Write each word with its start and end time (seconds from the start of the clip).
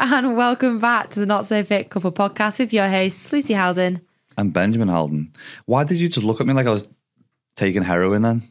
and 0.00 0.36
welcome 0.36 0.78
back 0.78 1.10
to 1.10 1.18
the 1.18 1.26
Not 1.26 1.44
So 1.46 1.64
Fit 1.64 1.90
Couple 1.90 2.12
podcast 2.12 2.60
with 2.60 2.72
your 2.72 2.88
hosts, 2.88 3.32
Lucy 3.32 3.52
Haldon. 3.54 4.00
I'm 4.36 4.50
Benjamin 4.50 4.86
Haldon. 4.86 5.32
Why 5.66 5.82
did 5.82 5.98
you 5.98 6.08
just 6.08 6.24
look 6.24 6.40
at 6.40 6.46
me 6.46 6.54
like 6.54 6.68
I 6.68 6.70
was 6.70 6.86
taking 7.56 7.82
heroin 7.82 8.22
then? 8.22 8.42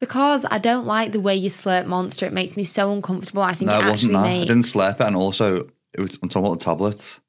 Because 0.00 0.44
I 0.50 0.58
don't 0.58 0.86
like 0.86 1.12
the 1.12 1.20
way 1.20 1.36
you 1.36 1.50
slurp 1.50 1.86
monster. 1.86 2.26
It 2.26 2.32
makes 2.32 2.56
me 2.56 2.64
so 2.64 2.92
uncomfortable. 2.92 3.42
I 3.42 3.54
think 3.54 3.70
No, 3.70 3.78
it 3.78 3.84
it 3.84 3.90
actually 3.90 3.90
wasn't 3.90 4.12
that. 4.12 4.24
I 4.24 4.40
didn't 4.40 4.62
slurp 4.62 4.94
it, 4.94 5.06
and 5.06 5.14
also 5.14 5.68
it 5.94 6.00
was 6.00 6.18
on 6.20 6.28
top 6.28 6.44
of 6.44 6.58
the 6.58 6.64
tablets. 6.64 7.20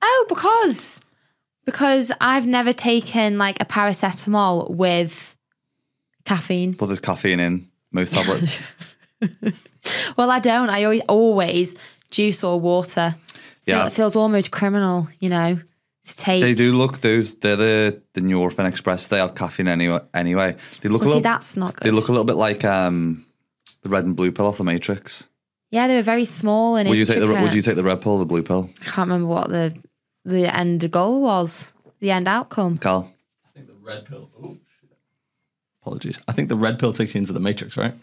Oh, 0.00 0.26
because 0.28 1.00
because 1.64 2.12
I've 2.20 2.46
never 2.46 2.72
taken 2.72 3.36
like 3.36 3.60
a 3.60 3.64
paracetamol 3.64 4.70
with 4.70 5.36
caffeine. 6.24 6.72
But 6.72 6.86
there's 6.86 7.00
caffeine 7.00 7.40
in 7.40 7.68
most 7.90 8.14
tablets. 8.14 8.62
Well, 10.16 10.30
I 10.30 10.38
don't. 10.38 10.70
I 10.70 10.84
always, 10.84 11.02
always 11.08 11.74
juice 12.10 12.42
or 12.44 12.58
water. 12.60 13.14
Yeah. 13.66 13.86
it 13.86 13.92
feels 13.92 14.16
almost 14.16 14.50
criminal, 14.50 15.08
you 15.20 15.28
know, 15.28 15.60
to 16.06 16.14
take. 16.16 16.40
they 16.42 16.54
do 16.54 16.72
look 16.72 17.00
those. 17.00 17.34
They're 17.36 17.56
the 17.56 18.02
the 18.14 18.20
Nurofen 18.22 18.66
Express. 18.66 19.08
They 19.08 19.18
have 19.18 19.34
caffeine 19.34 19.68
anyway. 19.68 20.00
Anyway, 20.14 20.56
they 20.80 20.88
look 20.88 21.02
Well, 21.02 21.10
a 21.10 21.12
see, 21.12 21.16
little. 21.16 21.20
that's 21.22 21.56
not 21.56 21.74
good. 21.76 21.84
They 21.86 21.90
look 21.90 22.08
a 22.08 22.12
little 22.12 22.24
bit 22.24 22.36
like 22.36 22.64
um, 22.64 23.26
the 23.82 23.88
red 23.90 24.04
and 24.04 24.16
blue 24.16 24.32
pill 24.32 24.46
off 24.46 24.56
the 24.56 24.64
Matrix. 24.64 25.28
yeah, 25.70 25.86
they 25.86 25.96
were 25.96 26.02
very 26.02 26.24
small 26.24 26.76
and 26.76 26.88
Would 26.88 26.96
you 26.96 27.04
take 27.04 27.18
the. 27.20 27.26
Would 27.26 27.52
you 27.52 27.60
take 27.62 27.76
the 27.76 27.82
red 27.84 28.00
pill 28.00 28.12
or 28.12 28.18
the 28.20 28.24
blue 28.26 28.42
pill, 28.42 28.70
I 28.80 28.84
can't 28.84 29.08
remember 29.10 29.26
what 29.26 29.50
the 29.50 29.74
the 30.24 30.54
end 30.54 30.90
goal 30.90 31.20
was, 31.20 31.72
the 32.00 32.10
end 32.10 32.26
outcome. 32.26 32.78
Carl. 32.78 33.12
I 33.46 33.50
think 33.54 33.66
the 33.66 33.74
red 33.82 34.06
pill. 34.06 34.30
Oh. 34.42 34.56
Apologies. 35.82 36.18
I 36.28 36.32
think 36.32 36.48
the 36.48 36.56
red 36.56 36.78
pill 36.78 36.92
takes 36.92 37.14
you 37.14 37.18
into 37.18 37.32
the 37.32 37.40
matrix, 37.40 37.76
right? 37.76 37.94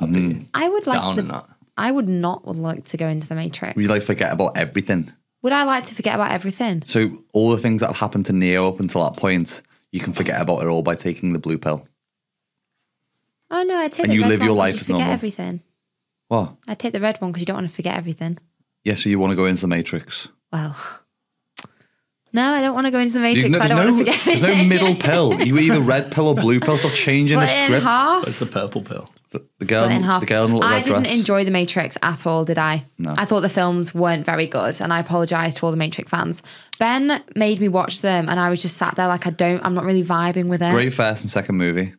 I'd 0.00 0.12
be 0.12 0.48
I 0.54 0.68
would 0.68 0.86
like 0.86 1.00
down 1.00 1.16
the, 1.16 1.22
in 1.22 1.28
that. 1.28 1.44
I 1.78 1.90
would 1.90 2.08
not 2.08 2.46
would 2.46 2.56
like 2.56 2.84
to 2.86 2.96
go 2.96 3.08
into 3.08 3.26
the 3.28 3.34
Matrix. 3.34 3.76
Would 3.76 3.82
you 3.82 3.88
like 3.88 4.00
to 4.00 4.06
forget 4.06 4.32
about 4.32 4.56
everything? 4.58 5.12
Would 5.42 5.52
I 5.52 5.62
like 5.62 5.84
to 5.84 5.94
forget 5.94 6.14
about 6.16 6.32
everything? 6.32 6.82
So 6.84 7.10
all 7.32 7.50
the 7.50 7.58
things 7.58 7.80
that 7.80 7.86
have 7.86 7.96
happened 7.96 8.26
to 8.26 8.32
Neo 8.32 8.66
up 8.68 8.80
until 8.80 9.04
that 9.04 9.16
point, 9.16 9.62
you 9.92 10.00
can 10.00 10.12
forget 10.12 10.40
about 10.40 10.62
it 10.62 10.66
all 10.66 10.82
by 10.82 10.96
taking 10.96 11.32
the 11.32 11.38
blue 11.38 11.56
pill. 11.58 11.86
Oh 13.50 13.62
no, 13.62 13.78
I 13.78 13.88
take 13.88 14.04
And 14.04 14.10
the 14.12 14.16
you 14.16 14.22
red 14.22 14.28
live 14.30 14.40
one 14.40 14.46
your 14.48 14.54
'cause 14.54 14.58
life 14.58 14.74
you 14.74 14.80
as 14.80 14.86
forget 14.86 14.98
normal. 14.98 15.14
everything. 15.14 15.60
What? 16.28 16.54
I 16.68 16.74
take 16.74 16.92
the 16.92 17.00
red 17.00 17.20
one 17.20 17.30
because 17.32 17.40
you 17.42 17.46
don't 17.46 17.56
want 17.56 17.68
to 17.68 17.74
forget 17.74 17.96
everything. 17.96 18.38
Yeah, 18.84 18.94
so 18.94 19.08
you 19.08 19.18
want 19.18 19.30
to 19.30 19.36
go 19.36 19.46
into 19.46 19.62
the 19.62 19.68
Matrix? 19.68 20.28
Well, 20.52 20.76
no, 22.32 22.52
I 22.52 22.60
don't 22.60 22.74
want 22.74 22.86
to 22.86 22.90
go 22.90 22.98
into 22.98 23.14
the 23.14 23.20
Matrix. 23.20 23.46
I 23.54 23.58
there's, 23.58 23.68
don't 23.70 23.78
no, 23.86 23.92
want 23.94 24.06
to 24.06 24.12
forget. 24.12 24.24
there's 24.26 24.42
no 24.42 24.48
everything. 24.48 24.68
middle 24.68 24.94
pill. 24.96 25.40
You 25.46 25.58
either 25.58 25.80
red 25.80 26.12
pill 26.12 26.28
or 26.28 26.34
blue 26.34 26.60
pill. 26.60 26.76
Stop 26.76 26.92
changing 26.92 27.38
the 27.40 27.46
Split 27.46 27.58
it 27.58 27.62
in 27.62 27.68
script. 27.68 27.84
half. 27.84 28.26
It's 28.28 28.38
the 28.40 28.46
purple 28.46 28.82
pill. 28.82 29.08
The, 29.30 29.44
the 29.58 29.66
girl, 29.66 29.84
in 29.88 30.02
half. 30.02 30.20
the 30.20 30.26
girl 30.26 30.44
in 30.46 30.52
the 30.52 30.56
little 30.56 30.70
I 30.70 30.76
red 30.76 30.84
didn't 30.84 31.02
dress. 31.02 31.14
enjoy 31.18 31.44
the 31.44 31.50
Matrix 31.50 31.98
at 32.02 32.26
all, 32.26 32.46
did 32.46 32.58
I? 32.58 32.86
No. 32.98 33.12
I 33.16 33.26
thought 33.26 33.40
the 33.40 33.50
films 33.50 33.94
weren't 33.94 34.24
very 34.24 34.46
good, 34.46 34.80
and 34.80 34.90
I 34.92 35.00
apologise 35.00 35.52
to 35.54 35.66
all 35.66 35.70
the 35.70 35.76
Matrix 35.76 36.10
fans. 36.10 36.42
Ben 36.78 37.22
made 37.36 37.60
me 37.60 37.68
watch 37.68 38.00
them, 38.00 38.28
and 38.30 38.40
I 38.40 38.48
was 38.48 38.62
just 38.62 38.78
sat 38.78 38.94
there 38.96 39.06
like 39.06 39.26
I 39.26 39.30
don't. 39.30 39.62
I'm 39.64 39.74
not 39.74 39.84
really 39.84 40.02
vibing 40.02 40.48
with 40.48 40.62
it. 40.62 40.70
Great 40.72 40.94
first 40.94 41.24
and 41.24 41.30
second 41.30 41.56
movie. 41.58 41.94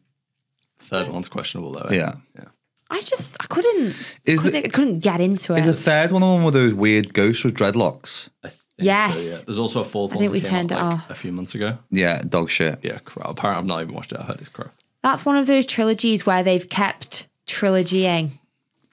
Third 0.80 1.10
one's 1.10 1.28
questionable 1.28 1.74
though. 1.74 1.82
eh? 1.90 1.96
Yeah. 1.98 2.16
Yeah. 2.36 2.46
I 2.90 3.00
just 3.02 3.38
I 3.40 3.46
couldn't. 3.46 3.96
Is 4.26 4.42
couldn't, 4.42 4.66
it- 4.66 4.74
couldn't 4.74 5.00
get 5.02 5.22
into 5.22 5.54
it. 5.54 5.60
Is 5.60 5.66
the 5.68 5.74
third 5.74 6.12
one 6.12 6.22
the 6.22 6.28
one 6.28 6.44
with 6.44 6.56
those 6.56 6.74
weird 6.74 7.14
ghosts 7.14 7.44
with 7.44 7.54
dreadlocks? 7.56 8.30
I 8.44 8.48
think 8.50 8.60
Yes. 8.82 9.22
So, 9.22 9.38
yeah. 9.40 9.44
There's 9.46 9.60
also 9.60 9.82
a 9.82 9.84
fourth 9.84 10.14
I 10.14 10.16
one. 10.16 10.20
think 10.22 10.30
that 10.32 10.34
we 10.34 10.40
came 10.42 10.50
turned 10.68 10.72
out, 10.72 10.80
it 10.80 10.84
like, 10.86 10.94
off. 10.96 11.10
a 11.10 11.14
few 11.14 11.32
months 11.34 11.54
ago. 11.54 11.78
Yeah, 11.92 12.22
dog 12.22 12.50
shit. 12.50 12.80
Yeah, 12.82 12.98
crap. 13.00 13.30
Apparently, 13.30 13.60
I've 13.60 13.66
not 13.68 13.82
even 13.82 13.94
watched 13.94 14.14
it. 14.14 14.20
I 14.20 14.24
heard 14.24 14.40
it's 14.40 14.50
crap. 14.50 14.74
That's 15.02 15.26
one 15.26 15.38
of 15.38 15.48
those 15.48 15.66
trilogies 15.66 16.26
where 16.26 16.44
they've 16.44 16.68
kept 16.70 17.28
trilogying 17.48 18.32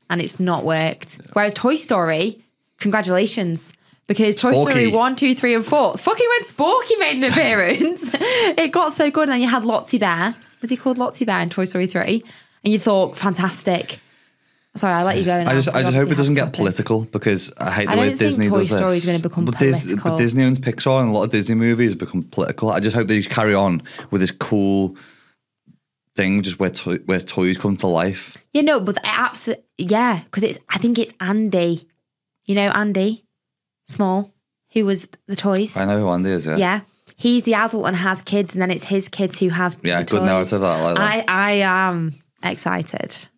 and 0.08 0.20
it's 0.20 0.38
not 0.38 0.64
worked. 0.64 1.18
Whereas 1.32 1.52
Toy 1.52 1.74
Story, 1.74 2.44
congratulations. 2.78 3.72
Because 4.06 4.36
Toy 4.36 4.52
Story 4.54 4.74
Sporky. 4.74 4.92
1, 4.92 5.16
2, 5.16 5.34
3, 5.34 5.54
and 5.56 5.66
4, 5.66 5.92
it's 5.94 6.00
fucking 6.02 6.26
when 6.28 6.42
Sporky 6.42 6.98
made 7.00 7.16
an 7.16 7.24
appearance. 7.32 8.08
it 8.14 8.70
got 8.70 8.92
so 8.92 9.10
good. 9.10 9.24
And 9.24 9.32
then 9.32 9.40
you 9.40 9.48
had 9.48 9.64
Lottie 9.64 9.98
Bear. 9.98 10.36
Was 10.60 10.70
he 10.70 10.76
called 10.76 10.96
Lottie 10.96 11.24
Bear 11.24 11.40
in 11.40 11.50
Toy 11.50 11.64
Story 11.64 11.88
3? 11.88 12.22
And 12.62 12.72
you 12.72 12.78
thought, 12.78 13.16
fantastic. 13.18 13.98
Sorry, 14.76 14.92
I'll 14.94 15.06
let 15.06 15.16
you 15.18 15.24
go. 15.24 15.32
I 15.40 15.54
just, 15.54 15.68
I 15.74 15.82
just 15.82 15.96
hope 15.96 16.10
it 16.10 16.16
doesn't 16.16 16.34
get 16.34 16.52
political 16.52 17.00
because 17.02 17.50
I 17.58 17.70
hate 17.70 17.86
the 17.86 17.92
I 17.92 17.96
way 17.96 18.00
don't 18.10 18.18
think 18.18 18.18
Disney 18.20 18.48
Toy 18.48 18.58
does 18.58 18.70
Story 18.70 18.90
this. 18.90 19.04
is 19.04 19.06
gonna 19.06 19.22
become 19.28 19.44
but 19.46 19.58
Dis- 19.58 19.82
political. 19.82 20.10
but 20.10 20.18
Disney 20.18 20.44
owns 20.44 20.58
Pixar, 20.58 21.00
and 21.00 21.08
a 21.08 21.12
lot 21.12 21.22
of 21.24 21.30
Disney 21.30 21.54
movies 21.54 21.92
have 21.92 21.98
become 21.98 22.22
political. 22.22 22.70
I 22.70 22.80
just 22.80 22.94
hope 22.94 23.08
they 23.08 23.22
carry 23.22 23.54
on 23.54 23.82
with 24.10 24.20
this 24.20 24.30
cool 24.30 24.94
thing, 26.16 26.42
just 26.42 26.58
where 26.58 26.70
to- 26.70 27.02
where 27.06 27.20
toys 27.20 27.58
come 27.58 27.76
to 27.78 27.86
life. 27.86 28.36
Yeah, 28.52 28.62
no, 28.62 28.80
but 28.80 28.98
absolutely, 29.04 29.64
yeah, 29.78 30.20
because 30.24 30.42
it's, 30.42 30.58
I 30.68 30.78
think 30.78 30.98
it's 30.98 31.12
Andy. 31.20 31.86
You 32.46 32.54
know, 32.54 32.68
Andy 32.70 33.24
Small, 33.88 34.32
who 34.72 34.84
was 34.84 35.08
the 35.26 35.36
toys. 35.36 35.76
I 35.76 35.84
know 35.84 36.00
who 36.00 36.08
Andy 36.08 36.30
is. 36.30 36.46
Yeah. 36.46 36.56
Yeah. 36.56 36.80
He's 37.16 37.44
the 37.44 37.54
adult 37.54 37.86
and 37.86 37.96
has 37.96 38.20
kids, 38.22 38.54
and 38.54 38.60
then 38.62 38.70
it's 38.70 38.84
his 38.84 39.08
kids 39.08 39.38
who 39.38 39.48
have. 39.50 39.76
Yeah, 39.82 40.00
good 40.00 40.18
toys. 40.18 40.22
narrative, 40.26 40.62
I 40.62 40.82
like 40.82 40.96
that. 40.96 41.24
I, 41.28 41.48
I 41.48 41.50
am 41.88 42.14
excited. 42.42 43.28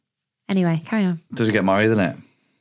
Anyway, 0.49 0.83
carry 0.87 1.05
on. 1.05 1.21
Does 1.35 1.47
he 1.49 1.53
get 1.53 1.65
married 1.65 1.91
in 1.91 2.01
it? 2.01 2.17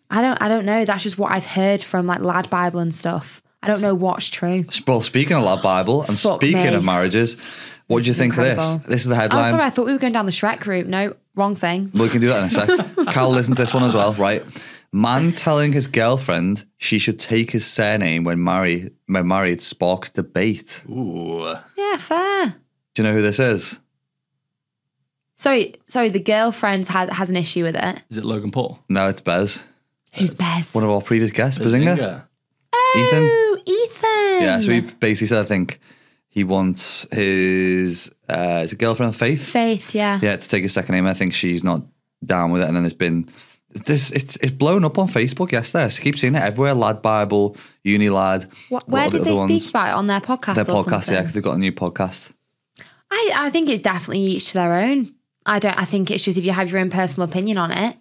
I 0.10 0.22
don't 0.22 0.42
I 0.42 0.48
don't 0.48 0.66
know. 0.66 0.86
That's 0.86 1.04
just 1.04 1.18
what 1.18 1.32
I've 1.32 1.46
heard 1.46 1.84
from 1.84 2.08
like 2.08 2.22
Lad 2.22 2.50
Bible 2.50 2.80
and 2.80 2.94
stuff. 2.94 3.42
I 3.64 3.68
don't 3.68 3.82
know 3.82 3.96
what's 3.96 4.28
true. 4.30 4.66
Well, 4.88 5.02
speaking 5.02 5.36
of 5.36 5.44
Love 5.44 5.62
Bible 5.64 6.04
and 6.04 6.18
Fuck 6.18 6.40
speaking 6.42 6.62
me. 6.64 6.74
of 6.74 6.84
marriages, 6.84 7.36
what 7.88 8.00
do 8.02 8.06
you 8.06 8.12
is 8.12 8.18
think 8.18 8.34
of 8.34 8.40
incredible. 8.40 8.78
this? 8.80 8.86
This 8.88 9.02
is 9.02 9.08
the 9.08 9.16
Oh, 9.16 9.18
headline. 9.18 9.52
sorry. 9.52 9.64
I 9.64 9.70
thought 9.70 9.86
we 9.86 9.92
were 9.94 9.98
going 10.00 10.14
down 10.14 10.26
the 10.26 10.32
Shrek 10.32 10.66
route. 10.66 10.88
No, 10.88 11.16
wrong 11.36 11.56
thing. 11.56 11.92
We 11.94 12.10
can 12.10 12.22
do 12.22 12.28
that 12.28 12.40
in 12.40 12.46
a 12.46 12.50
sec. 12.50 13.08
Carl, 13.14 13.32
listen 13.32 13.56
to 13.56 13.62
this 13.62 13.74
one 13.74 13.84
as 13.84 13.94
well, 13.94 14.14
right? 14.14 14.44
Man 14.94 15.34
telling 15.34 15.74
his 15.74 15.86
girlfriend 15.88 16.66
she 16.78 16.98
should 16.98 17.20
take 17.20 17.52
his 17.52 17.66
surname 17.66 18.24
when 18.24 18.44
married 18.44 18.94
when 19.08 19.28
married 19.28 19.62
sparks 19.62 20.10
debate. 20.10 20.82
Ooh. 20.90 21.54
Yeah, 21.78 21.98
fair. 21.98 22.56
Do 22.94 23.02
you 23.04 23.08
know 23.08 23.14
who 23.14 23.22
this 23.22 23.40
is? 23.40 23.78
Sorry, 25.36 25.76
sorry. 25.86 26.10
The 26.10 26.20
girlfriend 26.20 26.88
has 26.88 27.10
has 27.12 27.30
an 27.30 27.36
issue 27.36 27.64
with 27.64 27.76
it. 27.76 28.00
Is 28.10 28.18
it 28.18 28.26
Logan 28.26 28.50
Paul? 28.52 28.80
No, 28.90 29.08
it's 29.08 29.22
Bez. 29.22 29.64
Who's 30.14 30.34
Bez? 30.34 30.74
One 30.74 30.84
of 30.84 30.90
our 30.90 31.02
previous 31.02 31.32
guests, 31.32 31.60
Behzinga. 31.60 31.96
Behzinga. 31.98 32.24
Ethan. 32.96 33.24
Oh, 33.30 33.58
Ethan. 33.66 34.44
Yeah, 34.44 34.60
so 34.60 34.72
he 34.72 34.80
basically 34.82 35.28
said, 35.28 35.40
I 35.40 35.44
think 35.48 35.80
he 36.38 36.44
wants 36.44 37.08
his 37.12 38.12
uh, 38.30 38.62
his 38.62 38.74
girlfriend 38.76 39.16
Faith, 39.16 39.44
Faith. 39.52 39.96
Yeah. 39.96 40.20
yeah, 40.22 40.36
to 40.36 40.48
take 40.48 40.62
his 40.62 40.72
second 40.72 40.94
name. 40.94 41.08
I 41.08 41.16
think 41.16 41.34
she's 41.34 41.64
not 41.64 41.82
down 42.24 42.52
with 42.52 42.62
it, 42.62 42.68
and 42.68 42.76
then 42.76 42.84
there's 42.84 42.94
been 42.94 43.28
this. 43.72 44.12
It's 44.12 44.36
it's 44.36 44.52
blown 44.52 44.86
up 44.86 45.00
on 45.00 45.08
Facebook 45.08 45.52
yesterday. 45.52 45.86
I 45.86 45.90
keep 45.90 46.16
seeing 46.16 46.36
it 46.36 46.44
everywhere. 46.44 46.76
Lad 46.76 47.02
Bible, 47.02 47.58
Uni 47.84 48.12
Lad. 48.12 48.48
What, 48.70 48.88
where 48.88 49.08
of 49.08 49.14
the 49.14 49.18
did 49.18 49.28
they 49.28 49.32
other 49.32 49.48
speak 49.60 49.72
about 49.72 49.90
it 49.90 49.96
on 49.96 50.06
their 50.06 50.20
podcast? 50.22 50.56
Their 50.64 50.70
or 50.76 50.84
podcast, 50.84 50.90
something? 51.06 51.14
yeah, 51.16 51.22
because 51.22 51.34
they've 51.34 51.44
got 51.44 51.56
a 51.56 51.58
new 51.58 51.72
podcast. 51.72 52.30
I, 53.10 53.32
I 53.36 53.50
think 53.50 53.68
it's 53.68 53.82
definitely 53.82 54.22
each 54.22 54.46
to 54.50 54.54
their 54.54 54.74
own. 54.76 55.16
I 55.48 55.58
don't. 55.58 55.76
I 55.76 55.86
think 55.86 56.12
it's 56.12 56.24
just 56.24 56.38
if 56.38 56.46
you 56.46 56.52
have 56.52 56.70
your 56.70 56.80
own 56.80 56.92
personal 56.92 57.28
opinion 57.28 57.58
on 57.58 57.72
it. 57.72 57.98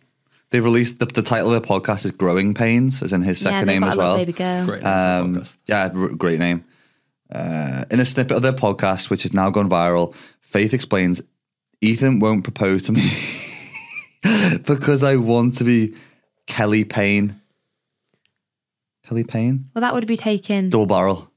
They 0.51 0.61
released 0.61 0.99
the, 0.99 1.07
the 1.07 1.23
title 1.23 1.55
of 1.55 1.63
the 1.63 1.67
podcast 1.67 2.05
is 2.05 2.11
"Growing 2.11 2.53
Pains," 2.53 3.03
as 3.03 3.15
in 3.15 3.23
his 3.23 3.39
second 3.41 3.67
they've 3.67 3.81
name 3.81 3.81
got 3.81 3.89
as 3.93 3.95
a 3.95 3.99
well. 3.99 4.17
baby 4.19 4.33
girl. 4.35 4.67
Great 4.67 4.83
name 4.83 4.93
for 4.93 4.99
a 4.99 5.21
Um, 5.23 5.37
podcast. 5.37 5.57
yeah, 5.67 5.91
r- 5.95 6.09
great 6.09 6.39
name. 6.39 6.65
Uh, 7.33 7.85
in 7.91 7.99
a 8.01 8.05
snippet 8.05 8.37
of 8.37 8.43
their 8.43 8.53
podcast, 8.53 9.11
which 9.11 9.23
has 9.25 9.33
now 9.33 9.51
gone 9.51 9.69
viral, 9.69 10.15
Faith 10.41 10.73
explains, 10.73 11.21
"Ethan 11.81 12.21
won't 12.21 12.45
propose 12.45 12.83
to 12.85 12.93
me 12.93 13.11
because 14.65 15.03
I 15.03 15.17
want 15.17 15.55
to 15.59 15.65
be 15.65 15.95
Kelly 16.47 16.85
Payne." 16.85 17.41
Kelly 19.07 19.25
Payne, 19.25 19.71
Well, 19.75 19.83
that 19.83 19.95
would 19.95 20.07
be 20.07 20.17
taken. 20.17 20.69
double 20.71 20.87
barrel, 20.87 21.31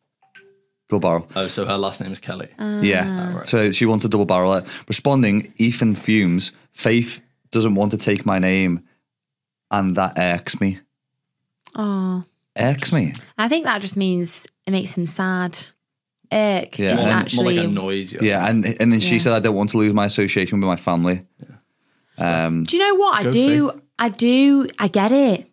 double 0.90 1.00
barrel. 1.08 1.28
Oh, 1.36 1.48
so 1.48 1.66
her 1.66 1.78
last 1.78 2.02
name 2.02 2.12
is 2.12 2.20
Kelly. 2.20 2.48
Uh, 2.58 2.82
yeah, 2.84 3.36
right. 3.38 3.48
so 3.48 3.72
she 3.72 3.86
wants 3.86 4.04
a 4.06 4.10
double 4.10 4.26
barrel. 4.26 4.54
it. 4.56 4.66
Responding, 4.88 5.52
Ethan 5.58 5.94
fumes. 5.96 6.52
Faith 6.74 7.20
doesn't 7.52 7.76
want 7.76 7.92
to 7.92 7.98
take 7.98 8.26
my 8.26 8.40
name, 8.40 8.84
and 9.70 9.96
that 9.98 10.14
irks 10.18 10.60
me. 10.60 10.80
Oh, 11.76 12.24
Irks 12.58 12.92
me. 12.92 13.14
I 13.38 13.48
think 13.48 13.66
that 13.66 13.82
just 13.82 13.96
means 13.96 14.48
it 14.66 14.72
makes 14.72 14.94
him 14.98 15.06
sad. 15.06 15.58
Irk 16.32 16.78
Yeah, 16.78 16.94
isn't 16.94 17.06
and- 17.06 17.14
more 17.16 17.22
actually. 17.22 17.56
like 17.58 17.66
annoys 17.68 18.12
you. 18.14 18.20
Yeah, 18.22 18.48
and 18.48 18.66
and 18.80 18.92
then 18.94 19.00
she 19.00 19.14
Yeah. 19.14 19.18
said, 19.20 19.34
"I 19.34 19.40
don't 19.40 19.56
want 19.56 19.72
to 19.72 19.78
lose 19.78 19.94
my 19.94 20.06
association 20.06 20.60
with 20.60 20.68
my 20.68 20.76
family." 20.76 21.26
Um, 22.18 22.66
do 22.66 22.76
you 22.78 22.84
know 22.88 22.96
what 22.96 23.20
I 23.20 23.24
Go 23.24 23.32
do? 23.32 23.70
Faith. 23.72 23.82
I 23.98 24.10
do. 24.10 24.68
I 24.78 24.88
get 24.88 25.12
it. 25.12 25.50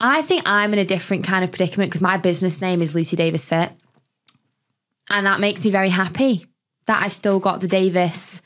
I 0.00 0.22
think 0.22 0.42
I'm 0.46 0.72
in 0.72 0.78
a 0.78 0.84
different 0.84 1.24
kind 1.24 1.44
of 1.44 1.50
predicament 1.50 1.90
because 1.90 2.00
my 2.02 2.16
business 2.16 2.60
name 2.60 2.82
is 2.82 2.94
Lucy 2.94 3.16
Davis 3.16 3.44
Fit, 3.46 3.70
and 5.10 5.26
that 5.26 5.40
makes 5.40 5.64
me 5.64 5.70
very 5.70 5.90
happy 5.90 6.46
that 6.86 7.02
I've 7.02 7.12
still 7.12 7.38
got 7.38 7.60
the 7.60 7.68
Davis. 7.68 8.40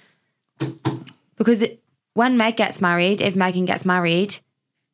Because 1.36 1.62
it, 1.62 1.82
when 2.14 2.36
Meg 2.36 2.56
gets 2.56 2.80
married, 2.80 3.20
if 3.20 3.34
Megan 3.34 3.64
gets 3.64 3.84
married, 3.84 4.38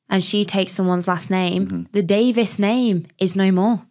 and 0.09 0.23
she 0.23 0.45
takes 0.45 0.73
someone's 0.73 1.09
last 1.09 1.31
name, 1.31 1.67
Mm-hmm. 1.67 1.83
the 1.93 2.03
Davis 2.03 2.59
name 2.59 3.07
is 3.19 3.35
no 3.37 3.51
more. 3.51 3.83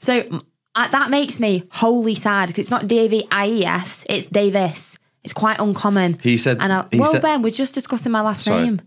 So 0.00 0.20
m- 0.20 0.42
I, 0.74 0.88
that 0.88 1.10
makes 1.10 1.38
me 1.38 1.64
wholly 1.70 2.14
sad 2.14 2.48
because 2.48 2.60
it's 2.60 2.70
not 2.70 2.88
D 2.88 2.98
A 2.98 3.08
V 3.08 3.26
I 3.30 3.46
E 3.48 3.64
S, 3.64 4.04
it's 4.08 4.28
Davis. 4.28 4.98
It's 5.22 5.32
quite 5.32 5.58
uncommon. 5.60 6.18
He 6.22 6.36
said- 6.36 6.58
and 6.60 6.72
I, 6.72 6.86
he 6.90 7.00
well, 7.00 7.12
said- 7.12 7.22
Ben, 7.22 7.42
we're 7.42 7.50
just 7.50 7.74
discussing 7.74 8.12
my 8.12 8.20
last 8.20 8.44
Sorry. 8.44 8.64
name, 8.64 8.80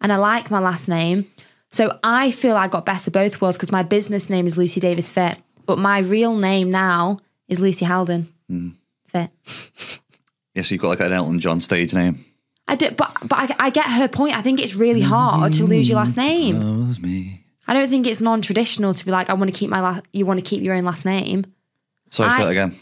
and 0.00 0.12
I 0.12 0.16
like 0.16 0.50
my 0.50 0.58
last 0.58 0.88
name. 0.88 1.26
So 1.70 1.98
I 2.02 2.30
feel 2.30 2.56
I 2.56 2.68
got 2.68 2.86
best 2.86 3.06
of 3.06 3.12
both 3.12 3.40
worlds 3.40 3.56
because 3.56 3.72
my 3.72 3.82
business 3.82 4.30
name 4.30 4.46
is 4.46 4.56
Lucy 4.56 4.80
Davis 4.80 5.10
Fit, 5.10 5.38
but 5.66 5.78
my 5.78 5.98
real 5.98 6.36
name 6.36 6.70
now 6.70 7.18
is 7.48 7.60
Lucy 7.60 7.84
Haldon 7.84 8.28
hmm. 8.48 8.70
Fit. 9.08 9.30
Yeah, 10.54 10.62
so 10.62 10.74
you've 10.74 10.82
got 10.82 10.90
like 10.90 11.00
an 11.00 11.12
Elton 11.12 11.40
John 11.40 11.60
stage 11.60 11.92
name. 11.92 12.24
I 12.66 12.76
do, 12.76 12.90
but 12.92 13.12
but 13.22 13.32
I, 13.32 13.56
I 13.58 13.70
get 13.70 13.86
her 13.86 14.08
point. 14.08 14.36
I 14.36 14.40
think 14.40 14.62
it's 14.62 14.74
really 14.74 15.02
hard 15.02 15.52
to 15.54 15.64
lose 15.64 15.88
your 15.88 15.96
last 15.96 16.16
mm-hmm. 16.16 16.28
name. 16.28 16.94
It 17.66 17.70
was 17.70 17.74
me. 17.74 17.76
I 17.76 17.80
don't 17.80 17.88
think 17.90 18.06
it's 18.06 18.20
non-traditional 18.20 18.94
to 18.94 19.04
be 19.04 19.10
like, 19.10 19.30
I 19.30 19.34
want 19.34 19.52
to 19.52 19.58
keep 19.58 19.70
my 19.70 19.80
last. 19.80 20.04
You 20.12 20.26
want 20.26 20.38
to 20.38 20.48
keep 20.48 20.62
your 20.62 20.74
own 20.74 20.84
last 20.84 21.04
name. 21.04 21.46
Sorry, 22.10 22.30
say 22.30 22.36
I- 22.36 22.44
that 22.44 22.50
again. 22.50 22.76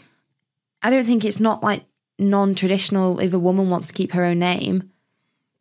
I 0.81 0.89
don't 0.89 1.05
think 1.05 1.23
it's 1.23 1.39
not 1.39 1.63
like 1.63 1.85
non-traditional 2.19 3.19
if 3.19 3.33
a 3.33 3.39
woman 3.39 3.69
wants 3.69 3.87
to 3.87 3.93
keep 3.93 4.11
her 4.11 4.23
own 4.23 4.39
name. 4.39 4.89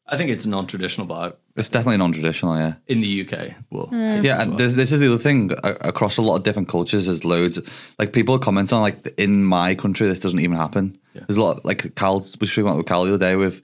I 0.09 0.17
think 0.19 0.31
it's 0.31 0.45
non-traditional, 0.47 1.07
but 1.07 1.41
It's 1.57 1.71
definitely 1.71 1.97
non-traditional, 1.99 2.57
yeah. 2.57 2.75
in 2.89 3.01
the 3.01 3.21
UK, 3.25 3.55
well, 3.71 3.89
Yeah, 3.93 4.43
and 4.43 4.59
this, 4.59 4.75
this 4.75 4.91
is 4.91 4.99
the 5.01 5.07
other 5.07 5.19
thing 5.19 5.53
across 5.63 6.17
a 6.19 6.23
lot 6.23 6.37
of 6.37 6.43
different 6.43 6.69
cultures. 6.69 7.07
There's 7.07 7.25
loads 7.25 7.59
like 8.01 8.13
people 8.13 8.37
comment 8.39 8.73
on 8.73 8.83
like 8.83 9.07
in 9.17 9.45
my 9.45 9.75
country 9.77 10.09
this 10.09 10.19
doesn't 10.21 10.41
even 10.41 10.57
happen. 10.57 10.97
There's 11.15 11.37
a 11.37 11.43
lot 11.43 11.65
like 11.65 11.95
Cal. 11.95 12.19
We 12.19 12.25
were 12.41 12.47
speaking 12.47 12.65
about 12.65 12.79
with 12.79 12.87
Cal 12.87 13.05
the 13.05 13.15
other 13.15 13.19
day 13.25 13.37
with 13.37 13.63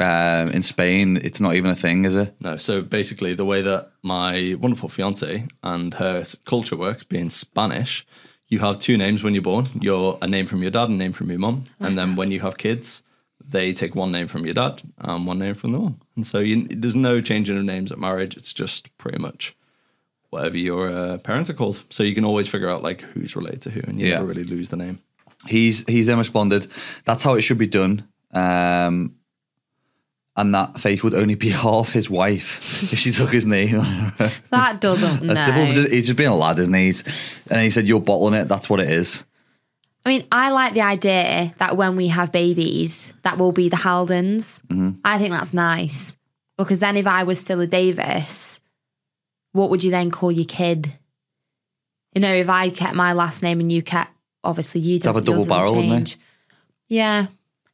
um, 0.00 0.50
in 0.50 0.62
Spain. 0.62 1.18
It's 1.22 1.40
not 1.40 1.54
even 1.54 1.70
a 1.70 1.74
thing, 1.74 2.04
is 2.04 2.14
it? 2.14 2.34
No, 2.40 2.56
so 2.56 2.82
basically, 2.82 3.34
the 3.34 3.44
way 3.44 3.62
that 3.62 3.92
my 4.02 4.56
wonderful 4.60 4.88
fiance 4.88 5.46
and 5.62 5.94
her 5.94 6.24
culture 6.44 6.76
works, 6.76 7.04
being 7.04 7.30
Spanish, 7.30 8.06
you 8.48 8.58
have 8.60 8.78
two 8.78 8.96
names 8.96 9.22
when 9.22 9.34
you're 9.34 9.42
born. 9.42 9.68
You're 9.80 10.18
a 10.22 10.26
name 10.26 10.46
from 10.46 10.62
your 10.62 10.70
dad 10.70 10.84
and 10.88 10.94
a 10.94 11.04
name 11.04 11.12
from 11.12 11.30
your 11.30 11.38
mum, 11.38 11.64
and 11.80 11.96
then 11.98 12.16
when 12.16 12.30
you 12.30 12.40
have 12.40 12.58
kids, 12.58 13.02
they 13.44 13.72
take 13.72 13.94
one 13.94 14.12
name 14.12 14.28
from 14.28 14.44
your 14.44 14.54
dad 14.54 14.82
and 14.98 15.26
one 15.26 15.38
name 15.38 15.54
from 15.54 15.72
the 15.72 15.78
mum. 15.78 16.00
And 16.16 16.26
so 16.26 16.38
you, 16.38 16.66
there's 16.68 16.96
no 16.96 17.20
changing 17.20 17.56
of 17.58 17.64
names 17.64 17.90
at 17.92 17.98
marriage. 17.98 18.36
It's 18.36 18.52
just 18.52 18.96
pretty 18.98 19.18
much 19.18 19.54
whatever 20.30 20.56
your 20.56 20.90
uh, 20.90 21.18
parents 21.18 21.50
are 21.50 21.54
called. 21.54 21.82
So 21.90 22.02
you 22.02 22.14
can 22.14 22.24
always 22.24 22.48
figure 22.48 22.70
out 22.70 22.82
like 22.82 23.00
who's 23.02 23.34
related 23.36 23.62
to 23.62 23.70
who, 23.70 23.80
and 23.86 24.00
you 24.00 24.06
Yeah. 24.06 24.14
never 24.16 24.26
really 24.26 24.44
lose 24.44 24.68
the 24.70 24.76
name. 24.76 25.00
He's 25.48 25.84
he's 25.88 26.06
then 26.06 26.18
responded. 26.18 26.68
That's 27.04 27.22
how 27.24 27.34
it 27.34 27.42
should 27.42 27.58
be 27.58 27.66
done. 27.66 28.06
Um, 28.32 29.16
and 30.36 30.54
that 30.54 30.80
Faith 30.80 31.02
would 31.04 31.14
only 31.14 31.34
be 31.34 31.48
half 31.66 31.92
his 31.92 32.08
wife 32.10 32.92
if 32.92 32.98
she 32.98 33.12
took 33.12 33.30
his 33.30 33.46
name. 33.46 33.80
That 34.50 34.80
doesn't. 34.80 35.22
No. 35.22 35.34
he's 35.42 36.06
just 36.06 36.16
being 36.16 36.28
a 36.30 36.36
lad, 36.36 36.58
isn't 36.58 36.72
he? 36.74 36.84
He's- 36.86 37.42
And 37.50 37.60
he 37.60 37.70
said, 37.70 37.86
"You're 37.86 38.00
bottling 38.00 38.34
it. 38.34 38.48
That's 38.48 38.68
what 38.68 38.80
it 38.80 38.90
is." 38.90 39.24
I 40.04 40.08
mean, 40.08 40.24
I 40.32 40.50
like 40.50 40.74
the 40.74 40.80
idea 40.82 41.54
that 41.58 41.76
when 41.76 41.94
we 41.96 42.08
have 42.08 42.32
babies, 42.32 43.14
that 43.22 43.38
will 43.38 43.52
be 43.52 43.68
the 43.68 43.76
Haldons. 43.76 44.60
Mm-hmm. 44.66 44.98
I 45.04 45.18
think 45.18 45.30
that's 45.30 45.54
nice 45.54 46.16
because 46.58 46.80
then 46.80 46.96
if 46.96 47.06
I 47.06 47.22
was 47.22 47.38
still 47.40 47.60
a 47.60 47.66
Davis, 47.66 48.60
what 49.52 49.70
would 49.70 49.84
you 49.84 49.90
then 49.90 50.10
call 50.10 50.32
your 50.32 50.44
kid? 50.44 50.92
You 52.14 52.20
know, 52.20 52.32
if 52.34 52.48
I 52.48 52.68
kept 52.70 52.94
my 52.94 53.12
last 53.12 53.42
name 53.42 53.60
and 53.60 53.70
you 53.70 53.80
kept, 53.82 54.10
obviously 54.44 54.80
you 54.80 54.98
did 54.98 55.06
Have 55.06 55.16
a 55.16 55.20
double 55.20 55.46
barrel, 55.46 55.76
wouldn't 55.76 56.16
they? 56.88 56.96
Yeah, 56.96 57.26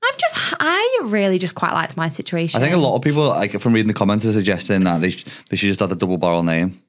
I'm 0.03 0.15
just, 0.19 0.55
I 0.61 1.00
really 1.05 1.39
just 1.39 1.55
quite 1.55 1.73
liked 1.73 1.97
my 1.97 2.09
situation. 2.09 2.61
I 2.61 2.65
think 2.65 2.75
a 2.75 2.79
lot 2.79 2.95
of 2.97 3.03
people, 3.03 3.27
like 3.29 3.61
from 3.61 3.73
reading 3.73 3.89
the 3.89 3.95
comments, 3.95 4.25
are 4.27 4.33
suggesting 4.33 4.85
that 4.85 5.00
they 5.00 5.11
sh- 5.11 5.25
they 5.50 5.56
should 5.56 5.67
just 5.69 5.81
have 5.81 5.89
the 5.89 5.97
double 5.97 6.19
barrel 6.19 6.43
name. 6.43 6.81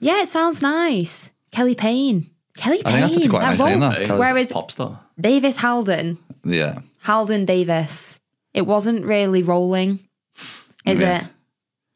Yeah, 0.00 0.20
it 0.22 0.28
sounds 0.28 0.62
nice. 0.62 1.30
Kelly 1.52 1.74
Payne. 1.74 2.28
Kelly 2.56 2.82
Payne. 2.82 2.94
I 2.94 3.00
Payne. 3.00 3.08
think 3.10 3.22
that's 3.22 3.30
quite 3.30 3.42
a 3.42 3.46
nice 3.50 3.58
role- 3.58 3.68
name, 3.68 4.08
that. 4.08 4.18
Whereas 4.18 4.52
pop 4.52 4.70
star. 4.70 5.00
Davis 5.20 5.56
Haldon, 5.58 6.18
Yeah, 6.44 6.80
Haldon 7.02 7.44
Davis. 7.44 8.18
It 8.52 8.66
wasn't 8.66 9.04
really 9.04 9.42
rolling, 9.42 10.00
is 10.84 11.00
Yeah. 11.00 11.20
it? 11.20 11.24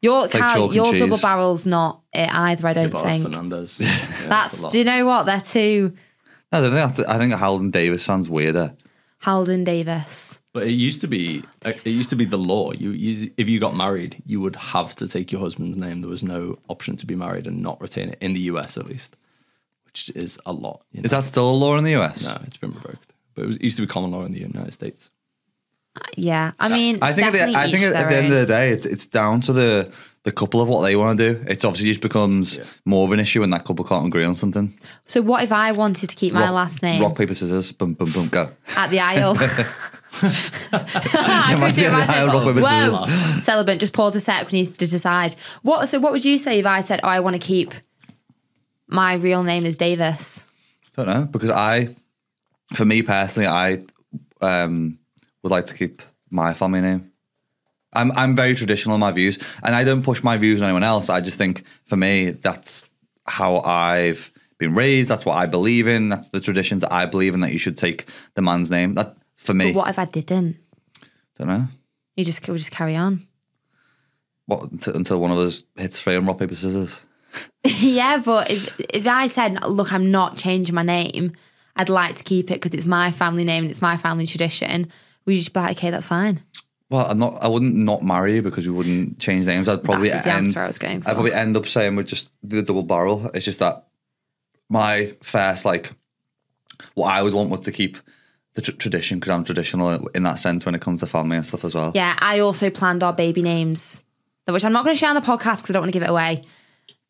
Your 0.01 0.21
like 0.21 0.31
Cal- 0.31 0.55
chalk 0.55 0.65
and 0.67 0.73
your 0.75 0.91
cheese. 0.93 1.01
double 1.01 1.17
barrel's 1.17 1.65
not 1.67 2.01
it 2.13 2.29
either. 2.33 2.67
I 2.67 2.73
don't 2.73 2.89
But 2.91 3.03
think. 3.03 3.23
Fernandez. 3.23 3.79
Yeah, 3.79 4.25
a 4.25 4.29
That's. 4.29 4.63
lot. 4.63 4.71
Do 4.71 4.77
you 4.79 4.83
know 4.85 5.05
what? 5.05 5.25
They're 5.25 5.41
too 5.41 5.93
I 6.51 6.59
don't 6.59 6.73
think 6.73 6.95
that's, 6.97 7.09
I 7.09 7.17
think 7.17 7.33
Howland 7.33 7.71
Davis 7.71 8.03
sounds 8.03 8.27
weirder. 8.27 8.73
Haldon 9.19 9.63
Davis. 9.63 10.39
But 10.53 10.63
it 10.63 10.71
used 10.71 11.01
to 11.01 11.07
be 11.07 11.43
uh, 11.63 11.73
it 11.85 11.91
used 11.91 12.09
to 12.09 12.15
be 12.15 12.25
the 12.25 12.37
law. 12.37 12.73
You, 12.73 12.91
you 12.91 13.31
if 13.37 13.47
you 13.47 13.59
got 13.59 13.75
married, 13.75 14.21
you 14.25 14.41
would 14.41 14.57
have 14.57 14.93
to 14.95 15.07
take 15.07 15.31
your 15.31 15.39
husband's 15.39 15.77
name. 15.77 16.01
There 16.01 16.09
was 16.09 16.23
no 16.23 16.57
option 16.67 16.95
to 16.97 17.05
be 17.05 17.15
married 17.15 17.47
and 17.47 17.61
not 17.61 17.79
retain 17.79 18.09
it 18.09 18.17
in 18.21 18.33
the 18.33 18.41
US 18.41 18.77
at 18.77 18.85
least, 18.85 19.15
which 19.85 20.09
is 20.13 20.37
a 20.45 20.51
lot. 20.51 20.83
you 20.91 21.01
know. 21.01 21.05
Is 21.05 21.11
that 21.11 21.23
still 21.23 21.49
a 21.49 21.55
law 21.55 21.77
in 21.77 21.85
the 21.85 21.95
US? 21.95 22.25
no? 22.25 22.37
It's 22.45 22.57
been 22.57 22.73
revoked, 22.73 23.13
but 23.33 23.43
it, 23.43 23.47
was, 23.47 23.55
it 23.55 23.63
used 23.63 23.77
to 23.77 23.83
be 23.83 23.87
common 23.87 24.11
law 24.11 24.23
in 24.23 24.33
the 24.33 24.39
United 24.41 24.73
States. 24.73 25.09
Yeah, 26.15 26.51
I 26.59 26.69
mean, 26.69 26.99
I 27.01 27.11
think, 27.11 27.27
at 27.27 27.33
the, 27.33 27.57
I 27.57 27.67
think 27.69 27.83
at, 27.83 27.93
at 27.93 28.09
the 28.09 28.15
end 28.15 28.27
of 28.27 28.39
the 28.39 28.45
day, 28.45 28.69
it's 28.71 28.85
it's 28.85 29.05
down 29.05 29.41
to 29.41 29.53
the 29.53 29.93
the 30.23 30.31
couple 30.31 30.61
of 30.61 30.67
what 30.69 30.81
they 30.83 30.95
want 30.95 31.17
to 31.17 31.33
do. 31.33 31.43
It's 31.47 31.65
obviously 31.65 31.89
just 31.89 31.99
becomes 32.01 32.59
more 32.85 33.05
of 33.05 33.11
an 33.11 33.19
issue 33.19 33.41
when 33.41 33.49
that 33.49 33.65
couple 33.65 33.83
can't 33.83 34.05
agree 34.07 34.23
on 34.23 34.33
something. 34.35 34.73
So 35.07 35.21
what 35.21 35.43
if 35.43 35.51
I 35.51 35.71
wanted 35.73 36.09
to 36.09 36.15
keep 36.15 36.33
my 36.33 36.41
Rock- 36.41 36.51
last 36.53 36.81
name 36.83 37.01
Rock 37.01 37.17
paper 37.17 37.33
scissors. 37.35 37.71
Boom 37.73 37.93
boom 37.93 38.09
boom. 38.11 38.27
Go. 38.29 38.49
at 38.77 38.89
the 38.89 38.99
aisle? 39.01 39.35
I 40.21 41.53
Imagine 41.53 41.59
could 41.59 41.75
do- 41.75 41.81
the 41.81 41.87
imagine- 41.87 42.15
aisle, 42.15 42.27
rock, 42.27 42.43
paper, 42.55 42.61
Whoa, 42.61 43.05
scissors. 43.05 43.43
celibate, 43.45 43.79
just 43.79 43.93
pause 43.93 44.15
a 44.15 44.19
sec. 44.21 44.51
We 44.51 44.59
need 44.59 44.67
to 44.67 44.87
decide. 44.87 45.35
What? 45.61 45.87
So, 45.89 45.99
what 45.99 46.11
would 46.13 46.23
you 46.25 46.37
say 46.37 46.59
if 46.59 46.65
I 46.65 46.81
said, 46.81 46.99
"Oh, 47.03 47.07
I 47.09 47.19
want 47.19 47.33
to 47.35 47.39
keep 47.45 47.73
my 48.87 49.13
real 49.15 49.43
name 49.43 49.65
is 49.65 49.75
Davis"? 49.77 50.45
I 50.97 51.03
Don't 51.03 51.13
know 51.13 51.25
because 51.25 51.49
I, 51.49 51.95
for 52.73 52.85
me 52.85 53.01
personally, 53.01 53.47
I 53.47 53.83
um, 54.41 54.99
would 55.43 55.51
like 55.51 55.65
to 55.67 55.73
keep 55.73 56.01
my 56.29 56.53
family 56.53 56.81
name. 56.81 57.11
I'm 57.93 58.11
I'm 58.13 58.35
very 58.35 58.55
traditional 58.55 58.95
in 58.95 59.01
my 59.01 59.11
views, 59.11 59.37
and 59.63 59.75
I 59.75 59.83
don't 59.83 60.01
push 60.03 60.23
my 60.23 60.37
views 60.37 60.61
on 60.61 60.65
anyone 60.65 60.83
else. 60.83 61.09
I 61.09 61.19
just 61.21 61.37
think 61.37 61.63
for 61.85 61.97
me, 61.97 62.31
that's 62.31 62.87
how 63.27 63.59
I've 63.59 64.31
been 64.57 64.73
raised. 64.75 65.09
That's 65.09 65.25
what 65.25 65.35
I 65.35 65.45
believe 65.45 65.87
in. 65.87 66.07
That's 66.09 66.29
the 66.29 66.39
traditions 66.39 66.81
that 66.83 66.93
I 66.93 67.05
believe 67.05 67.33
in. 67.33 67.41
That 67.41 67.51
you 67.51 67.59
should 67.59 67.75
take 67.77 68.05
the 68.35 68.41
man's 68.41 68.71
name. 68.71 68.93
That 68.95 69.17
for 69.35 69.53
me, 69.53 69.71
But 69.73 69.77
what 69.79 69.89
if 69.89 69.99
I 69.99 70.05
didn't? 70.05 70.57
don't 71.37 71.47
know 71.47 71.67
You 72.15 72.23
just 72.23 72.47
we 72.47 72.57
just 72.57 72.71
carry 72.71 72.95
on. 72.95 73.27
what 74.45 74.71
until, 74.71 74.95
until 74.95 75.19
one 75.19 75.31
of 75.31 75.37
us 75.39 75.63
hits 75.75 75.99
three 75.99 76.15
on 76.15 76.25
rock 76.25 76.37
paper 76.39 76.55
scissors. 76.55 76.99
yeah, 77.65 78.17
but 78.23 78.49
if 78.51 78.79
if 78.93 79.07
I 79.07 79.27
said, 79.27 79.61
"Look, 79.65 79.91
I'm 79.91 80.11
not 80.11 80.37
changing 80.37 80.75
my 80.75 80.83
name," 80.83 81.33
I'd 81.75 81.89
like 81.89 82.15
to 82.17 82.23
keep 82.23 82.51
it 82.51 82.61
because 82.61 82.73
it's 82.77 82.85
my 82.85 83.11
family 83.11 83.43
name 83.43 83.63
and 83.65 83.71
it's 83.71 83.81
my 83.81 83.97
family 83.97 84.25
tradition. 84.27 84.91
We 85.25 85.35
just 85.35 85.53
be 85.53 85.59
like, 85.59 85.77
"Okay, 85.77 85.91
that's 85.91 86.07
fine." 86.07 86.41
Well, 86.89 87.05
I'm 87.09 87.19
not. 87.19 87.41
I 87.41 87.47
wouldn't 87.47 87.75
not 87.75 88.03
marry 88.03 88.35
you 88.35 88.41
because 88.41 88.65
we 88.67 88.73
wouldn't 88.73 89.19
change 89.19 89.45
names. 89.45 89.69
I'd 89.69 89.83
probably 89.83 90.09
That 90.09 90.17
is 90.17 90.23
the 90.23 90.29
end. 90.31 90.47
answer 90.47 90.61
I 90.61 90.67
was 90.67 90.77
going 90.77 91.01
for. 91.01 91.09
I'd 91.09 91.13
probably 91.13 91.33
end 91.33 91.55
up 91.55 91.67
saying 91.67 91.95
we're 91.95 92.03
just 92.03 92.29
do 92.45 92.57
the 92.57 92.63
double 92.63 92.83
barrel. 92.83 93.29
It's 93.33 93.45
just 93.45 93.59
that 93.59 93.87
my 94.69 95.15
first 95.21 95.63
like 95.63 95.91
what 96.95 97.07
I 97.07 97.21
would 97.21 97.33
want 97.33 97.49
was 97.49 97.61
to 97.61 97.71
keep 97.71 97.97
the 98.55 98.61
tr- 98.61 98.71
tradition 98.71 99.19
because 99.19 99.29
I'm 99.29 99.43
traditional 99.45 100.07
in 100.09 100.23
that 100.23 100.39
sense 100.39 100.65
when 100.65 100.75
it 100.75 100.81
comes 100.81 100.99
to 100.99 101.05
family 101.05 101.37
and 101.37 101.45
stuff 101.45 101.63
as 101.63 101.73
well. 101.75 101.91
Yeah, 101.95 102.17
I 102.19 102.39
also 102.39 102.69
planned 102.69 103.03
our 103.03 103.13
baby 103.13 103.41
names, 103.41 104.03
which 104.47 104.65
I'm 104.65 104.73
not 104.73 104.83
going 104.83 104.93
to 104.95 104.99
share 104.99 105.09
on 105.09 105.15
the 105.15 105.21
podcast 105.21 105.61
because 105.61 105.69
I 105.69 105.73
don't 105.73 105.83
want 105.83 105.93
to 105.93 105.97
give 105.99 106.03
it 106.03 106.09
away. 106.09 106.43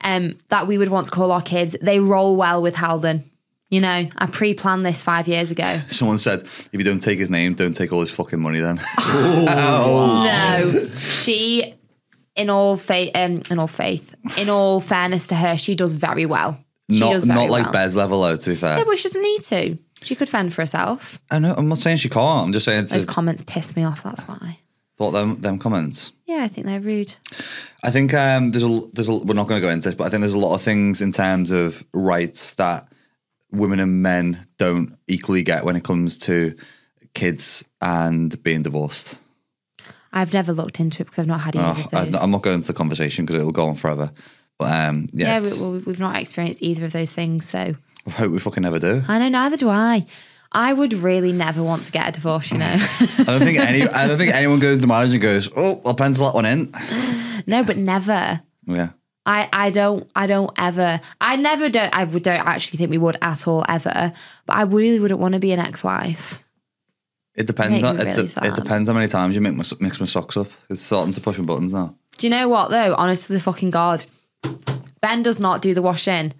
Um, 0.03 0.37
that 0.49 0.67
we 0.67 0.77
would 0.77 0.89
want 0.89 1.05
to 1.05 1.11
call 1.11 1.31
our 1.31 1.41
kids. 1.41 1.75
They 1.81 1.99
roll 1.99 2.35
well 2.35 2.61
with 2.61 2.75
Haldon. 2.75 3.30
You 3.71 3.79
know, 3.79 4.07
I 4.17 4.25
pre-planned 4.25 4.85
this 4.85 5.01
five 5.01 5.27
years 5.29 5.49
ago. 5.49 5.79
Someone 5.89 6.19
said 6.19 6.41
if 6.41 6.73
you 6.73 6.83
don't 6.83 6.99
take 6.99 7.17
his 7.17 7.29
name, 7.31 7.53
don't 7.53 7.73
take 7.73 7.91
all 7.93 8.01
his 8.01 8.11
fucking 8.11 8.39
money. 8.39 8.59
Then 8.59 8.79
oh, 8.99 10.23
No, 10.83 10.87
she, 10.95 11.73
in 12.35 12.49
all 12.49 12.75
faith, 12.77 13.11
um, 13.15 13.41
in 13.49 13.59
all 13.59 13.67
faith, 13.67 14.13
in 14.37 14.49
all 14.49 14.81
fairness 14.81 15.27
to 15.27 15.35
her, 15.35 15.57
she 15.57 15.73
does 15.73 15.93
very 15.93 16.25
well. 16.25 16.63
She 16.91 16.99
not 16.99 17.13
does 17.13 17.23
very 17.23 17.39
not 17.39 17.49
like 17.49 17.63
well. 17.63 17.71
Bez 17.71 17.95
level 17.95 18.21
though. 18.21 18.35
To 18.35 18.49
be 18.49 18.55
fair, 18.55 18.77
Yeah, 18.77 18.83
but 18.83 18.97
she 18.97 19.03
doesn't 19.03 19.21
need 19.21 19.41
to. 19.43 19.77
She 20.03 20.15
could 20.15 20.27
fend 20.27 20.53
for 20.53 20.63
herself. 20.63 21.21
I 21.29 21.39
know. 21.39 21.53
I'm 21.55 21.69
not 21.69 21.77
saying 21.77 21.97
she 21.97 22.09
can't. 22.09 22.45
I'm 22.47 22.53
just 22.53 22.65
saying 22.65 22.87
Those 22.87 23.05
to 23.05 23.11
comments 23.11 23.43
piss 23.45 23.75
me 23.75 23.83
off. 23.83 24.03
That's 24.03 24.23
why. 24.23 24.57
thought 24.97 25.11
them 25.11 25.39
them 25.39 25.57
comments. 25.59 26.11
Yeah, 26.25 26.43
I 26.43 26.49
think 26.49 26.67
they're 26.67 26.81
rude. 26.81 27.13
I 27.83 27.91
think 27.91 28.13
um, 28.13 28.49
there's 28.49 28.63
a 28.63 28.81
there's 28.91 29.07
a, 29.07 29.15
we're 29.15 29.33
not 29.33 29.47
going 29.47 29.61
to 29.61 29.65
go 29.65 29.71
into 29.71 29.87
this, 29.87 29.95
but 29.95 30.07
I 30.07 30.09
think 30.09 30.21
there's 30.21 30.33
a 30.33 30.39
lot 30.39 30.55
of 30.55 30.61
things 30.61 30.99
in 31.01 31.13
terms 31.13 31.51
of 31.51 31.85
rights 31.93 32.55
that 32.55 32.87
women 33.51 33.79
and 33.79 34.01
men 34.01 34.45
don't 34.57 34.95
equally 35.07 35.43
get 35.43 35.65
when 35.65 35.75
it 35.75 35.83
comes 35.83 36.17
to 36.19 36.55
kids 37.13 37.63
and 37.81 38.41
being 38.43 38.61
divorced. 38.61 39.17
I've 40.13 40.33
never 40.33 40.51
looked 40.53 40.79
into 40.79 41.01
it 41.01 41.05
because 41.05 41.19
I've 41.19 41.27
not 41.27 41.41
had 41.41 41.55
either 41.55 41.81
Oh, 41.81 41.85
of 42.01 42.11
those. 42.11 42.21
I'm 42.21 42.31
not 42.31 42.41
going 42.41 42.55
into 42.55 42.67
the 42.67 42.73
conversation 42.73 43.25
because 43.25 43.41
it 43.41 43.45
will 43.45 43.51
go 43.51 43.67
on 43.67 43.75
forever. 43.75 44.11
But 44.57 44.71
um, 44.73 45.07
yeah, 45.13 45.39
yeah, 45.41 45.67
we, 45.67 45.79
we've 45.79 45.99
not 45.99 46.15
experienced 46.17 46.61
either 46.61 46.85
of 46.85 46.91
those 46.91 47.11
things, 47.11 47.47
so 47.49 47.75
I 48.05 48.09
hope 48.09 48.31
we 48.31 48.39
fucking 48.39 48.61
never 48.63 48.77
do. 48.79 49.03
I 49.07 49.17
know 49.19 49.29
neither 49.29 49.57
do 49.57 49.69
I. 49.69 50.05
I 50.51 50.73
would 50.73 50.93
really 50.93 51.31
never 51.31 51.63
want 51.63 51.83
to 51.83 51.91
get 51.93 52.09
a 52.09 52.11
divorce, 52.11 52.51
you 52.51 52.57
know. 52.57 52.75
I 52.99 53.23
don't 53.25 53.39
think 53.39 53.57
any. 53.57 53.87
I 53.87 54.05
don't 54.07 54.17
think 54.17 54.33
anyone 54.35 54.59
goes 54.59 54.81
to 54.81 54.87
marriage 54.87 55.13
and 55.13 55.21
goes, 55.21 55.49
"Oh, 55.55 55.81
I'll 55.85 55.95
pencil 55.95 56.25
that 56.25 56.35
one 56.35 56.45
in." 56.45 56.73
no, 57.47 57.63
but 57.63 57.77
never. 57.77 58.41
Yeah, 58.67 58.89
I, 59.25 59.49
I 59.53 59.69
don't 59.69 60.09
I 60.15 60.25
don't 60.25 60.51
ever 60.57 60.99
I 61.19 61.35
never 61.35 61.69
don't 61.69 61.95
I 61.95 62.05
don't 62.05 62.27
actually 62.27 62.77
think 62.77 62.89
we 62.89 62.97
would 62.97 63.17
at 63.21 63.47
all 63.47 63.63
ever. 63.67 64.13
But 64.45 64.55
I 64.55 64.63
really 64.63 64.99
wouldn't 64.99 65.19
want 65.19 65.33
to 65.35 65.39
be 65.39 65.51
an 65.51 65.59
ex-wife. 65.59 66.43
it 67.35 67.45
depends. 67.45 67.83
On, 67.83 67.99
it, 67.99 68.05
really 68.05 68.27
sad. 68.27 68.45
it 68.45 68.55
depends 68.55 68.89
how 68.89 68.95
many 68.95 69.07
times 69.07 69.35
you 69.35 69.41
make 69.41 69.53
my, 69.53 69.63
mix 69.79 69.99
my 69.99 70.05
socks 70.05 70.37
up. 70.37 70.47
It's 70.69 70.81
starting 70.81 71.13
to 71.13 71.21
push 71.21 71.37
my 71.37 71.45
buttons 71.45 71.73
now. 71.73 71.95
Do 72.17 72.27
you 72.27 72.31
know 72.31 72.49
what 72.49 72.71
though? 72.71 72.95
Honest 72.95 73.27
to 73.27 73.33
the 73.33 73.39
fucking 73.39 73.71
god, 73.71 74.05
Ben 75.01 75.23
does 75.23 75.39
not 75.39 75.61
do 75.61 75.73
the 75.73 75.81
washing. 75.81 76.33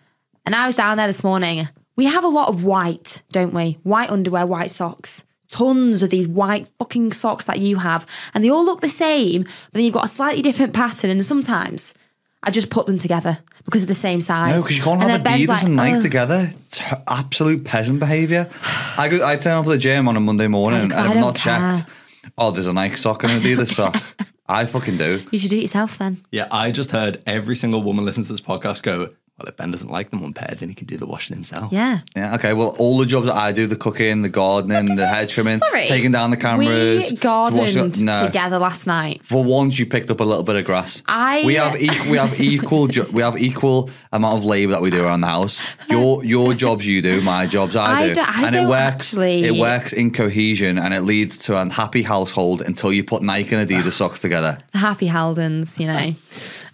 And 0.46 0.56
I 0.56 0.66
was 0.66 0.76
down 0.76 0.98
there 0.98 1.08
this 1.08 1.24
morning. 1.24 1.70
We 1.96 2.06
have 2.06 2.24
a 2.24 2.30
lot 2.30 2.50
of 2.50 2.64
white, 2.64 3.22
don't 3.32 3.54
we? 3.54 3.78
White 3.84 4.10
underwear, 4.10 4.46
white 4.46 4.72
socks. 4.72 5.24
Tons 5.50 6.02
of 6.02 6.10
these 6.10 6.28
white 6.28 6.68
fucking 6.80 7.12
socks 7.12 7.46
that 7.46 7.60
you 7.60 7.76
have. 7.78 8.08
And 8.34 8.44
they 8.44 8.50
all 8.50 8.66
look 8.66 8.82
the 8.82 8.90
same, 8.90 9.44
but 9.44 9.74
then 9.74 9.84
you've 9.84 9.94
got 9.94 10.06
a 10.06 10.08
slightly 10.08 10.42
different 10.42 10.74
pattern. 10.74 11.12
And 11.12 11.24
sometimes 11.26 11.94
I 12.44 12.50
just 12.52 12.70
put 12.70 12.88
them 12.88 12.98
together 12.98 13.38
because 13.66 13.82
they're 13.82 13.88
the 13.88 13.94
same 13.94 14.20
size. 14.22 14.56
No, 14.56 14.62
because 14.64 14.78
you 14.78 14.84
can't 14.84 15.02
And 15.02 15.12
have 15.12 15.24
then 15.24 15.34
Ben's 15.38 15.44
Adidas 15.44 15.48
like, 15.48 15.64
and 15.64 15.76
Nike 15.76 15.96
"Ugh." 15.98 16.02
together. 16.02 16.52
It's 16.68 16.82
absolute 17.08 17.64
peasant 17.66 18.00
behaviour. 18.00 18.50
I 18.98 19.10
go, 19.10 19.26
I 19.26 19.36
turn 19.38 19.54
up 19.54 19.66
at 19.66 19.70
the 19.70 19.78
gym 19.78 20.08
on 20.08 20.18
a 20.18 20.20
Monday 20.20 20.48
morning 20.48 20.82
and, 20.82 20.92
and 20.92 20.94
'cause 20.94 21.02
I 21.02 21.08
I've 21.10 21.14
don't 21.14 21.36
care. 21.36 21.76
checked. 21.78 21.90
Oh, 22.38 22.52
there's 22.52 22.68
a 22.68 22.74
Nike 22.74 22.96
sock 22.96 23.24
and 23.24 23.32
an 23.34 23.40
Adidas 23.40 23.74
sock. 23.74 24.02
I 24.48 24.66
fucking 24.66 24.98
do. 24.98 25.22
You 25.32 25.40
should 25.40 25.50
do 25.50 25.58
it 25.58 25.62
yourself 25.62 25.98
then. 25.98 26.18
Yeah, 26.32 26.48
I 26.52 26.72
just 26.72 26.92
heard 26.92 27.22
every 27.26 27.56
single 27.56 27.84
woman 27.84 28.04
listen 28.06 28.24
to 28.24 28.32
this 28.34 28.42
podcast 28.42 28.84
go, 28.84 29.12
well, 29.42 29.50
if 29.50 29.58
Ben 29.58 29.72
doesn't 29.72 29.90
like 29.90 30.10
them 30.12 30.24
unpaired, 30.24 30.60
then 30.60 30.70
he 30.70 30.76
can 30.76 30.86
do 30.88 30.98
the 30.98 31.06
washing 31.06 31.36
himself. 31.36 31.72
Yeah. 31.72 32.00
Yeah, 32.16 32.36
okay. 32.36 32.54
Well, 32.54 32.76
all 32.78 32.98
the 32.98 33.06
jobs 33.06 33.26
that 33.26 33.36
I 33.36 33.52
do, 33.52 33.66
the 33.66 33.76
cooking, 33.76 34.22
the 34.22 34.30
gardening, 34.30 34.96
the 34.96 35.08
hair 35.08 35.26
trimming, 35.26 35.58
Sorry. 35.58 35.86
taking 35.88 36.12
down 36.12 36.30
the 36.32 36.38
cameras. 36.38 37.10
We 37.12 37.18
gardened 37.18 37.94
the- 37.96 38.04
no. 38.04 38.26
together 38.28 38.60
last 38.60 38.86
night. 38.86 39.22
For 39.26 39.44
once, 39.44 39.80
you 39.80 39.86
picked 39.86 40.12
up 40.12 40.20
a 40.20 40.24
little 40.24 40.44
bit 40.44 40.56
of 40.58 40.66
grass. 40.66 41.02
I- 41.08 41.44
we 41.46 41.56
have 41.56 41.82
equal, 41.82 42.12
we 42.12 42.18
have 42.18 42.40
equal 42.40 42.88
jo- 42.88 43.08
we 43.12 43.22
have 43.24 43.38
equal 43.42 43.90
amount 44.12 44.38
of 44.40 44.46
labour 44.46 44.74
that 44.74 44.82
we 44.82 44.90
do 44.92 45.04
around 45.04 45.22
the 45.22 45.28
house. 45.28 45.60
Your 45.90 46.24
your 46.24 46.54
jobs 46.54 46.86
you 46.86 47.02
do, 47.02 47.22
my 47.22 47.48
jobs 47.48 47.76
I 47.76 48.02
I 48.02 48.08
do, 48.10 48.14
don't- 48.16 48.38
I 48.38 48.48
and 48.48 48.56
it 48.56 48.60
don't 48.60 48.70
works. 48.70 49.14
actually- 49.14 49.44
It 49.46 49.56
works 49.56 49.94
in 49.94 50.12
cohesion, 50.12 50.78
and 50.78 50.94
it 50.94 51.02
leads 51.02 51.38
to 51.40 51.56
a 51.60 51.70
happy 51.70 52.04
household 52.04 52.62
until 52.62 52.94
you 52.94 53.04
put 53.04 53.24
Nike 53.24 53.56
and 53.56 53.68
Adidas 53.68 53.94
socks 53.94 54.22
together. 54.22 54.58
the 54.72 54.78
happy 54.80 55.08
Haldons, 55.08 55.80
you 55.80 55.88
know. 55.88 56.14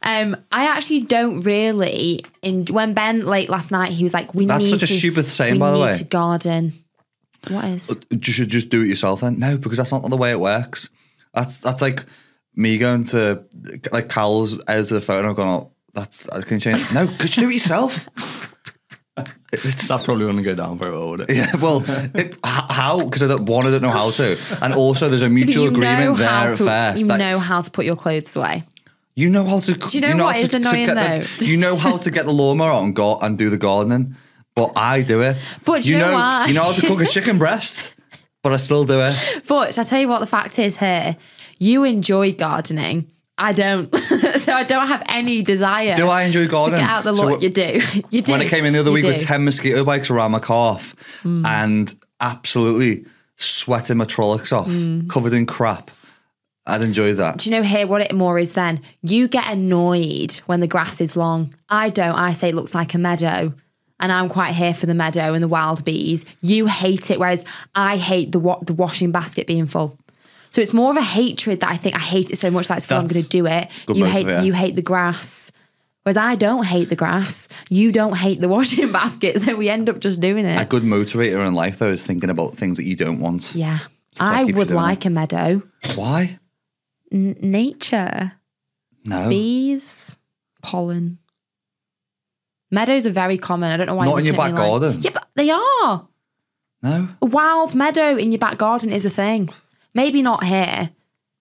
Um, 0.08 0.38
I 0.52 0.66
actually 0.68 1.02
don't 1.02 1.42
really. 1.42 2.24
In 2.42 2.66
when 2.66 2.94
Ben 2.94 3.26
late 3.26 3.50
last 3.50 3.72
night, 3.72 3.92
he 3.92 4.04
was 4.04 4.14
like, 4.14 4.34
"We 4.34 4.46
That's 4.46 4.64
need 4.64 4.70
such 4.72 4.84
a 4.84 4.88
to, 4.88 4.94
stupid 4.98 5.26
saying, 5.26 5.54
we 5.54 5.60
by 5.60 5.72
the 5.72 5.78
need 5.78 5.84
way. 5.84 5.96
to 5.96 6.04
garden." 6.06 6.74
What 7.50 7.66
is? 7.66 7.96
You 8.10 8.20
should 8.34 8.50
just 8.50 8.70
do 8.70 8.82
it 8.84 8.88
yourself 8.88 9.22
then. 9.22 9.38
No, 9.38 9.58
because 9.58 9.78
that's 9.78 9.92
not 9.92 10.10
the 10.10 10.18
way 10.18 10.32
it 10.32 10.40
works. 10.40 10.90
That's 11.34 11.62
that's 11.62 11.82
like 11.82 12.06
me 12.56 12.78
going 12.78 13.04
to 13.06 13.44
like 13.92 14.10
Cal's 14.10 14.58
as 14.62 14.90
the 14.90 15.02
phone. 15.02 15.26
I'm 15.26 15.36
going, 15.36 15.48
oh, 15.50 15.72
that's 15.94 16.28
I 16.30 16.42
can 16.42 16.56
you 16.56 16.62
change. 16.62 16.92
No, 16.94 17.06
could 17.08 17.36
you 17.38 17.44
do 17.44 17.50
it 17.50 17.54
yourself? 17.54 18.10
That 19.16 20.02
probably 20.04 20.26
wouldn't 20.26 20.44
go 20.44 20.56
down 20.56 20.78
very 20.78 20.92
well, 20.92 21.10
would 21.10 21.22
it? 21.22 21.30
Yeah, 21.36 21.56
well, 21.56 21.84
it, 21.88 22.34
h- 22.34 22.40
how? 22.44 23.04
Because 23.04 23.24
I 23.24 23.28
don't, 23.28 23.46
one, 23.46 23.66
I 23.66 23.72
don't 23.72 23.82
know 23.82 23.90
how 23.90 24.12
to, 24.12 24.38
and 24.62 24.74
also 24.74 25.10
there's 25.10 25.22
a 25.22 25.30
mutual 25.30 25.66
you 25.66 25.72
know 25.72 25.78
agreement 25.78 26.18
there 26.18 26.28
how 26.28 26.44
at 26.52 26.58
to, 26.58 26.66
first. 26.66 27.02
You 27.02 27.08
that 27.08 27.18
know 27.18 27.40
how 27.40 27.62
to 27.62 27.72
put 27.72 27.86
your 27.86 27.96
clothes 27.96 28.36
away. 28.36 28.64
You 29.18 29.30
know 29.30 29.44
how 29.46 29.60
to. 29.60 29.74
Do 29.74 29.98
you 29.98 30.02
know 30.16 30.24
what 30.26 30.38
is 30.38 30.54
annoying, 30.54 30.88
though? 30.88 31.24
You 31.40 31.58
know 31.58 31.76
how 31.76 31.98
to 31.98 32.12
get 32.12 32.26
the 32.26 32.32
lawnmower 32.32 32.70
out 32.72 32.84
and 32.84 32.96
go 32.96 33.18
and 33.18 33.38
do 33.38 33.50
the 33.50 33.58
gardening, 33.58 34.16
but 34.56 34.72
I 34.78 35.02
do 35.02 35.22
it. 35.22 35.36
But 35.66 35.84
do 35.84 35.92
you 35.92 35.98
know 36.00 36.14
why? 36.14 36.46
You 36.48 36.54
know 36.54 36.64
how 36.64 36.74
to 36.74 36.82
cook 36.86 37.02
a 37.02 37.08
chicken 37.08 37.38
breast, 37.44 37.94
but 38.44 38.54
I 38.54 38.58
still 38.58 38.86
do 38.86 39.02
it. 39.02 39.42
But 39.48 39.78
I 39.78 39.84
tell 39.84 40.00
you 40.00 40.08
what, 40.08 40.20
the 40.20 40.28
fact 40.38 40.60
is 40.60 40.78
here, 40.78 41.18
you 41.60 41.84
enjoy 41.84 42.32
gardening. 42.32 43.10
I 43.40 43.54
don't, 43.54 43.94
so 44.40 44.54
I 44.54 44.64
don't 44.64 44.88
have 44.88 45.04
any 45.10 45.42
desire. 45.44 45.96
Do 45.96 46.08
I 46.10 46.24
enjoy 46.24 46.46
to 46.46 46.52
gardening? 46.52 46.82
get 46.82 46.90
out 46.90 47.04
the 47.04 47.14
So 47.16 47.22
lawn? 47.24 47.32
what- 47.34 47.42
you 47.44 47.50
do. 47.50 47.82
You 48.12 48.22
do. 48.24 48.32
when 48.32 48.42
I 48.42 48.48
came 48.48 48.66
in 48.66 48.74
the 48.74 48.80
other 48.80 48.90
You 48.92 48.96
week 48.96 49.04
with 49.06 49.22
10 49.24 49.44
mosquito 49.46 49.84
bites 49.84 50.10
around 50.10 50.32
my 50.32 50.40
calf 50.40 50.96
Hmm. 51.24 51.46
and 51.46 51.94
absolutely 52.20 53.06
sweating 53.38 53.98
my 53.98 54.06
trollocs 54.06 54.52
off, 54.52 54.68
Hmm. 54.68 55.08
covered 55.08 55.34
in 55.34 55.46
crap, 55.46 55.92
I'd 56.68 56.82
enjoy 56.82 57.14
that. 57.14 57.40
Do 57.40 57.50
you 57.50 57.56
know 57.56 57.64
here 57.64 57.88
what 57.88 58.02
it 58.02 58.14
more 58.14 58.38
is 58.38 58.54
then? 58.54 58.82
You 59.02 59.28
get 59.28 59.48
annoyed 59.52 60.34
when 60.48 60.60
the 60.60 60.68
grass 60.68 61.00
is 61.02 61.16
long. 61.18 61.54
I 61.70 61.90
don't. 61.90 62.14
I 62.16 62.34
say 62.34 62.50
it 62.50 62.56
looks 62.56 62.76
like 62.76 62.94
a 62.94 62.98
meadow. 62.98 63.54
And 64.00 64.12
I'm 64.12 64.30
quite 64.30 64.54
here 64.54 64.74
for 64.76 64.86
the 64.86 64.94
meadow 64.94 65.34
and 65.34 65.42
the 65.42 65.48
wild 65.48 65.84
bees. 65.84 66.24
You 66.42 66.68
hate 66.68 67.10
it, 67.10 67.20
whereas 67.20 67.44
I 67.74 67.98
hate 67.98 68.32
the 68.32 68.38
wa- 68.40 68.60
the 68.62 68.74
washing 68.74 69.12
basket 69.12 69.48
being 69.48 69.66
full. 69.66 69.98
So 70.52 70.62
it's 70.62 70.74
more 70.74 70.92
of 70.92 70.98
a 70.98 71.02
hatred 71.02 71.62
that 71.62 71.70
I 71.72 71.78
think 71.78 71.96
I 71.96 72.00
hate 72.00 72.30
it 72.30 72.36
so 72.38 72.52
much 72.52 72.68
that 72.68 72.78
it's 72.78 72.86
full. 72.86 72.98
I'm 73.00 73.08
going 73.08 73.24
to 73.24 73.30
do 73.30 73.46
it. 73.48 73.70
You 73.90 74.06
hate 74.06 74.28
motivator. 74.28 74.46
you 74.46 74.54
hate 74.54 74.76
the 74.76 74.82
grass, 74.84 75.52
whereas 76.04 76.16
I 76.18 76.36
don't 76.36 76.64
hate 76.64 76.90
the 76.90 76.96
grass. 76.96 77.50
You 77.70 77.92
don't 77.92 78.16
hate 78.18 78.40
the 78.40 78.48
washing 78.48 78.92
basket, 79.00 79.42
so 79.42 79.56
we 79.56 79.68
end 79.68 79.90
up 79.90 80.00
just 80.00 80.22
doing 80.22 80.46
it. 80.46 80.62
A 80.62 80.66
good 80.66 80.84
motivator 80.84 81.46
in 81.48 81.54
life, 81.56 81.80
though, 81.80 81.90
is 81.92 82.06
thinking 82.06 82.30
about 82.30 82.56
things 82.56 82.78
that 82.78 82.86
you 82.86 82.96
don't 82.96 83.20
want. 83.20 83.56
yeah, 83.56 83.80
I 84.20 84.44
would 84.44 84.70
like 84.72 85.06
a 85.06 85.10
meadow. 85.10 85.64
Why? 85.96 86.38
Nature. 87.12 88.34
No. 89.06 89.30
bees, 89.30 90.18
pollen. 90.62 91.20
Meadows 92.70 93.06
are 93.06 93.12
very 93.12 93.38
common. 93.38 93.72
I 93.72 93.78
don't 93.78 93.88
know 93.88 93.96
why. 93.96 94.06
Not 94.06 94.20
in 94.20 94.26
your 94.26 94.34
back 94.36 94.52
like- 94.52 94.56
garden. 94.56 95.02
Yeah, 95.02 95.12
but 95.14 95.30
they 95.36 95.50
are. 95.50 96.08
No. 96.84 97.08
A 97.22 97.26
wild 97.26 97.74
meadow 97.74 98.18
in 98.18 98.32
your 98.32 98.40
back 98.40 98.58
garden 98.58 98.92
is 98.92 99.06
a 99.06 99.10
thing. 99.10 99.50
Maybe 99.96 100.22
not 100.22 100.44
here, 100.44 100.92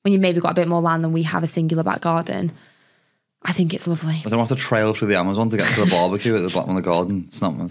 when 0.03 0.13
you 0.13 0.19
maybe 0.21 0.41
got 0.41 0.53
a 0.53 0.55
bit 0.55 0.69
more 0.69 0.81
land 0.81 1.03
than 1.05 1.13
we 1.13 1.25
have 1.25 1.43
a 1.43 1.49
singular 1.49 1.83
back 1.83 2.01
garden. 2.01 2.53
I 3.43 3.53
think 3.53 3.75
it's 3.75 3.87
lovely. 3.87 4.23
I 4.25 4.29
don't 4.29 4.39
have 4.39 4.49
to 4.49 4.55
trail 4.57 4.95
through 4.95 5.09
the 5.09 5.17
Amazon 5.19 5.49
to 5.51 5.57
get 5.57 5.67
to 5.75 5.85
the 5.85 5.91
barbecue 5.91 6.35
at 6.37 6.43
the 6.43 6.49
bottom 6.49 6.71
of 6.71 6.77
the 6.77 6.83
garden. 6.83 7.25
It's 7.27 7.43
not, 7.43 7.57
my- 7.57 7.71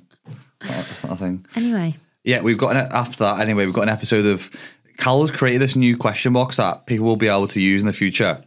it's 0.62 1.04
not 1.04 1.14
a 1.14 1.16
thing. 1.16 1.46
Anyway, 1.56 1.96
Yeah, 2.24 2.42
we've 2.42 2.58
got 2.58 2.76
an, 2.76 2.88
after 2.92 3.24
that 3.24 3.40
anyway. 3.40 3.66
We've 3.66 3.74
got 3.74 3.84
an 3.84 3.90
episode 3.90 4.26
of 4.26 4.50
Cal's 4.98 5.32
created 5.32 5.62
this 5.62 5.76
new 5.76 5.98
question 5.98 6.34
box 6.34 6.58
that 6.58 6.86
people 6.86 7.06
will 7.06 7.16
be 7.18 7.28
able 7.28 7.48
to 7.48 7.60
use 7.62 7.82
in 7.82 7.88
the 7.88 7.94
future. 7.94 8.44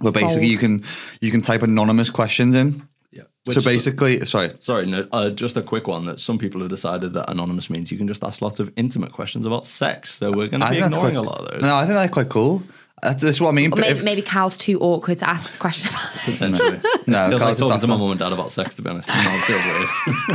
Where 0.00 0.12
basically 0.12 0.42
bold. 0.42 0.52
you 0.52 0.58
can 0.58 0.84
you 1.20 1.30
can 1.30 1.40
type 1.42 1.62
anonymous 1.62 2.10
questions 2.10 2.54
in. 2.54 2.86
Yeah. 3.12 3.22
so 3.50 3.62
basically, 3.62 4.26
sorry, 4.26 4.52
Sorry, 4.58 4.84
no, 4.84 5.08
uh, 5.10 5.30
just 5.30 5.56
a 5.56 5.62
quick 5.62 5.86
one 5.86 6.04
that 6.04 6.20
some 6.20 6.36
people 6.36 6.60
have 6.60 6.68
decided 6.68 7.14
that 7.14 7.30
anonymous 7.30 7.70
means 7.70 7.90
you 7.90 7.96
can 7.96 8.06
just 8.06 8.22
ask 8.22 8.42
lots 8.42 8.60
of 8.60 8.70
intimate 8.76 9.12
questions 9.12 9.46
about 9.46 9.66
sex. 9.66 10.12
So 10.14 10.30
we're 10.32 10.48
going 10.48 10.60
to 10.60 10.68
be 10.68 10.76
ignoring 10.78 11.14
quite. 11.14 11.16
a 11.16 11.22
lot 11.22 11.38
of 11.40 11.50
those. 11.52 11.62
No, 11.62 11.76
I 11.76 11.84
think 11.86 11.94
that's 11.94 12.12
quite 12.12 12.28
cool. 12.28 12.62
That's, 13.02 13.22
that's 13.22 13.40
what 13.40 13.48
I 13.48 13.52
mean. 13.52 13.72
or 13.72 13.76
maybe, 13.76 13.98
If- 13.98 14.04
maybe 14.04 14.20
Cal's 14.22 14.58
too 14.58 14.78
awkward 14.80 15.16
to 15.18 15.28
ask 15.30 15.46
us 15.46 15.54
a 15.54 15.58
question 15.58 15.90
about 15.94 16.14
it. 16.28 16.32
Potentially. 16.32 16.80
No, 17.06 17.28
Feels 17.28 17.40
Carl 17.40 17.50
like 17.52 17.56
talking 17.58 17.80
to 17.80 17.86
my 17.86 17.96
mum 17.96 18.10
and 18.10 18.20
dad 18.20 18.32
about 18.32 18.50
sex, 18.52 18.74
to 18.74 18.82
be 18.82 18.90
honest. 18.90 19.08
No, 19.08 19.14
it 19.16 20.28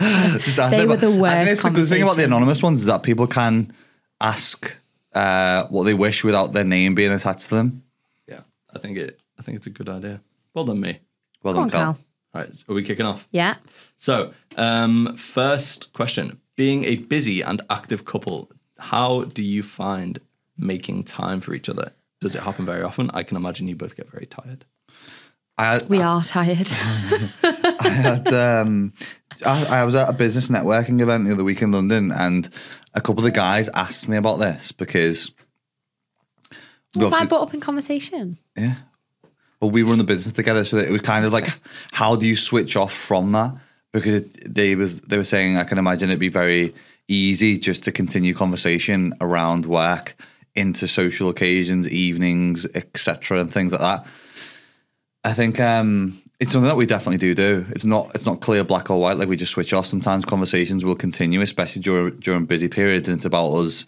weird. 0.00 0.40
Just 0.42 0.56
They 0.70 0.84
were 0.86 0.94
about- 0.94 1.00
the 1.00 1.06
I 1.24 1.44
think 1.44 1.46
worst 1.46 1.62
the 1.62 1.70
good 1.70 1.86
thing 1.88 2.02
about 2.02 2.16
the 2.16 2.24
anonymous 2.24 2.62
ones 2.62 2.80
is 2.80 2.86
that 2.86 3.02
people 3.04 3.26
can 3.28 3.72
ask 4.24 4.76
uh, 5.12 5.66
what 5.68 5.84
they 5.84 5.94
wish 5.94 6.24
without 6.24 6.52
their 6.52 6.64
name 6.64 6.94
being 6.94 7.12
attached 7.12 7.48
to 7.50 7.54
them. 7.56 7.82
yeah, 8.26 8.40
I 8.74 8.78
think 8.78 8.98
it. 8.98 9.20
I 9.38 9.42
think 9.42 9.56
it's 9.56 9.66
a 9.66 9.70
good 9.70 9.88
idea. 9.88 10.20
Well 10.54 10.64
done, 10.64 10.80
me. 10.80 11.00
Well 11.42 11.54
Go 11.54 11.60
done, 11.60 11.64
on, 11.64 11.70
Cal. 11.70 11.80
Cal. 11.80 11.98
All 12.34 12.40
right, 12.40 12.64
are 12.68 12.74
we 12.74 12.82
kicking 12.82 13.06
off? 13.06 13.28
Yeah. 13.30 13.56
So, 13.98 14.32
um, 14.56 15.16
first 15.16 15.92
question: 15.92 16.40
Being 16.56 16.84
a 16.84 16.96
busy 16.96 17.42
and 17.42 17.60
active 17.70 18.04
couple, 18.04 18.50
how 18.78 19.24
do 19.24 19.42
you 19.42 19.62
find 19.62 20.18
making 20.56 21.04
time 21.04 21.40
for 21.40 21.54
each 21.54 21.68
other? 21.68 21.92
Does 22.20 22.34
it 22.34 22.42
happen 22.42 22.64
very 22.64 22.82
often? 22.82 23.10
I 23.12 23.22
can 23.22 23.36
imagine 23.36 23.68
you 23.68 23.76
both 23.76 23.96
get 23.96 24.10
very 24.10 24.26
tired. 24.26 24.64
I, 25.56 25.82
We 25.88 26.00
are 26.00 26.22
tired. 26.24 26.66
I 27.42 27.88
had 27.88 28.26
um, 28.32 28.92
I, 29.46 29.80
I 29.80 29.84
was 29.84 29.94
at 29.94 30.08
a 30.08 30.12
business 30.12 30.48
networking 30.48 31.00
event 31.00 31.26
the 31.26 31.32
other 31.32 31.44
week 31.44 31.62
in 31.62 31.70
London, 31.70 32.10
and 32.10 32.48
a 32.94 33.00
couple 33.00 33.18
of 33.18 33.24
the 33.24 33.30
guys 33.30 33.68
asked 33.70 34.08
me 34.08 34.16
about 34.16 34.38
this 34.38 34.72
because 34.72 35.32
Was 36.96 37.12
I 37.12 37.26
brought 37.26 37.42
up 37.42 37.54
in 37.54 37.60
conversation? 37.60 38.38
yeah, 38.56 38.76
well, 39.60 39.70
we 39.70 39.82
run 39.82 39.98
the 39.98 40.04
business 40.04 40.32
together, 40.32 40.64
so 40.64 40.78
it 40.78 40.90
was 40.90 41.02
kind 41.02 41.24
of 41.24 41.32
like, 41.32 41.48
how 41.92 42.16
do 42.16 42.26
you 42.26 42.36
switch 42.36 42.76
off 42.76 42.92
from 42.92 43.32
that? 43.32 43.54
Because 43.92 44.22
it, 44.22 44.54
they 44.54 44.74
was 44.74 45.00
they 45.02 45.16
were 45.16 45.24
saying 45.24 45.56
I 45.56 45.64
can 45.64 45.78
imagine 45.78 46.10
it'd 46.10 46.20
be 46.20 46.28
very 46.28 46.74
easy 47.08 47.58
just 47.58 47.84
to 47.84 47.92
continue 47.92 48.34
conversation 48.34 49.14
around 49.20 49.66
work 49.66 50.16
into 50.54 50.86
social 50.86 51.28
occasions, 51.28 51.88
evenings, 51.88 52.66
etc., 52.74 53.40
and 53.40 53.50
things 53.50 53.72
like 53.72 53.80
that. 53.80 54.06
I 55.24 55.32
think 55.32 55.58
um, 55.58 56.20
it's 56.40 56.52
something 56.52 56.68
that 56.68 56.76
we 56.76 56.86
definitely 56.86 57.18
do 57.18 57.34
do. 57.34 57.66
It's 57.70 57.84
not 57.84 58.14
it's 58.14 58.26
not 58.26 58.40
clear 58.40 58.64
black 58.64 58.90
or 58.90 59.00
white. 59.00 59.16
Like 59.16 59.28
we 59.28 59.36
just 59.36 59.52
switch 59.52 59.72
off. 59.72 59.86
Sometimes 59.86 60.24
conversations 60.24 60.84
will 60.84 60.96
continue, 60.96 61.40
especially 61.40 61.82
during 61.82 62.16
during 62.16 62.44
busy 62.46 62.68
periods, 62.68 63.08
and 63.08 63.16
it's 63.16 63.24
about 63.24 63.50
us 63.52 63.86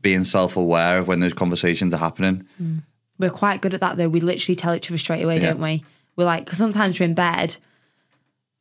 being 0.00 0.24
self 0.24 0.56
aware 0.56 0.98
of 0.98 1.08
when 1.08 1.20
those 1.20 1.34
conversations 1.34 1.92
are 1.92 1.98
happening. 1.98 2.46
Mm. 2.60 2.82
We're 3.18 3.30
quite 3.30 3.60
good 3.60 3.74
at 3.74 3.80
that 3.80 3.96
though. 3.96 4.08
We 4.08 4.20
literally 4.20 4.56
tell 4.56 4.74
each 4.74 4.90
other 4.90 4.98
straight 4.98 5.22
away, 5.22 5.36
Yeah. 5.36 5.50
don't 5.50 5.60
we? 5.60 5.84
We're 6.16 6.24
like, 6.24 6.44
because 6.44 6.58
sometimes 6.58 6.98
we're 6.98 7.06
in 7.06 7.14
bed. 7.14 7.56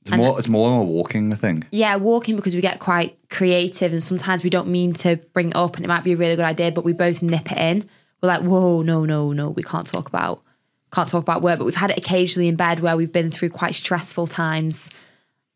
It's 0.04 0.12
more 0.18 0.38
it's 0.38 0.48
more 0.48 0.70
than 0.70 0.80
a 0.80 0.84
walking 0.84 1.36
thing. 1.36 1.64
Yeah, 1.72 1.96
walking 1.98 2.36
because 2.36 2.56
we 2.56 2.62
get 2.62 2.80
quite 2.80 3.18
creative 3.30 3.92
and 3.94 4.02
sometimes 4.02 4.44
we 4.44 4.50
don't 4.50 4.68
mean 4.68 4.94
to 4.94 5.18
bring 5.34 5.50
it 5.50 5.56
up 5.56 5.76
and 5.76 5.86
it 5.86 5.88
might 5.88 6.04
be 6.04 6.14
a 6.14 6.18
really 6.18 6.36
good 6.36 6.46
idea, 6.46 6.72
but 6.72 6.84
we 6.84 6.92
both 6.92 7.22
nip 7.22 7.52
it 7.52 7.58
in. 7.58 7.88
We're 8.22 8.30
like, 8.30 8.42
whoa, 8.42 8.82
no, 8.82 9.06
no, 9.06 9.32
no, 9.32 9.50
we 9.50 9.62
can't 9.64 9.86
talk 9.88 10.08
about 10.10 10.42
can't 10.94 11.08
talk 11.08 11.22
about 11.22 11.42
work. 11.42 11.58
But 11.60 11.66
we've 11.66 11.76
had 11.76 11.92
it 11.92 11.98
occasionally 11.98 12.48
in 12.48 12.56
bed 12.56 12.80
where 12.80 12.96
we've 12.98 13.12
been 13.12 13.32
through 13.32 13.50
quite 13.50 13.76
stressful 13.76 14.28
times. 14.28 14.90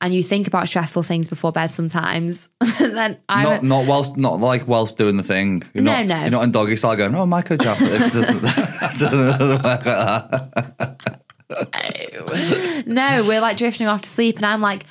And 0.01 0.13
you 0.13 0.24
think 0.24 0.46
about 0.46 0.68
stressful 0.68 1.04
things 1.04 1.27
before 1.27 1.51
bed 1.51 1.68
sometimes. 1.68 2.50
and 2.62 2.96
then 2.98 3.18
I 3.30 3.44
Not 3.44 3.63
not 3.63 3.86
whilst 3.88 4.18
not 4.18 4.39
like 4.39 4.68
whilst 4.68 4.98
doing 4.98 5.18
the 5.18 5.24
thing. 5.24 5.63
You're 5.74 5.84
No, 5.84 5.98
not, 5.98 6.06
no. 6.08 6.22
You're 6.22 6.30
not 6.32 6.44
in 6.44 6.51
doggy 6.51 6.75
style 6.75 6.96
going. 6.96 7.15
Oh, 7.15 7.25
Michael 7.25 7.58
Jackson. 7.58 7.88
It 7.92 8.00
doesn't, 8.00 8.44
it 8.44 9.00
doesn't 9.00 9.39
work 9.39 9.63
like 9.63 9.84
that. 9.84 11.24
no, 12.88 13.24
we're 13.27 13.42
like 13.42 13.58
drifting 13.58 13.88
off 13.88 14.01
to 14.01 14.10
sleep, 14.10 14.38
and 14.38 14.46
I'm 14.46 14.62
like, 14.62 14.86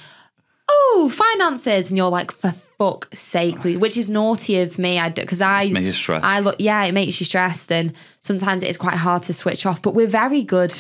oh, 0.75 1.11
finances, 1.13 1.91
and 1.91 1.97
you're 1.97 2.11
like, 2.11 2.31
for 2.33 2.53
fuck's 2.53 3.21
sake, 3.21 3.59
which 3.63 3.97
is 3.97 4.09
naughty 4.09 4.59
of 4.61 4.79
me. 4.79 4.99
I 4.99 5.09
because 5.11 5.41
I 5.41 5.69
makes 5.69 5.87
you 5.87 5.93
stressed. 5.93 6.25
I 6.25 6.41
look, 6.41 6.57
yeah, 6.59 6.85
it 6.85 6.93
makes 6.93 7.21
you 7.21 7.27
stressed, 7.27 7.73
and 7.73 7.93
sometimes 8.21 8.63
it 8.63 8.69
is 8.69 8.77
quite 8.77 8.97
hard 8.97 9.23
to 9.25 9.33
switch 9.33 9.67
off. 9.67 9.81
But 9.83 9.95
we're 9.95 10.07
very 10.07 10.43
good. 10.43 10.75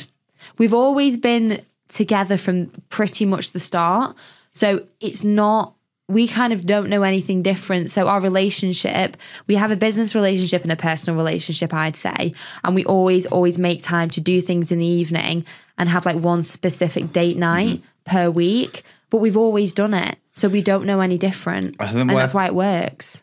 We've 0.58 0.74
always 0.74 1.16
been 1.16 1.64
together 1.88 2.36
from 2.36 2.70
pretty 2.88 3.24
much 3.24 3.50
the 3.50 3.60
start, 3.60 4.16
so 4.52 4.86
it's 5.00 5.24
not. 5.24 5.74
We 6.06 6.28
kind 6.28 6.52
of 6.52 6.66
don't 6.66 6.90
know 6.90 7.02
anything 7.02 7.42
different. 7.42 7.90
So 7.90 8.08
our 8.08 8.20
relationship, 8.20 9.16
we 9.46 9.54
have 9.54 9.70
a 9.70 9.76
business 9.76 10.14
relationship 10.14 10.62
and 10.62 10.70
a 10.70 10.76
personal 10.76 11.16
relationship, 11.16 11.72
I'd 11.72 11.96
say, 11.96 12.34
and 12.62 12.74
we 12.74 12.84
always, 12.84 13.24
always 13.24 13.58
make 13.58 13.82
time 13.82 14.10
to 14.10 14.20
do 14.20 14.42
things 14.42 14.70
in 14.70 14.80
the 14.80 14.86
evening 14.86 15.46
and 15.78 15.88
have 15.88 16.04
like 16.04 16.16
one 16.16 16.42
specific 16.42 17.10
date 17.10 17.38
night 17.38 17.78
mm-hmm. 17.78 18.10
per 18.10 18.28
week. 18.28 18.82
But 19.14 19.20
we've 19.20 19.36
always 19.36 19.72
done 19.72 19.94
it, 19.94 20.18
so 20.34 20.48
we 20.48 20.60
don't 20.60 20.86
know 20.86 21.00
any 21.00 21.18
different, 21.18 21.76
and 21.78 22.10
that's 22.10 22.34
why 22.34 22.46
it 22.46 22.54
works. 22.56 23.22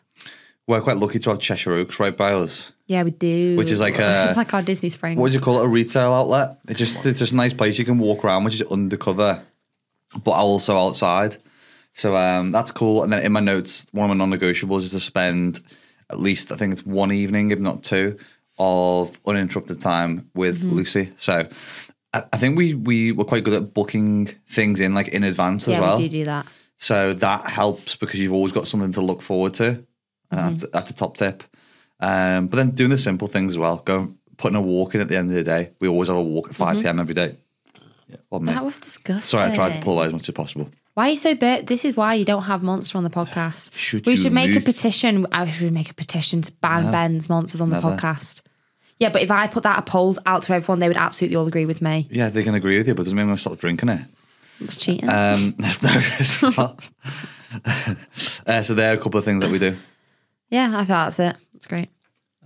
We're 0.66 0.80
quite 0.80 0.96
lucky 0.96 1.18
to 1.18 1.28
have 1.28 1.38
Cheshire 1.38 1.74
Oaks 1.74 2.00
right 2.00 2.16
by 2.16 2.32
us. 2.32 2.72
Yeah, 2.86 3.02
we 3.02 3.10
do. 3.10 3.56
Which 3.58 3.70
is 3.70 3.78
like 3.78 3.98
a- 3.98 4.24
it's 4.30 4.38
like 4.38 4.54
our 4.54 4.62
Disney 4.62 4.88
Springs. 4.88 5.18
What 5.18 5.24
would 5.24 5.34
you 5.34 5.40
call 5.40 5.60
it? 5.60 5.66
A 5.66 5.68
retail 5.68 6.14
outlet. 6.14 6.60
It's 6.66 6.78
just 6.78 7.04
it's 7.04 7.18
just 7.18 7.32
a 7.34 7.36
nice 7.36 7.52
place 7.52 7.78
you 7.78 7.84
can 7.84 7.98
walk 7.98 8.24
around, 8.24 8.44
which 8.44 8.54
is 8.54 8.62
undercover, 8.62 9.42
but 10.24 10.30
also 10.30 10.78
outside. 10.78 11.36
So 11.92 12.16
um, 12.16 12.52
that's 12.52 12.72
cool. 12.72 13.02
And 13.02 13.12
then 13.12 13.22
in 13.22 13.32
my 13.32 13.40
notes, 13.40 13.84
one 13.92 14.10
of 14.10 14.16
my 14.16 14.24
non-negotiables 14.26 14.84
is 14.84 14.92
to 14.92 15.00
spend 15.00 15.60
at 16.08 16.18
least 16.18 16.52
I 16.52 16.56
think 16.56 16.72
it's 16.72 16.86
one 16.86 17.12
evening, 17.12 17.50
if 17.50 17.58
not 17.58 17.82
two, 17.82 18.16
of 18.58 19.20
uninterrupted 19.26 19.78
time 19.82 20.30
with 20.34 20.62
Lucy. 20.62 21.10
So 21.18 21.50
I, 22.14 22.36
think 22.36 22.58
we 22.58 22.74
we 22.74 23.12
were 23.12 23.24
quite 23.24 23.42
good 23.42 23.54
at 23.54 23.72
booking 23.72 24.26
things 24.48 24.80
in 24.80 24.94
like 24.94 25.08
in 25.08 25.24
advance 25.24 25.66
yeah, 25.66 25.76
as 25.76 25.80
well. 25.80 25.98
we 25.98 26.08
do 26.08 26.18
do 26.18 26.24
that. 26.24 26.46
So 26.78 27.12
that 27.14 27.48
helps 27.48 27.96
because 27.96 28.20
you've 28.20 28.32
always 28.32 28.52
got 28.52 28.66
something 28.66 28.92
to 28.92 29.00
look 29.00 29.22
forward 29.22 29.54
to. 29.54 29.86
And 30.30 30.58
that's, 30.58 30.66
that's 30.72 30.90
a 30.90 30.94
top 30.94 31.16
tip. 31.16 31.44
Um, 32.00 32.48
but 32.48 32.56
then 32.56 32.70
doing 32.70 32.90
the 32.90 32.98
simple 32.98 33.28
things 33.28 33.52
as 33.52 33.58
well. 33.58 33.76
Go 33.76 34.14
putting 34.36 34.56
a 34.56 34.60
walk 34.60 34.94
in 34.94 35.00
at 35.00 35.08
the 35.08 35.16
end 35.16 35.30
of 35.30 35.36
the 35.36 35.44
day. 35.44 35.70
We 35.78 35.88
always 35.88 36.08
have 36.08 36.16
a 36.16 36.22
walk 36.22 36.48
at 36.48 36.56
5 36.56 36.82
p.m. 36.82 36.98
every 36.98 37.14
day. 37.14 37.36
Yeah. 38.08 38.16
That 38.40 38.64
was 38.64 38.78
disgusting. 38.78 39.22
Sorry, 39.22 39.50
I 39.50 39.54
tried 39.54 39.74
to 39.74 39.80
pull 39.80 39.94
away 39.94 40.06
as 40.06 40.12
much 40.12 40.28
as 40.28 40.34
possible. 40.34 40.68
Why 40.94 41.06
are 41.06 41.10
you 41.10 41.16
so 41.16 41.34
bit? 41.34 41.68
This 41.68 41.84
is 41.84 41.96
why 41.96 42.14
you 42.14 42.24
don't 42.24 42.42
have 42.42 42.62
Monster 42.62 42.98
on 42.98 43.04
the 43.04 43.10
podcast. 43.10 43.70
Should 43.74 44.04
we 44.04 44.16
should 44.16 44.32
make 44.32 44.54
a 44.54 44.60
petition. 44.60 45.26
I 45.32 45.48
should 45.50 45.72
make 45.72 45.90
a 45.90 45.94
petition 45.94 46.42
to 46.42 46.52
ban 46.52 46.90
Ben's 46.90 47.28
Monsters 47.28 47.60
on 47.60 47.70
the 47.70 47.80
podcast. 47.80 48.42
Yeah, 49.02 49.08
but 49.08 49.20
if 49.22 49.32
I 49.32 49.48
put 49.48 49.64
that 49.64 49.80
a 49.80 49.82
poll 49.82 50.16
out 50.26 50.44
to 50.44 50.52
everyone, 50.54 50.78
they 50.78 50.86
would 50.86 50.96
absolutely 50.96 51.34
all 51.34 51.48
agree 51.48 51.66
with 51.66 51.82
me. 51.82 52.06
Yeah, 52.08 52.28
they 52.28 52.44
can 52.44 52.54
agree 52.54 52.78
with 52.78 52.86
you, 52.86 52.94
but 52.94 53.02
doesn't 53.02 53.16
mean 53.16 53.24
I'm 53.24 53.30
going 53.30 53.36
to 53.36 53.40
stop 53.40 53.58
drinking 53.58 53.88
it. 53.88 54.00
It's 54.60 54.76
cheating. 54.76 55.10
Um, 55.10 55.56
no, 55.58 55.68
it's 55.72 56.40
not. 56.40 56.88
uh, 58.46 58.62
so 58.62 58.74
there 58.74 58.92
are 58.92 58.96
a 58.96 59.00
couple 59.02 59.18
of 59.18 59.24
things 59.24 59.42
that 59.42 59.50
we 59.50 59.58
do. 59.58 59.74
yeah, 60.50 60.70
I 60.78 60.84
thought 60.84 61.16
that's 61.16 61.18
it. 61.18 61.36
That's 61.52 61.66
great. 61.66 61.88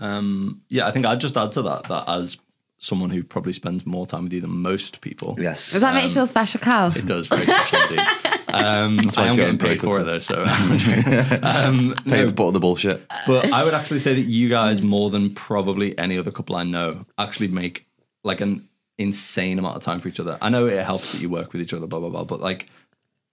Um, 0.01 0.63
yeah, 0.71 0.87
I 0.87 0.93
think 0.93 1.05
I'd 1.05 1.21
just 1.21 1.37
add 1.37 1.53
to 1.53 1.63
that 1.63 1.83
that 1.85 2.09
as 2.09 2.39
someone 2.79 3.11
who 3.11 3.23
probably 3.23 3.53
spends 3.53 3.85
more 3.85 4.07
time 4.07 4.25
with 4.25 4.33
you 4.33 4.41
than 4.41 4.51
most 4.51 5.03
people, 5.03 5.37
Yes. 5.39 5.73
Does 5.73 5.83
that 5.83 5.93
make 5.93 6.05
you 6.05 6.15
feel 6.15 6.27
special, 6.27 6.59
Cal? 6.61 6.97
it 6.97 7.05
does 7.05 7.27
very 7.27 7.45
special 7.45 7.81
indeed. 7.83 8.07
Um, 8.49 8.99
why 9.15 9.25
I 9.25 9.26
am 9.26 9.37
getting 9.37 9.37
getting 9.37 9.59
paid 9.59 9.69
paid 9.81 9.81
for 9.83 10.00
it 10.00 10.05
though, 10.05 10.19
so 10.19 10.43
um, 11.43 11.95
Pay 12.05 12.23
no, 12.23 12.26
to 12.26 12.33
put 12.33 12.53
the 12.53 12.61
bullshit. 12.61 13.07
but 13.26 13.53
I 13.53 13.65
would 13.65 13.75
actually 13.75 14.00
say 14.00 14.15
that 14.15 14.23
you 14.23 14.49
guys, 14.49 14.83
more 14.83 15.11
than 15.11 15.35
probably 15.35 15.99
any 15.99 16.17
other 16.19 16.31
couple 16.31 16.57
I 16.57 16.62
know, 16.62 17.05
actually 17.19 17.49
make 17.49 17.87
like 18.25 18.41
an 18.41 18.69
insane 18.99 19.59
amount 19.59 19.76
of 19.76 19.83
time 19.83 20.00
for 20.00 20.09
each 20.09 20.21
other. 20.21 20.38
I 20.41 20.49
know 20.49 20.67
it 20.67 20.85
helps 20.85 21.12
that 21.12 21.21
you 21.21 21.29
work 21.29 21.53
with 21.53 21.61
each 21.62 21.73
other, 21.75 21.87
blah 21.87 22.00
blah 22.00 22.09
blah, 22.11 22.25
but 22.25 22.41
like 22.41 22.69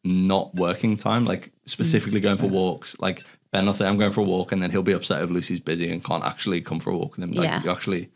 not 0.03 0.53
working 0.55 0.98
time, 0.98 1.25
like 1.25 1.51
specifically 1.65 2.20
going 2.20 2.38
for 2.38 2.48
walks, 2.48 2.96
like 3.00 3.24
Ben 3.51 3.65
will 3.65 3.74
say 3.74 3.88
I'm 3.88 3.98
going 3.98 4.12
for 4.12 4.22
a 4.22 4.25
walk, 4.25 4.51
and 4.51 4.61
then 4.64 4.72
he'll 4.72 4.81
be 4.83 4.94
upset 4.94 5.22
if 5.22 5.29
Lucy's 5.29 5.59
busy 5.59 5.92
and 5.92 6.03
can't 6.03 6.24
actually 6.24 6.61
come 6.61 6.79
for 6.79 6.90
a 6.90 6.98
walk 6.98 7.16
with 7.16 7.24
him. 7.24 7.31
Like 7.31 7.46
Yeah. 7.46 7.64
you 7.64 7.72
actually, 7.72 8.09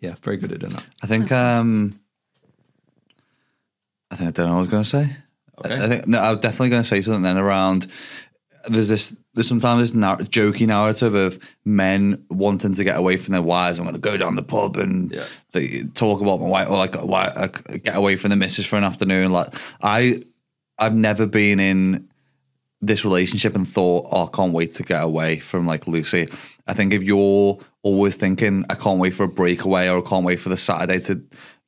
yeah, 0.00 0.16
very 0.22 0.36
good 0.36 0.52
at 0.52 0.58
doing 0.58 0.72
that. 0.72 0.84
I 1.02 1.06
think. 1.06 1.30
Um, 1.32 1.98
I 4.10 4.16
think 4.16 4.28
I 4.28 4.30
don't 4.32 4.46
know 4.46 4.52
what 4.52 4.58
I 4.58 4.60
was 4.60 4.68
going 4.68 4.82
to 4.82 4.88
say. 4.88 5.16
Okay. 5.64 5.74
I, 5.74 5.84
I 5.84 5.88
think 5.88 6.06
no. 6.08 6.18
I 6.18 6.30
was 6.30 6.40
definitely 6.40 6.70
going 6.70 6.82
to 6.82 6.88
say 6.88 7.02
something 7.02 7.22
then 7.22 7.38
around. 7.38 7.86
There's 8.68 8.88
this. 8.88 9.16
There's 9.34 9.48
sometimes 9.48 9.82
this 9.82 9.94
nar- 9.94 10.18
jokey 10.18 10.66
narrative 10.66 11.14
of 11.14 11.38
men 11.64 12.24
wanting 12.28 12.74
to 12.74 12.84
get 12.84 12.96
away 12.96 13.16
from 13.16 13.32
their 13.32 13.42
wives. 13.42 13.78
I'm 13.78 13.84
going 13.84 13.94
to 13.94 14.00
go 14.00 14.16
down 14.16 14.36
the 14.36 14.42
pub 14.42 14.76
and 14.76 15.10
Yeah. 15.10 15.24
they 15.52 15.84
talk 15.94 16.20
about 16.20 16.40
my 16.40 16.46
wife, 16.46 16.68
or 16.68 16.76
like 16.76 16.94
uh, 16.96 17.00
why 17.00 17.24
I 17.24 17.44
uh, 17.44 17.46
get 17.82 17.96
away 17.96 18.16
from 18.16 18.30
the 18.30 18.36
missus 18.36 18.66
for 18.66 18.76
an 18.76 18.84
afternoon. 18.84 19.32
Like 19.32 19.48
I, 19.82 20.22
I've 20.78 20.94
never 20.94 21.26
been 21.26 21.58
in 21.60 22.08
this 22.82 23.04
relationship 23.04 23.54
and 23.54 23.66
thought, 23.66 24.08
oh, 24.10 24.26
I 24.26 24.36
can't 24.36 24.52
wait 24.52 24.72
to 24.74 24.82
get 24.82 25.02
away 25.02 25.38
from 25.38 25.66
like 25.66 25.86
Lucy. 25.86 26.28
I 26.66 26.74
think 26.74 26.92
if 26.92 27.02
you're 27.02 27.58
always 27.82 28.16
thinking, 28.16 28.64
I 28.68 28.74
can't 28.74 28.98
wait 29.00 29.14
for 29.14 29.22
a 29.24 29.28
breakaway 29.28 29.88
or 29.88 30.04
I 30.04 30.08
can't 30.08 30.24
wait 30.24 30.40
for 30.40 30.48
the 30.50 30.56
Saturday 30.56 31.00
to 31.06 31.22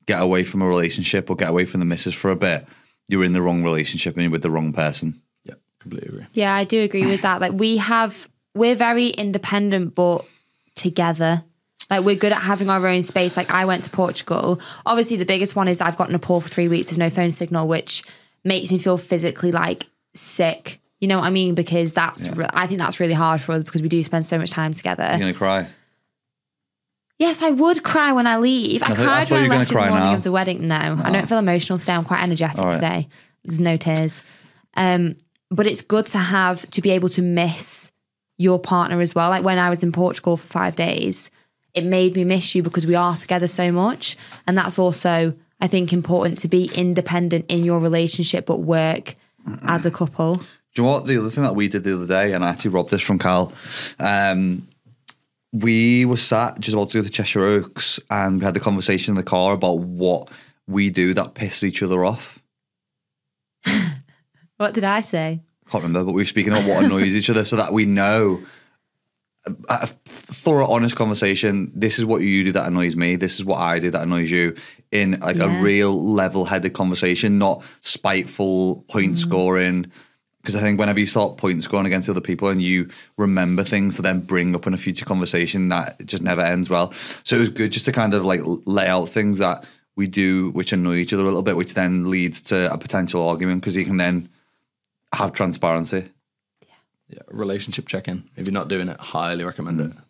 get 0.07 0.21
away 0.21 0.45
from 0.45 0.61
a 0.61 0.67
relationship 0.67 1.31
or 1.31 1.37
get 1.37 1.49
away 1.49 1.65
from 1.65 1.81
the 1.81 1.87
missus 1.87 2.15
for 2.15 2.31
a 2.31 2.37
bit, 2.37 2.67
you're 3.09 3.25
in 3.25 3.33
the 3.33 3.43
wrong 3.43 3.63
relationship 3.63 4.15
and 4.15 4.23
you're 4.23 4.33
with 4.33 4.43
the 4.43 4.51
wrong 4.51 4.73
person. 4.73 5.21
Yeah, 5.45 5.55
completely 5.79 6.09
agree. 6.09 6.27
Yeah, 6.33 6.55
I 6.55 6.65
do 6.65 6.83
agree 6.83 7.07
with 7.07 7.23
that. 7.23 7.41
Like 7.41 7.53
we 7.53 7.77
have, 7.79 8.29
we're 8.55 8.75
very 8.75 9.09
independent, 9.09 9.95
but 9.95 10.27
together. 10.75 11.45
Like 11.91 12.05
we're 12.05 12.17
good 12.17 12.33
at 12.33 12.43
having 12.43 12.71
our 12.71 12.87
own 12.87 13.03
space. 13.03 13.37
Like 13.37 13.51
I 13.51 13.65
went 13.67 13.85
to 13.85 13.91
Portugal. 13.91 14.61
Obviously, 14.87 15.17
the 15.17 15.27
biggest 15.27 15.55
one 15.55 15.69
is 15.69 15.81
I've 15.81 15.97
got 15.97 16.11
Nepal 16.11 16.41
for 16.41 16.49
three 16.49 16.69
weeks 16.69 16.89
with 16.89 16.99
no 16.99 17.11
phone 17.11 17.31
signal, 17.31 17.69
which 17.69 18.03
makes 18.43 18.71
me 18.71 18.79
feel 18.79 18.97
physically 18.97 19.53
like 19.53 19.87
sick. 20.15 20.81
You 21.01 21.09
know 21.09 21.19
what 21.19 21.27
I 21.27 21.31
mean? 21.31 21.55
Because 21.55 21.93
that's, 21.93 22.31
re- 22.31 22.49
I 22.55 22.67
think 22.67 22.81
that's 22.81 23.01
really 23.01 23.13
hard 23.13 23.43
for 23.43 23.53
us 23.53 23.63
because 23.63 23.83
we 23.83 23.89
do 23.89 24.03
spend 24.03 24.25
so 24.25 24.39
much 24.39 24.51
time 24.51 24.73
together. 24.73 25.05
You're 25.11 25.19
going 25.19 25.33
to 25.33 25.39
cry. 25.39 25.69
Yes, 27.19 27.43
I 27.43 27.51
would 27.51 27.83
cry 27.83 28.13
when 28.13 28.27
I 28.27 28.39
leave. 28.39 28.83
I, 28.83 28.87
I 28.87 28.89
thought- 28.89 28.99
I 28.99 29.05
cried 29.05 29.29
thought 29.29 29.35
when 29.35 29.43
I 29.43 29.43
left 29.43 29.45
in 29.45 29.51
gonna 29.51 29.65
the 29.65 29.73
cry 29.73 29.89
morning 29.91 30.09
now. 30.11 30.15
of 30.17 30.23
the 30.23 30.33
wedding. 30.33 30.67
No, 30.69 31.01
I 31.03 31.11
don't 31.11 31.29
feel 31.29 31.39
emotional 31.39 31.79
today. 31.79 31.93
I'm 31.95 32.05
quite 32.05 32.23
energetic 32.23 32.59
All 32.59 32.67
right. 32.67 32.75
today. 32.75 33.09
There's 33.45 33.61
no 33.61 33.77
tears. 33.77 34.23
Um, 34.77 35.17
but 35.51 35.67
it's 35.67 35.83
good 35.83 36.07
to 36.07 36.19
have 36.19 36.69
to 36.71 36.81
be 36.83 36.91
able 36.91 37.09
to 37.11 37.23
miss 37.23 37.93
your 38.39 38.59
partner 38.59 39.01
as 39.01 39.15
well. 39.15 39.31
Like 39.31 39.45
when 39.45 39.59
I 39.59 39.71
was 39.71 39.83
in 39.85 39.93
Portugal 39.93 40.37
for 40.37 40.47
five 40.47 40.75
days, 40.75 41.31
it 41.73 41.85
made 41.85 42.17
me 42.17 42.25
miss 42.25 42.55
you 42.55 42.63
because 42.63 42.85
we 42.87 42.97
are 42.97 43.17
together 43.17 43.47
so 43.47 43.71
much. 43.71 44.17
And 44.49 44.59
that's 44.59 44.79
also, 44.79 45.35
I 45.61 45.69
think, 45.69 45.93
important 45.93 46.41
to 46.41 46.49
be 46.49 46.69
independent 46.75 47.45
in 47.49 47.65
your 47.65 47.79
relationship 47.79 48.47
but 48.47 48.59
work 48.61 49.15
as 49.63 49.87
a 49.87 49.91
couple. 49.93 50.37
Do 50.37 50.43
you 50.77 50.83
know 50.83 50.91
what? 50.91 51.07
The 51.07 51.19
other 51.19 51.31
thing 51.31 51.45
that 51.45 51.55
we 51.55 51.69
did 51.69 51.85
the 51.85 51.95
other 51.95 52.07
day, 52.07 52.33
and 52.33 52.45
I 52.45 52.49
actually 52.49 52.73
robbed 52.73 52.91
this 52.91 53.03
from 53.03 53.21
Cal. 53.21 53.53
Um, 54.01 54.67
we 55.55 56.05
were 56.05 56.17
sat 56.17 56.59
just 56.59 56.75
about 56.75 56.89
to 56.89 56.99
go 56.99 57.05
to 57.05 57.11
Cheshire 57.11 57.45
Oaks, 57.45 58.01
and 58.11 58.41
we 58.41 58.45
had 58.45 58.55
the 58.55 58.61
conversation 58.61 59.13
in 59.13 59.17
the 59.17 59.23
car 59.23 59.55
about 59.55 59.79
what 59.79 60.29
we 60.67 60.91
do 60.91 61.15
that 61.15 61.35
pisses 61.35 61.63
each 61.65 61.83
other 61.83 62.05
off. 62.05 62.43
What 64.57 64.73
did 64.73 64.85
I 64.85 65.01
say? 65.01 65.43
Can't 65.69 65.83
remember, 65.83 66.07
but 66.07 66.13
we 66.13 66.23
were 66.23 66.27
speaking 66.27 66.53
about 66.53 66.65
what 66.69 66.85
annoys 66.85 67.17
each 67.17 67.29
other, 67.29 67.45
so 67.45 67.57
that 67.57 67.73
we 67.73 67.87
know. 67.87 68.41
A 69.69 69.89
thorough, 70.07 70.69
honest 70.69 70.95
conversation. 70.95 71.73
This 71.75 71.99
is 71.99 72.05
what 72.05 72.23
you 72.23 72.45
do 72.45 72.53
that 72.53 72.69
annoys 72.69 72.95
me. 72.95 73.17
This 73.17 73.35
is 73.35 73.45
what 73.45 73.59
I 73.59 73.81
do 73.81 73.91
that 73.91 74.03
annoys 74.03 74.31
you. 74.31 74.55
In 74.93 75.19
like 75.21 75.37
Yeah. 75.37 75.59
a 75.59 75.61
real 75.61 76.01
level-headed 76.01 76.73
conversation, 76.73 77.37
not 77.37 77.65
spiteful 77.83 78.85
point 78.89 79.15
mm. 79.15 79.19
scoring. 79.19 79.87
Because 80.45 80.57
I 80.57 80.61
think 80.61 80.79
whenever 80.79 81.01
you 81.01 81.07
start 81.07 81.39
point 81.39 81.63
scoring 81.63 81.87
against 81.87 82.07
other 82.07 82.21
people 82.21 82.49
and 82.49 82.61
you 82.61 82.91
remember 83.17 83.65
things 83.65 83.97
to 83.97 84.03
then 84.03 84.21
bring 84.21 84.55
up 84.55 84.67
in 84.67 84.75
a 84.75 84.77
future 84.77 85.07
conversation, 85.07 85.71
that 85.71 86.05
just 86.05 86.23
never 86.23 86.43
ends 86.43 86.69
well. 86.69 86.93
So 87.25 87.37
it 87.37 87.41
was 87.41 87.49
good 87.49 87.73
just 87.73 87.87
to 87.87 87.93
kind 87.93 88.13
of 88.13 88.27
like 88.27 88.43
lay 88.67 88.87
out 88.87 89.09
things 89.09 89.39
that 89.39 89.65
we 89.97 90.07
do 90.07 90.51
which 90.51 90.75
annoy 90.75 90.97
each 90.97 91.15
other 91.15 91.23
a 91.23 91.27
little 91.27 91.41
bit, 91.41 91.57
which 91.57 91.73
then 91.73 92.11
leads 92.11 92.43
to 92.43 92.71
a 92.71 92.77
potential 92.77 93.27
argument 93.27 93.63
because 93.63 93.75
you 93.75 93.87
can 93.87 93.97
then 93.97 94.29
have 95.15 95.33
transparency. 95.33 96.09
Yeah, 97.09 97.21
relationship 97.29 97.89
check 97.89 98.07
in. 98.07 98.29
If 98.37 98.45
you're 98.45 98.53
not 98.53 98.69
doing 98.69 98.91
it, 98.91 99.01
highly 99.01 99.45
recommend 99.45 99.81
it. 99.81 99.93
Mm. 99.93 100.03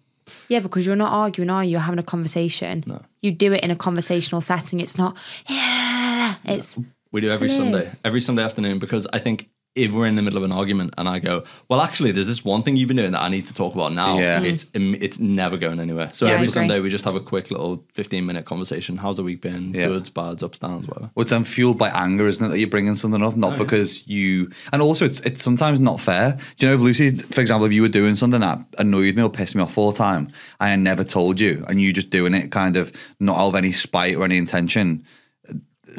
Yeah, 0.49 0.59
because 0.59 0.85
you're 0.85 0.97
not 0.97 1.12
arguing, 1.12 1.49
are 1.49 1.62
you? 1.62 1.70
You're 1.73 1.81
having 1.81 2.01
a 2.01 2.03
conversation. 2.03 2.83
No. 2.88 3.03
You 3.23 3.31
do 3.31 3.53
it 3.53 3.62
in 3.62 3.70
a 3.70 3.77
conversational 3.77 4.40
setting. 4.40 4.81
It's 4.81 4.99
not, 4.99 5.16
yeah, 5.49 6.37
it's, 6.44 6.77
We 7.12 7.20
do 7.20 7.31
every 7.31 7.49
Hello. 7.49 7.70
Sunday, 7.70 7.92
every 8.05 8.20
Sunday 8.20 8.42
afternoon, 8.42 8.81
because 8.81 9.07
I 9.12 9.20
think 9.20 9.49
if 9.75 9.91
we're 9.91 10.07
in 10.07 10.15
the 10.15 10.23
middle 10.23 10.39
of 10.39 10.45
an 10.45 10.53
argument 10.53 10.95
and 10.99 11.09
I 11.09 11.19
go, 11.19 11.43
well, 11.69 11.81
actually, 11.81 12.13
there's 12.13 12.29
this 12.29 12.45
one 12.45 12.63
thing 12.63 12.77
you've 12.77 12.87
been 12.87 12.97
doing 12.97 13.13
that 13.13 13.23
I 13.23 13.29
need 13.29 13.47
to 13.49 13.55
talk 13.55 13.75
about 13.75 13.93
now. 13.93 14.19
Yeah. 14.19 14.41
It's 14.41 14.67
it's 14.75 15.19
never 15.19 15.57
going 15.57 15.81
anywhere. 15.81 16.11
So 16.13 16.27
Yeah, 16.27 16.35
every. 16.35 16.49
Sunday 16.49 16.79
we 16.79 16.89
just 16.89 17.05
have 17.05 17.17
a 17.17 17.21
quick 17.21 17.51
little 17.51 17.85
15 17.95 18.25
minute 18.25 18.45
conversation. 18.45 18.97
How's 18.97 19.17
the 19.17 19.25
week 19.25 19.41
been? 19.41 19.75
Yeah. 19.75 19.87
Goods, 19.89 20.09
bads, 20.11 20.43
ups, 20.43 20.59
downs, 20.59 20.87
whatever. 20.87 21.11
Well, 21.15 21.23
it's 21.23 21.31
then 21.31 21.43
fueled 21.43 21.79
by 21.79 21.89
anger, 21.89 22.29
isn't 22.29 22.45
it? 22.45 22.51
That 22.51 22.59
you're 22.59 22.69
bringing 22.69 22.95
something 22.95 23.23
up, 23.23 23.37
not 23.37 23.55
oh, 23.55 23.59
because 23.59 24.07
you. 24.07 24.51
And 24.73 24.81
also, 24.81 25.05
it's 25.05 25.19
it's 25.21 25.43
sometimes 25.43 25.81
not 25.81 26.01
fair. 26.01 26.39
Do 26.59 26.67
you 26.67 26.71
know 26.71 26.75
if 26.77 26.81
Lucy, 26.81 27.17
for 27.17 27.41
example, 27.41 27.67
if 27.67 27.73
you 27.73 27.83
were 27.83 27.89
doing 27.89 28.15
something 28.15 28.41
that 28.41 28.65
annoyed 28.79 29.17
me 29.17 29.23
or 29.23 29.31
pissed 29.31 29.57
me 29.57 29.63
off 29.63 29.77
all 29.77 29.91
the 29.91 29.99
time, 29.99 30.29
and 30.61 30.71
I 30.71 30.77
never 30.77 31.03
told 31.03 31.41
you, 31.41 31.65
and 31.69 31.81
you 31.81 31.93
just 31.93 32.11
doing 32.11 32.35
it 32.35 32.53
kind 32.53 32.77
of 32.77 32.93
not 33.19 33.37
out 33.37 33.49
of 33.49 33.57
any 33.57 33.73
spite 33.73 34.15
or 34.15 34.25
any 34.25 34.37
intention, 34.39 35.05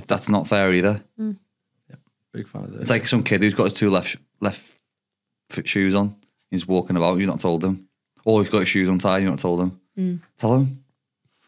that's 0.08 0.30
not 0.30 0.48
fair 0.48 0.72
either. 0.74 1.04
Mm. 1.20 1.38
Big 2.36 2.48
fan 2.50 2.65
of 2.65 2.71
this. 2.74 2.82
It's 2.82 2.89
like 2.89 3.08
some 3.08 3.24
kid 3.24 3.41
who's 3.41 3.54
got 3.54 3.65
his 3.65 3.74
two 3.74 3.89
left 3.89 4.17
left 4.41 4.78
foot 5.50 5.67
shoes 5.67 5.95
on. 5.95 6.17
He's 6.52 6.67
walking 6.67 6.98
about. 6.98 7.17
You've 7.17 7.30
not 7.30 7.39
told 7.39 7.63
him, 7.63 7.88
or 8.26 8.41
he's 8.41 8.50
got 8.50 8.60
his 8.60 8.67
shoes 8.67 8.89
untied. 8.89 9.21
You've 9.21 9.32
not 9.32 9.39
told 9.39 9.62
him. 9.62 9.80
Mm. 9.98 10.19
Tell 10.38 10.56
him. 10.56 10.84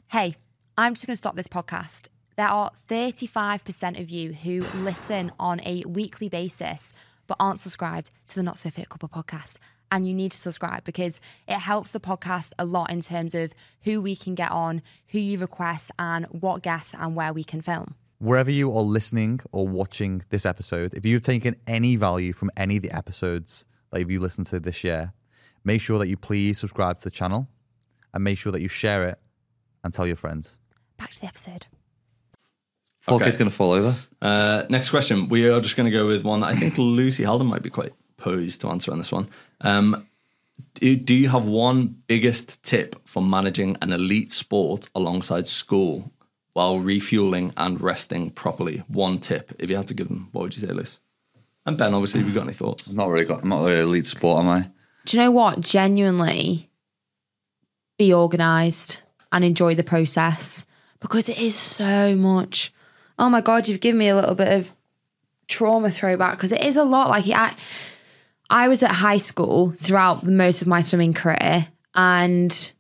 Hey, 0.08 0.36
I'm 0.78 0.94
just 0.94 1.06
going 1.06 1.14
to 1.14 1.18
stop 1.18 1.36
this 1.36 1.50
podcast. 1.50 2.08
There 2.38 2.48
are 2.48 2.72
35% 2.88 4.00
of 4.00 4.10
you 4.10 4.32
who 4.32 4.62
listen 4.82 5.34
on 5.40 5.60
a 5.66 5.84
weekly 5.86 6.30
basis 6.30 6.94
but 7.26 7.36
aren't 7.40 7.60
subscribed 7.60 8.10
to 8.28 8.36
the 8.36 8.44
Not 8.44 8.58
So 8.58 8.70
Fit 8.70 8.88
Couple 8.88 9.10
podcast. 9.10 9.58
And 9.92 10.08
you 10.08 10.14
need 10.14 10.32
to 10.32 10.38
subscribe 10.38 10.84
because 10.86 11.20
it 11.48 11.60
helps 11.60 11.92
the 11.92 12.00
podcast 12.00 12.54
a 12.58 12.64
lot 12.64 12.92
in 12.92 13.02
terms 13.02 13.34
of 13.34 13.54
who 13.84 14.02
we 14.02 14.16
can 14.16 14.36
get 14.36 14.52
on, 14.52 14.82
who 15.08 15.20
you 15.20 15.38
request, 15.38 15.92
and 16.00 16.26
what 16.28 16.62
guests 16.62 16.96
and 16.98 17.16
where 17.16 17.34
we 17.34 17.44
can 17.44 17.62
film. 17.62 17.96
Wherever 18.20 18.50
you 18.50 18.76
are 18.76 18.82
listening 18.82 19.40
or 19.52 19.68
watching 19.68 20.24
this 20.30 20.46
episode, 20.46 20.94
if 20.96 21.06
you've 21.06 21.22
taken 21.22 21.56
any 21.68 21.96
value 21.96 22.34
from 22.34 22.50
any 22.58 22.78
of 22.78 22.84
the 22.84 22.92
episodes 22.92 23.66
that 23.92 24.00
you've 24.00 24.22
listened 24.22 24.48
to 24.48 24.60
this 24.60 24.84
year, 24.84 25.14
make 25.64 25.82
sure 25.82 26.00
that 26.00 26.08
you 26.08 26.18
please 26.18 26.58
subscribe 26.60 26.98
to 26.98 27.04
the 27.04 27.12
channel 27.12 27.48
and 28.14 28.24
make 28.24 28.38
sure 28.40 28.52
that 28.52 28.62
you 28.62 28.68
share 28.68 29.08
it 29.08 29.20
and 29.84 29.94
tell 29.94 30.08
your 30.08 30.16
friends. 30.16 30.58
Back 30.98 31.12
to 31.12 31.22
the 31.22 31.28
episode. 31.28 31.68
Poor 33.06 33.16
Okay. 33.18 33.26
kid's 33.26 33.38
gonna 33.38 33.52
fall 33.52 33.72
over. 33.72 33.96
Uh, 34.22 34.64
next 34.70 34.90
question. 34.90 35.30
We 35.30 35.48
are 35.48 35.62
just 35.62 35.76
going 35.78 35.86
to 35.90 35.96
go 35.96 36.08
with 36.08 36.24
one 36.24 36.40
that 36.42 36.48
I 36.48 36.56
think 36.56 36.78
Lucy 36.78 37.24
Haldon 37.24 37.48
might 37.48 37.62
be 37.62 37.70
quite 37.70 37.94
posed 38.18 38.62
to 38.62 38.70
answer 38.70 38.92
on 38.92 38.98
this 38.98 39.12
one. 39.12 39.30
Um, 39.62 40.08
do, 40.74 40.96
do 40.96 41.14
you 41.14 41.30
have 41.30 41.46
one 41.46 42.02
biggest 42.08 42.62
tip 42.64 42.96
for 43.08 43.22
managing 43.22 43.78
an 43.84 43.94
elite 43.94 44.32
sport 44.32 44.88
alongside 44.96 45.48
school 45.48 46.12
while 46.58 46.80
refueling 46.80 47.54
and 47.56 47.80
resting 47.80 48.32
properly? 48.32 48.80
One 48.88 49.20
tip. 49.20 49.54
If 49.60 49.70
you 49.70 49.76
had 49.76 49.86
to 49.90 49.94
give 49.94 50.08
them, 50.08 50.30
what 50.32 50.42
would 50.42 50.58
you 50.58 50.68
say, 50.68 50.74
Luce? 50.74 50.98
And 51.68 51.78
Ben, 51.78 51.94
obviously, 51.94 52.22
have 52.22 52.30
you 52.30 52.34
got 52.34 52.46
any 52.46 52.54
thoughts? 52.54 52.88
I'm 52.88 52.96
not 52.96 53.10
really 53.10 53.28
got. 53.28 53.44
I'm 53.44 53.50
not 53.50 53.64
really 53.64 53.82
elite 53.82 54.08
sport, 54.08 54.40
am 54.40 54.50
I? 54.50 54.72
Do 55.06 55.18
you 55.18 55.24
know 55.24 55.30
what? 55.30 55.62
Genuinely 55.62 56.72
be 58.00 58.12
organized 58.12 59.02
and 59.32 59.46
enjoy 59.46 59.76
the 59.76 59.84
process 59.84 60.66
because 61.00 61.30
it 61.30 61.38
is 61.38 61.54
so 61.54 62.16
much. 62.16 62.74
Oh 63.20 63.30
my 63.30 63.42
God, 63.42 63.68
you've 63.68 63.80
given 63.80 64.00
me 64.00 64.08
a 64.08 64.16
little 64.16 64.34
bit 64.34 64.52
of 64.52 64.74
trauma 65.48 65.92
throwback 65.92 66.38
because 66.38 66.52
it 66.52 66.64
is 66.64 66.76
a 66.76 66.84
lot. 66.84 67.10
Like, 67.10 67.28
I, 67.28 67.54
I 68.50 68.68
was 68.68 68.82
at 68.82 68.94
high 68.94 69.18
school 69.18 69.76
throughout 69.80 70.26
most 70.26 70.64
of 70.64 70.68
my 70.68 70.82
swimming 70.82 71.14
career 71.14 71.68
and 71.94 72.72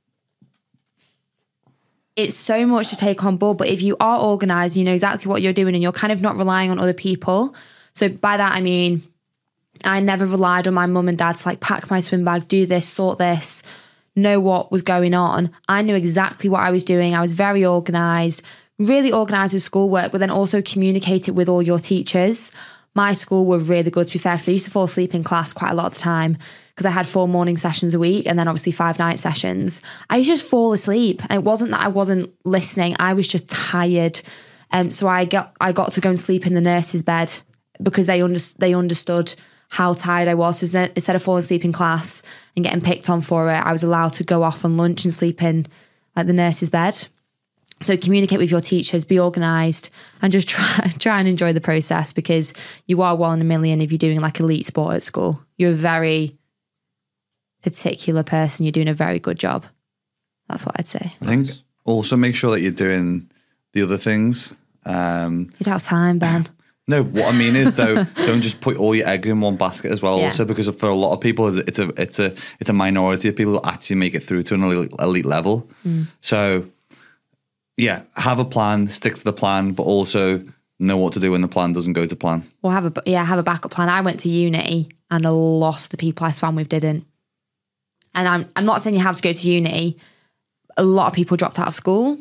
it's 2.18 2.36
so 2.36 2.66
much 2.66 2.90
to 2.90 2.98
take 2.98 3.24
on 3.24 3.38
board. 3.38 3.58
But 3.58 3.70
if 3.70 3.82
you 3.82 3.96
are 4.00 4.20
organized, 4.20 4.76
you 4.76 4.84
know 4.84 4.94
exactly 4.94 5.30
what 5.30 5.42
you're 5.42 5.54
doing 5.54 5.76
and 5.76 5.84
you're 5.84 5.94
kind 5.94 6.12
of 6.12 6.20
not 6.20 6.36
relying 6.36 6.72
on 6.72 6.80
other 6.80 6.94
people. 6.94 7.56
So 7.94 8.10
by 8.10 8.36
that, 8.36 8.54
I 8.54 8.60
mean, 8.60 9.04
I 9.86 10.00
never 10.00 10.26
relied 10.26 10.68
on 10.68 10.74
my 10.74 10.88
mum 10.88 11.08
and 11.08 11.18
dad 11.18 11.36
to 11.36 11.48
like 11.48 11.60
pack 11.60 11.90
my 11.92 12.00
swim 12.00 12.26
bag, 12.26 12.48
do 12.48 12.66
this, 12.66 12.90
sort 12.90 13.20
this, 13.20 13.62
know 14.16 14.40
what 14.40 14.72
was 14.72 14.82
going 14.82 15.14
on. 15.14 15.52
I 15.70 15.84
knew 15.84 15.96
exactly 15.96 16.50
what 16.50 16.62
I 16.62 16.72
was 16.72 16.84
doing. 16.84 17.14
I 17.14 17.22
was 17.22 17.34
very 17.34 17.64
organized, 17.64 18.42
really 18.80 19.12
organized 19.12 19.54
with 19.54 19.62
schoolwork, 19.62 20.12
but 20.12 20.18
then 20.18 20.32
also 20.32 20.64
communicate 20.64 21.28
it 21.28 21.32
with 21.32 21.48
all 21.48 21.62
your 21.62 21.80
teachers. 21.80 22.52
My 22.96 23.14
school 23.14 23.46
were 23.46 23.60
really 23.60 23.92
good 23.92 24.08
to 24.08 24.14
be 24.14 24.18
fair 24.18 24.34
because 24.34 24.50
I 24.50 24.54
used 24.54 24.66
to 24.66 24.72
fall 24.72 24.86
asleep 24.86 25.14
in 25.14 25.24
class 25.24 25.54
quite 25.54 25.72
a 25.72 25.76
lot 25.76 25.86
of 25.86 25.94
the 25.94 26.00
time 26.00 26.40
because 26.78 26.86
I 26.86 26.92
had 26.92 27.10
four 27.10 27.28
morning 27.28 27.58
sessions 27.58 27.96
a 27.96 28.00
week 28.00 28.28
and 28.28 28.38
then 28.38 28.48
obviously 28.48 28.72
five 28.72 29.00
night 29.00 29.18
sessions. 29.18 29.82
I 30.12 30.18
used 30.18 30.30
to 30.30 30.36
just 30.36 30.48
fall 30.48 30.74
asleep. 30.74 31.24
And 31.24 31.32
it 31.32 31.44
wasn't 31.44 31.72
that 31.72 31.82
I 31.82 31.88
wasn't 31.88 32.32
listening, 32.46 32.96
I 33.00 33.14
was 33.14 33.28
just 33.28 33.50
tired. 33.50 34.22
Um, 34.72 34.92
so 34.92 35.08
I 35.08 35.26
got 35.26 35.56
I 35.60 35.72
got 35.72 35.92
to 35.94 36.02
go 36.02 36.10
and 36.10 36.20
sleep 36.20 36.46
in 36.46 36.54
the 36.54 36.62
nurse's 36.62 37.02
bed 37.02 37.34
because 37.82 38.06
they 38.06 38.22
under, 38.22 38.40
they 38.60 38.76
understood 38.76 39.34
how 39.70 39.94
tired 39.94 40.28
I 40.28 40.36
was. 40.36 40.60
So 40.60 40.66
instead- 40.66 40.92
instead 40.96 41.16
of 41.16 41.24
falling 41.24 41.40
asleep 41.40 41.66
in 41.66 41.74
class 41.74 42.22
and 42.56 42.64
getting 42.64 42.82
picked 42.82 43.10
on 43.10 43.22
for 43.22 43.50
it, 43.50 43.58
I 43.58 43.72
was 43.72 43.82
allowed 43.82 44.14
to 44.14 44.24
go 44.24 44.44
off 44.44 44.64
on 44.64 44.78
lunch 44.78 45.04
and 45.04 45.12
sleep 45.12 45.42
in 45.42 45.66
like 46.16 46.28
the 46.28 46.34
nurse's 46.34 46.70
bed. 46.70 47.08
So 47.82 47.98
communicate 47.98 48.40
with 48.40 48.52
your 48.52 48.62
teachers, 48.62 49.04
be 49.04 49.20
organised, 49.20 49.90
and 50.22 50.32
just 50.32 50.48
try 50.50 50.94
try 51.00 51.18
and 51.18 51.28
enjoy 51.28 51.54
the 51.54 51.62
process 51.62 52.14
because 52.14 52.54
you 52.86 53.02
are 53.02 53.16
one 53.16 53.40
in 53.40 53.42
a 53.42 53.46
million 53.46 53.82
if 53.82 53.92
you're 53.92 53.98
doing 53.98 54.20
like 54.20 54.40
elite 54.40 54.66
sport 54.66 54.98
at 54.98 55.02
school. 55.02 55.44
You're 55.58 55.74
very 55.74 56.37
particular 57.70 58.24
person. 58.24 58.66
You're 58.66 58.72
doing 58.72 58.88
a 58.90 58.94
very 58.94 59.20
good 59.20 59.40
job. 59.40 59.66
That's 60.50 60.66
what 60.66 60.76
I'd 60.80 60.88
say. 60.88 61.14
I 61.22 61.26
think 61.26 61.50
also 61.86 62.16
make 62.16 62.36
sure 62.36 62.52
that 62.52 62.62
you're 62.62 62.72
doing 62.72 63.30
the 63.74 63.82
other 63.84 63.98
things. 63.98 64.54
Um, 64.86 65.50
You 65.60 65.66
don't 65.66 65.74
have 65.74 65.84
time, 65.84 66.20
Ben. 66.20 66.48
no, 66.88 67.04
what 67.04 67.34
I 67.34 67.38
mean 67.38 67.56
is 67.56 67.76
though, 67.76 68.04
don't 68.16 68.42
just 68.42 68.62
put 68.62 68.78
all 68.78 68.96
your 68.96 69.08
eggs 69.08 69.28
in 69.28 69.42
one 69.42 69.58
basket 69.58 69.92
as 69.92 70.02
well. 70.02 70.20
Yeah. 70.20 70.26
Also, 70.26 70.46
because 70.46 70.70
for 70.70 70.90
a 70.90 70.96
lot 70.96 71.14
of 71.14 71.20
people, 71.20 71.60
it's 71.60 71.80
a 71.80 71.90
it's 72.02 72.20
a 72.20 72.34
it's 72.60 72.70
a 72.70 72.74
minority 72.74 73.28
of 73.30 73.36
people 73.36 73.54
who 73.54 73.70
actually 73.70 73.98
make 73.98 74.16
it 74.16 74.22
through 74.22 74.44
to 74.44 74.54
an 74.54 74.64
elite, 74.64 74.92
elite 75.00 75.26
level. 75.26 75.70
So, 76.22 76.66
yeah, 77.76 78.04
have 78.16 78.40
a 78.40 78.46
plan, 78.46 78.88
stick 78.88 79.16
to 79.16 79.24
the 79.24 79.34
plan, 79.34 79.74
but 79.74 79.84
also 79.84 80.44
know 80.80 80.98
what 80.98 81.14
to 81.14 81.20
do 81.20 81.32
when 81.32 81.42
the 81.42 81.48
plan 81.48 81.74
doesn't 81.74 81.94
go 81.94 82.06
to 82.06 82.16
plan. 82.16 82.44
Or 82.62 82.72
have 82.72 82.86
a 82.86 82.94
yeah, 83.06 83.26
have 83.26 83.40
a 83.40 83.44
backup 83.44 83.72
plan. 83.72 83.90
I 83.90 84.02
went 84.02 84.20
to 84.22 84.30
uni 84.30 84.90
and 85.10 85.26
a 85.26 85.32
lot 85.32 85.84
of 85.84 85.90
the 85.90 85.98
people 85.98 86.26
I 86.28 86.32
swam 86.32 86.56
with 86.56 86.70
didn't. 86.70 87.06
And 88.18 88.28
I'm 88.28 88.50
I'm 88.56 88.66
not 88.66 88.82
saying 88.82 88.96
you 88.96 89.02
have 89.04 89.16
to 89.16 89.22
go 89.22 89.32
to 89.32 89.50
uni. 89.50 89.96
A 90.76 90.84
lot 90.84 91.08
of 91.08 91.14
people 91.14 91.38
dropped 91.38 91.60
out 91.60 91.68
of 91.70 91.74
school. 91.76 92.18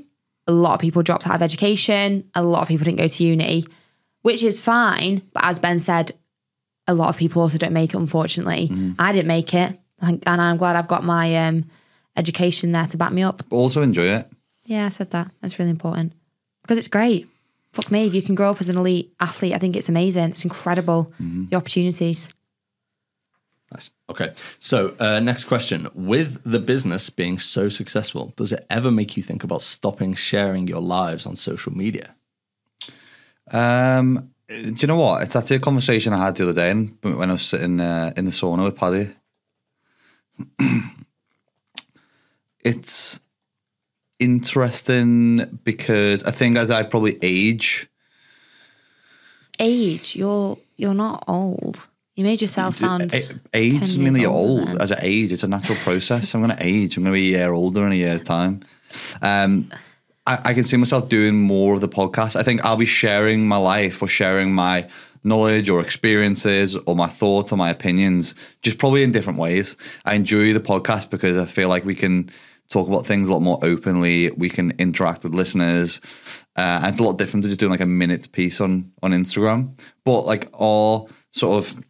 A 0.46 0.52
lot 0.52 0.74
of 0.74 0.80
people 0.80 1.02
dropped 1.02 1.26
out 1.26 1.34
of 1.34 1.42
education. 1.42 2.30
A 2.34 2.42
lot 2.42 2.62
of 2.62 2.68
people 2.68 2.84
didn't 2.84 2.98
go 2.98 3.08
to 3.08 3.24
uni, 3.24 3.64
which 4.22 4.44
is 4.44 4.60
fine. 4.60 5.22
But 5.32 5.44
as 5.44 5.58
Ben 5.58 5.80
said, 5.80 6.12
a 6.86 6.94
lot 6.94 7.08
of 7.08 7.16
people 7.16 7.42
also 7.42 7.58
don't 7.58 7.72
make 7.72 7.94
it. 7.94 7.96
Unfortunately, 7.96 8.70
I 8.98 9.10
didn't 9.12 9.26
make 9.26 9.52
it, 9.54 9.76
and 10.00 10.22
I'm 10.26 10.56
glad 10.56 10.76
I've 10.76 10.86
got 10.86 11.02
my 11.02 11.34
um, 11.48 11.64
education 12.16 12.70
there 12.72 12.86
to 12.86 12.96
back 12.96 13.12
me 13.12 13.22
up. 13.22 13.42
But 13.48 13.56
also 13.56 13.82
enjoy 13.82 14.04
it. 14.04 14.30
Yeah, 14.66 14.86
I 14.86 14.90
said 14.90 15.10
that. 15.10 15.30
That's 15.40 15.58
really 15.58 15.70
important 15.70 16.12
because 16.62 16.78
it's 16.78 16.88
great. 16.88 17.28
Fuck 17.72 17.90
me, 17.90 18.06
if 18.06 18.14
you 18.14 18.22
can 18.22 18.34
grow 18.34 18.50
up 18.50 18.60
as 18.60 18.68
an 18.68 18.76
elite 18.78 19.12
athlete, 19.20 19.54
I 19.54 19.58
think 19.58 19.76
it's 19.76 19.88
amazing. 19.88 20.30
It's 20.30 20.44
incredible 20.44 21.12
the 21.50 21.56
opportunities. 21.56 22.30
Nice. 24.08 24.20
Okay. 24.20 24.32
So, 24.60 24.94
uh, 24.98 25.20
next 25.20 25.44
question. 25.44 25.88
With 25.94 26.40
the 26.44 26.58
business 26.58 27.10
being 27.10 27.38
so 27.38 27.68
successful, 27.68 28.32
does 28.36 28.52
it 28.52 28.66
ever 28.70 28.90
make 28.90 29.16
you 29.16 29.22
think 29.22 29.44
about 29.44 29.62
stopping 29.62 30.14
sharing 30.14 30.68
your 30.68 30.80
lives 30.80 31.26
on 31.26 31.36
social 31.36 31.72
media? 31.72 32.14
Um, 33.50 34.30
do 34.48 34.74
you 34.78 34.86
know 34.86 34.96
what? 34.96 35.22
It's 35.22 35.36
actually 35.36 35.56
a 35.56 35.60
conversation 35.60 36.12
I 36.12 36.24
had 36.26 36.36
the 36.36 36.44
other 36.44 36.52
day 36.52 36.72
when 37.02 37.30
I 37.30 37.32
was 37.32 37.42
sitting 37.42 37.80
uh, 37.80 38.12
in 38.16 38.24
the 38.26 38.30
sauna 38.30 38.64
with 38.64 38.76
Paddy. 38.76 39.10
it's 42.60 43.20
interesting 44.18 45.60
because 45.64 46.22
I 46.24 46.30
think 46.30 46.56
as 46.56 46.70
I 46.70 46.82
probably 46.84 47.18
age, 47.22 47.88
Age, 49.58 50.16
you're 50.16 50.58
you're 50.76 50.94
not 50.94 51.24
old. 51.26 51.88
You 52.16 52.24
made 52.24 52.40
yourself 52.40 52.74
sound. 52.74 53.14
age 53.52 53.72
10 53.72 53.80
doesn't 53.80 54.02
mean 54.02 54.14
that 54.14 54.20
you're 54.20 54.30
old. 54.30 54.66
then. 54.66 54.80
As 54.80 54.90
I 54.90 54.98
age, 55.02 55.32
it's 55.32 55.42
a 55.42 55.48
natural 55.48 55.76
process. 55.78 56.34
I'm 56.34 56.42
going 56.42 56.56
to 56.56 56.66
age. 56.66 56.96
I'm 56.96 57.04
going 57.04 57.12
to 57.12 57.20
be 57.20 57.34
a 57.34 57.38
year 57.38 57.52
older 57.52 57.84
in 57.84 57.92
a 57.92 57.94
year's 57.94 58.22
time. 58.22 58.62
Um, 59.20 59.70
I, 60.26 60.38
I 60.42 60.54
can 60.54 60.64
see 60.64 60.78
myself 60.78 61.10
doing 61.10 61.38
more 61.42 61.74
of 61.74 61.82
the 61.82 61.90
podcast. 61.90 62.34
I 62.34 62.42
think 62.42 62.64
I'll 62.64 62.78
be 62.78 62.86
sharing 62.86 63.46
my 63.46 63.58
life 63.58 64.02
or 64.02 64.08
sharing 64.08 64.54
my 64.54 64.88
knowledge 65.24 65.68
or 65.68 65.80
experiences 65.80 66.74
or 66.74 66.96
my 66.96 67.06
thoughts 67.06 67.52
or 67.52 67.56
my 67.56 67.68
opinions, 67.68 68.34
just 68.62 68.78
probably 68.78 69.02
in 69.02 69.12
different 69.12 69.38
ways. 69.38 69.76
I 70.06 70.14
enjoy 70.14 70.54
the 70.54 70.60
podcast 70.60 71.10
because 71.10 71.36
I 71.36 71.44
feel 71.44 71.68
like 71.68 71.84
we 71.84 71.94
can 71.94 72.30
talk 72.70 72.88
about 72.88 73.04
things 73.04 73.28
a 73.28 73.32
lot 73.32 73.42
more 73.42 73.58
openly. 73.62 74.30
We 74.30 74.48
can 74.48 74.70
interact 74.78 75.22
with 75.22 75.34
listeners. 75.34 76.00
Uh, 76.56 76.80
and 76.82 76.86
it's 76.86 76.98
a 76.98 77.02
lot 77.02 77.18
different 77.18 77.42
to 77.42 77.50
just 77.50 77.60
doing 77.60 77.72
like 77.72 77.80
a 77.80 77.86
minute 77.86 78.32
piece 78.32 78.58
on 78.58 78.90
on 79.02 79.12
Instagram. 79.12 79.78
But 80.04 80.22
like 80.22 80.48
all 80.54 81.10
sort 81.32 81.62
of 81.62 81.84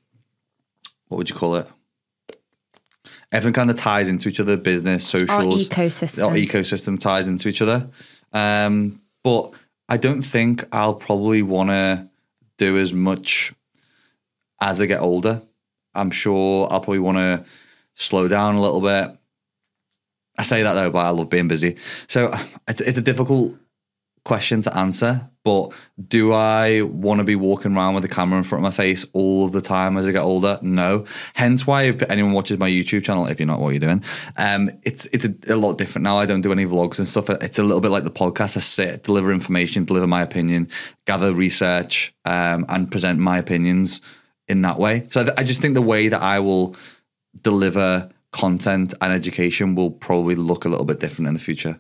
what 1.09 1.19
would 1.19 1.31
you 1.31 1.37
call 1.37 1.57
it? 1.57 1.69
Everything 3.33 3.55
kind 3.55 3.71
of 3.71 3.77
ties 3.77 4.09
into 4.09 4.29
each 4.29 4.41
other. 4.41 4.57
Business, 4.57 5.07
socials, 5.07 5.69
ecosystem. 5.69 6.29
Our 6.29 6.35
ecosystem 6.35 6.99
ties 6.99 7.29
into 7.29 7.49
each 7.49 7.63
other. 7.63 7.89
Um, 8.33 9.01
but 9.23 9.53
I 9.89 9.97
don't 9.97 10.23
think 10.23 10.65
I'll 10.73 10.95
probably 10.95 11.43
want 11.43 11.71
to 11.71 12.09
do 12.59 12.79
as 12.79 12.93
much 12.93 13.53
as 14.61 14.81
I 14.81 14.87
get 14.87 15.01
older. 15.01 15.43
I'm 15.95 16.11
sure 16.11 16.69
I'll 16.71 16.81
probably 16.81 16.99
want 16.99 17.19
to 17.19 17.45
slow 17.95 18.29
down 18.29 18.55
a 18.55 18.61
little 18.61 18.81
bit. 18.81 19.17
I 20.39 20.43
say 20.43 20.63
that 20.63 20.75
though, 20.75 20.91
but 20.91 21.07
I 21.07 21.11
love 21.11 21.31
being 21.31 21.49
busy. 21.49 21.77
So 22.09 22.35
it's, 22.69 22.81
it's 22.81 22.99
a 22.99 23.03
difficult 23.03 23.55
question 24.27 24.61
to 24.61 24.77
answer. 24.77 25.31
But 25.45 25.73
do 26.09 26.33
I 26.33 26.83
want 26.83 27.19
to 27.19 27.25
be 27.25 27.37
walking 27.37 27.77
around 27.77 27.95
with 27.95 28.05
a 28.05 28.09
camera 28.09 28.37
in 28.39 28.45
front 28.45 28.67
of 28.67 28.71
my 28.71 28.77
face 28.77 29.07
all 29.13 29.45
of 29.45 29.53
the 29.53 29.61
time 29.61 29.97
as 29.97 30.07
I 30.07 30.11
get 30.11 30.23
older? 30.23 30.59
No. 30.61 31.05
Hence 31.35 31.67
why 31.67 31.85
if 31.85 32.03
anyone 32.11 32.33
watches 32.33 32.59
my 32.59 32.69
YouTube 32.69 33.05
channel, 33.05 33.27
if 33.27 33.39
you're 33.39 33.47
not 33.47 33.61
what 33.61 33.71
you're 33.71 33.79
doing, 33.79 34.03
um, 34.37 34.71
it's 34.83 35.07
it's 35.07 35.25
a, 35.25 35.35
a 35.49 35.55
lot 35.55 35.79
different 35.79 36.03
now. 36.03 36.19
I 36.19 36.27
don't 36.27 36.41
do 36.41 36.51
any 36.51 36.67
vlogs 36.67 36.99
and 36.99 37.07
stuff. 37.07 37.31
It's 37.31 37.61
a 37.61 37.63
little 37.63 37.81
bit 37.81 37.93
like 37.93 38.03
the 38.03 38.11
podcast. 38.11 38.57
I 38.57 38.61
sit, 38.61 39.05
deliver 39.05 39.31
information, 39.31 39.85
deliver 39.85 40.09
my 40.09 40.23
opinion, 40.23 40.69
gather 41.07 41.33
research, 41.33 42.13
um, 42.25 42.67
and 42.69 42.91
present 42.91 43.21
my 43.21 43.39
opinions 43.39 44.01
in 44.49 44.63
that 44.63 44.79
way. 44.79 45.07
So 45.11 45.33
I, 45.37 45.45
just 45.45 45.61
think 45.61 45.75
the 45.75 45.83
way 45.83 46.09
that 46.09 46.23
I 46.23 46.41
will 46.41 46.77
deliver 47.41 48.11
content 48.33 48.95
and 49.01 49.13
education 49.13 49.77
will 49.77 49.91
probably 49.91 50.35
look 50.35 50.65
a 50.65 50.69
little 50.69 50.85
bit 50.85 51.01
different 51.01 51.29
in 51.29 51.35
the 51.35 51.41
future. 51.41 51.79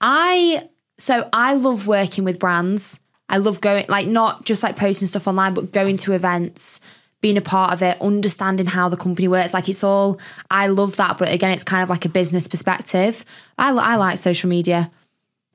I 0.00 0.68
so 0.98 1.28
I 1.32 1.54
love 1.54 1.86
working 1.86 2.24
with 2.24 2.38
brands. 2.38 3.00
I 3.28 3.38
love 3.38 3.60
going 3.60 3.86
like 3.88 4.06
not 4.06 4.44
just 4.44 4.62
like 4.62 4.76
posting 4.76 5.08
stuff 5.08 5.26
online, 5.26 5.54
but 5.54 5.72
going 5.72 5.96
to 5.98 6.12
events, 6.12 6.78
being 7.20 7.36
a 7.36 7.40
part 7.42 7.72
of 7.72 7.82
it, 7.82 8.00
understanding 8.00 8.66
how 8.66 8.88
the 8.88 8.96
company 8.96 9.28
works. 9.28 9.54
Like 9.54 9.68
it's 9.68 9.82
all 9.82 10.18
I 10.50 10.66
love 10.68 10.96
that, 10.96 11.18
but 11.18 11.32
again, 11.32 11.50
it's 11.50 11.62
kind 11.62 11.82
of 11.82 11.90
like 11.90 12.04
a 12.04 12.08
business 12.08 12.46
perspective. 12.46 13.24
I 13.58 13.70
I 13.70 13.96
like 13.96 14.18
social 14.18 14.48
media. 14.48 14.90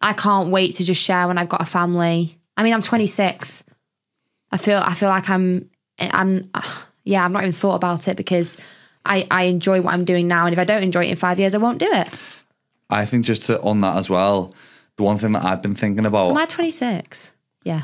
I 0.01 0.13
can't 0.13 0.49
wait 0.49 0.75
to 0.75 0.83
just 0.83 1.01
share 1.01 1.27
when 1.27 1.37
I've 1.37 1.49
got 1.49 1.61
a 1.61 1.65
family. 1.65 2.37
I 2.57 2.63
mean, 2.63 2.73
I'm 2.73 2.81
26. 2.81 3.63
I 4.51 4.57
feel 4.57 4.77
I 4.77 4.93
feel 4.93 5.09
like 5.09 5.29
I'm 5.29 5.69
I'm 5.99 6.49
yeah, 7.03 7.25
I've 7.25 7.31
not 7.31 7.43
even 7.43 7.53
thought 7.53 7.75
about 7.75 8.07
it 8.07 8.17
because 8.17 8.57
I 9.05 9.27
I 9.29 9.43
enjoy 9.43 9.81
what 9.81 9.93
I'm 9.93 10.05
doing 10.05 10.27
now, 10.27 10.45
and 10.45 10.53
if 10.53 10.59
I 10.59 10.63
don't 10.63 10.83
enjoy 10.83 11.05
it 11.05 11.09
in 11.09 11.15
five 11.15 11.39
years, 11.39 11.53
I 11.53 11.57
won't 11.59 11.79
do 11.79 11.91
it. 11.91 12.09
I 12.89 13.05
think 13.05 13.25
just 13.25 13.43
to, 13.47 13.61
on 13.61 13.81
that 13.81 13.97
as 13.97 14.09
well, 14.09 14.53
the 14.97 15.03
one 15.03 15.17
thing 15.17 15.33
that 15.33 15.43
I've 15.43 15.61
been 15.61 15.75
thinking 15.75 16.05
about. 16.05 16.31
Am 16.31 16.37
I 16.37 16.45
26? 16.45 17.31
Yeah. 17.63 17.83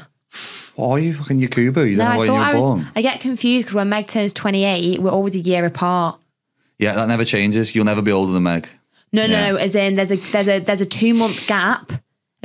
What 0.76 0.90
are 0.90 1.00
you 1.00 1.14
fucking 1.14 1.40
Yakubu? 1.40 1.90
You 1.90 1.98
No, 1.98 2.06
don't 2.06 2.14
know 2.16 2.22
I 2.22 2.24
you 2.24 2.28
thought 2.28 2.34
were 2.34 2.40
I 2.44 2.54
was. 2.56 2.66
born. 2.66 2.88
I 2.96 3.02
get 3.02 3.20
confused 3.22 3.66
because 3.68 3.76
when 3.76 3.90
Meg 3.90 4.08
turns 4.08 4.34
28, 4.34 5.00
we're 5.02 5.10
always 5.12 5.36
a 5.36 5.40
year 5.40 5.66
apart. 5.66 6.20
Yeah, 6.80 6.94
that 6.96 7.08
never 7.08 7.24
changes. 7.24 7.74
You'll 7.74 7.86
never 7.86 8.02
be 8.02 8.12
older 8.12 8.34
than 8.34 8.44
Meg. 8.44 8.68
No, 9.14 9.24
Yeah. 9.24 9.52
no, 9.52 9.56
as 9.56 9.76
in 9.76 9.96
there's 9.96 10.12
a 10.12 10.18
there's 10.18 10.48
a 10.50 10.60
there's 10.60 10.82
a 10.82 10.86
two 10.86 11.14
month 11.14 11.48
gap, 11.48 11.94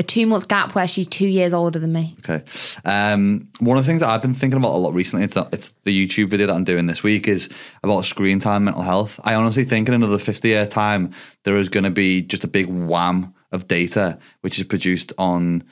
a 0.00 0.02
two 0.02 0.26
month 0.26 0.48
gap 0.48 0.74
where 0.74 0.88
she's 0.88 1.06
two 1.06 1.28
years 1.28 1.52
older 1.52 1.78
than 1.78 1.92
me. 1.92 2.16
Okay. 2.20 2.42
Um, 2.86 3.48
one 3.60 3.76
of 3.76 3.84
the 3.84 3.88
things 3.88 4.00
that 4.00 4.08
I've 4.08 4.22
been 4.22 4.32
thinking 4.32 4.56
about 4.56 4.72
a 4.72 4.78
lot 4.78 4.94
recently, 4.94 5.26
it's, 5.26 5.34
that, 5.34 5.50
it's 5.52 5.74
the 5.84 6.06
YouTube 6.06 6.30
video 6.30 6.46
that 6.46 6.54
I'm 6.54 6.64
doing 6.64 6.86
this 6.86 7.02
week, 7.02 7.28
is 7.28 7.50
about 7.84 8.06
screen 8.06 8.38
time, 8.38 8.56
and 8.56 8.64
mental 8.64 8.82
health. 8.82 9.20
I 9.24 9.34
honestly 9.34 9.64
think 9.64 9.88
in 9.88 9.94
another 9.94 10.18
50 10.18 10.48
year 10.48 10.66
time, 10.66 11.12
there 11.44 11.58
is 11.58 11.68
going 11.68 11.84
to 11.84 11.90
be 11.90 12.22
just 12.22 12.42
a 12.42 12.48
big 12.48 12.66
wham 12.66 13.34
of 13.52 13.68
data 13.68 14.18
which 14.40 14.58
is 14.58 14.64
produced 14.64 15.12
on 15.18 15.62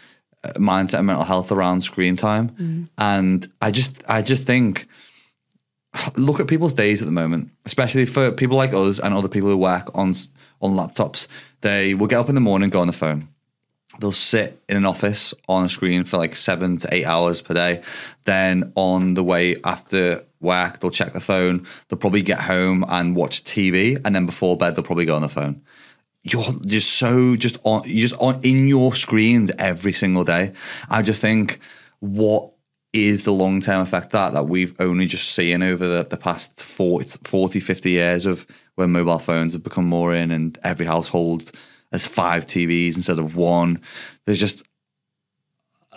uh, 0.44 0.52
mindset 0.54 0.98
and 0.98 1.06
mental 1.06 1.24
health 1.24 1.50
around 1.50 1.80
screen 1.80 2.14
time. 2.14 2.88
And 2.98 3.46
I 3.62 3.70
just, 3.70 4.02
I 4.08 4.20
just 4.20 4.44
think, 4.44 4.86
look 6.16 6.38
at 6.38 6.48
people's 6.48 6.74
days 6.74 7.00
at 7.00 7.06
the 7.06 7.12
moment, 7.12 7.50
especially 7.64 8.04
for 8.04 8.30
people 8.30 8.58
like 8.58 8.74
us 8.74 8.98
and 8.98 9.14
other 9.14 9.28
people 9.28 9.48
who 9.48 9.56
work 9.56 9.90
on 9.94 10.12
on 10.60 10.74
laptops. 10.74 11.28
They 11.62 11.94
will 11.94 12.08
get 12.08 12.18
up 12.18 12.28
in 12.28 12.34
the 12.34 12.40
morning, 12.40 12.68
go 12.68 12.80
on 12.80 12.88
the 12.88 12.92
phone. 12.92 13.28
They'll 14.01 14.12
sit 14.12 14.62
in 14.68 14.77
an 14.77 14.87
office 14.87 15.33
on 15.48 15.64
a 15.64 15.68
screen 15.68 16.05
for 16.05 16.18
like 16.18 16.37
seven 16.37 16.77
to 16.79 16.94
eight 16.94 17.07
hours 17.07 17.40
per 17.40 17.55
day. 17.55 17.83
Then 18.24 18.72
on 18.77 19.14
the 19.14 19.24
way 19.24 19.57
after 19.64 20.24
work, 20.40 20.81
they'll 20.81 20.90
check 20.90 21.14
the 21.14 21.20
phone. 21.20 21.66
They'll 21.88 21.98
probably 21.98 22.22
get 22.22 22.40
home 22.40 22.85
and 22.88 23.16
watch 23.16 23.44
TV, 23.44 24.01
and 24.05 24.14
then 24.14 24.27
before 24.27 24.57
bed, 24.57 24.74
they'll 24.74 24.85
probably 24.85 25.07
go 25.07 25.16
on 25.16 25.22
the 25.22 25.29
phone. 25.29 25.62
You're 26.22 26.53
just 26.66 26.92
so 26.94 27.37
just 27.37 27.59
on. 27.64 27.83
You're 27.87 28.09
just 28.09 28.20
on 28.20 28.40
in 28.42 28.68
your 28.68 28.92
screens 28.92 29.51
every 29.59 29.94
single 29.94 30.24
day. 30.24 30.53
I 30.90 31.01
just 31.01 31.20
think 31.20 31.59
what 32.01 32.53
is 32.92 33.24
the 33.24 33.33
long 33.33 33.61
term 33.61 33.81
effect 33.83 34.11
that 34.11 34.33
that 34.33 34.48
we've 34.48 34.74
only 34.81 35.07
just 35.07 35.33
seen 35.33 35.62
over 35.62 35.87
the, 35.87 36.05
the 36.05 36.16
past 36.16 36.61
40, 36.61 37.18
40, 37.24 37.61
50 37.61 37.90
years 37.90 38.27
of 38.27 38.46
when 38.74 38.90
mobile 38.90 39.18
phones 39.18 39.53
have 39.53 39.62
become 39.62 39.87
more 39.87 40.14
in 40.14 40.31
and 40.31 40.59
every 40.62 40.87
household 40.87 41.51
has 41.92 42.07
five 42.07 42.46
TVs 42.46 42.96
instead 42.96 43.18
of 43.18 43.37
one. 43.37 43.81
There's 44.24 44.40
just 44.40 44.62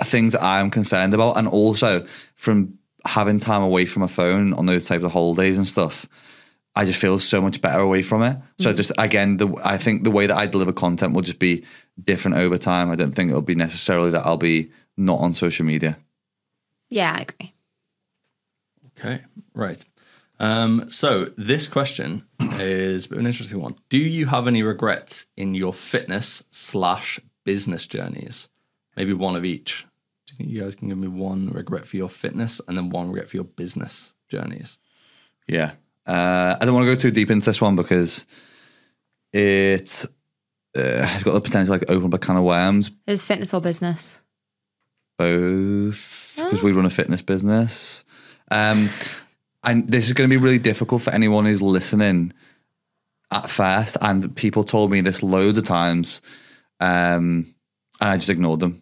things 0.04 0.34
that 0.34 0.44
I'm 0.44 0.72
concerned 0.72 1.14
about. 1.14 1.38
And 1.38 1.48
also 1.48 2.06
from 2.36 2.78
having 3.06 3.40
time 3.40 3.62
away 3.62 3.86
from 3.86 4.04
a 4.04 4.08
phone 4.08 4.54
on 4.54 4.66
those 4.66 4.86
types 4.86 5.04
of 5.04 5.12
holidays 5.12 5.58
and 5.58 5.68
stuff, 5.68 6.08
I 6.76 6.86
just 6.86 7.00
feel 7.00 7.20
so 7.20 7.42
much 7.42 7.62
better 7.62 7.80
away 7.80 8.02
from 8.02 8.24
it. 8.24 8.38
So 8.60 8.74
mm. 8.74 8.78
just 8.78 8.92
again, 8.98 9.38
the 9.38 9.54
I 9.64 9.78
think 9.78 10.04
the 10.04 10.12
way 10.12 10.28
that 10.28 10.38
I 10.38 10.46
deliver 10.46 10.72
content 10.72 11.14
will 11.14 11.22
just 11.22 11.40
be 11.40 11.66
different 12.02 12.38
over 12.38 12.58
time. 12.58 12.90
I 12.90 12.96
don't 12.96 13.12
think 13.12 13.30
it'll 13.30 13.42
be 13.42 13.56
necessarily 13.56 14.12
that 14.12 14.26
I'll 14.26 14.38
be 14.38 14.72
not 14.96 15.20
on 15.20 15.34
social 15.34 15.66
media. 15.66 15.98
Yeah, 16.90 17.14
I 17.18 17.22
agree. 17.22 17.54
Okay, 18.98 19.24
right. 19.54 19.84
Um, 20.42 20.90
so 20.90 21.32
this 21.38 21.68
question 21.68 22.24
is 22.40 23.06
a 23.06 23.10
bit 23.10 23.16
of 23.18 23.20
an 23.22 23.28
interesting 23.28 23.60
one. 23.60 23.76
Do 23.90 23.98
you 23.98 24.26
have 24.26 24.48
any 24.48 24.64
regrets 24.64 25.28
in 25.38 25.54
your 25.54 25.72
fitness 25.72 26.44
slash 26.52 27.20
business 27.46 27.86
journeys? 27.86 28.50
Maybe 28.98 29.14
one 29.14 29.36
of 29.36 29.46
each. 29.46 29.86
Do 30.26 30.34
you 30.34 30.38
think 30.38 30.50
you 30.50 30.62
guys 30.62 30.76
can 30.76 30.90
give 30.90 30.98
me 30.98 31.08
one 31.08 31.52
regret 31.52 31.86
for 31.86 31.96
your 31.96 32.10
fitness 32.10 32.60
and 32.68 32.76
then 32.76 32.90
one 32.90 33.10
regret 33.10 33.30
for 33.30 33.38
your 33.38 33.46
business 33.46 34.14
journeys? 34.30 34.80
Yeah. 35.48 35.74
Uh, 36.08 36.58
I 36.60 36.66
don't 36.66 36.74
want 36.74 36.88
to 36.88 36.92
go 36.92 37.00
too 37.00 37.12
deep 37.12 37.30
into 37.30 37.46
this 37.46 37.62
one 37.62 37.76
because 37.76 38.26
it 39.32 40.06
uh, 40.76 41.06
has 41.06 41.22
got 41.22 41.34
the 41.34 41.42
potential 41.42 41.78
to 41.78 41.80
like 41.80 41.90
open 41.90 42.08
up 42.08 42.14
a 42.16 42.18
can 42.18 42.38
of 42.38 42.44
worms. 42.44 42.90
Is 43.06 43.24
fitness 43.24 43.54
or 43.54 43.62
business? 43.62 44.22
both 45.22 46.34
because 46.36 46.64
we 46.64 46.72
run 46.72 46.86
a 46.86 46.90
fitness 46.90 47.22
business. 47.22 48.04
Um, 48.50 48.90
and 49.64 49.90
this 49.90 50.08
is 50.08 50.14
going 50.14 50.30
to 50.30 50.34
be 50.36 50.42
really 50.42 50.60
difficult 50.60 51.02
for 51.02 51.12
anyone 51.12 51.46
who's 51.46 51.62
listening 51.62 52.34
at 53.32 53.50
first. 53.50 53.98
And 54.02 54.36
people 54.36 54.64
told 54.64 54.92
me 54.92 55.02
this 55.02 55.24
loads 55.24 55.58
of 55.58 55.64
times, 55.64 56.22
um, 56.80 57.54
and 58.00 58.10
I 58.10 58.18
just 58.18 58.30
ignored 58.30 58.60
them. 58.60 58.82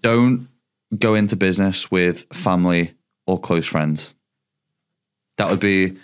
Don't 0.00 0.48
go 0.96 1.14
into 1.14 1.36
business 1.36 1.90
with 1.90 2.24
family 2.32 2.94
or 3.26 3.38
close 3.40 3.66
friends. 3.66 4.14
That 5.38 5.50
would 5.50 5.60
be 5.60 5.96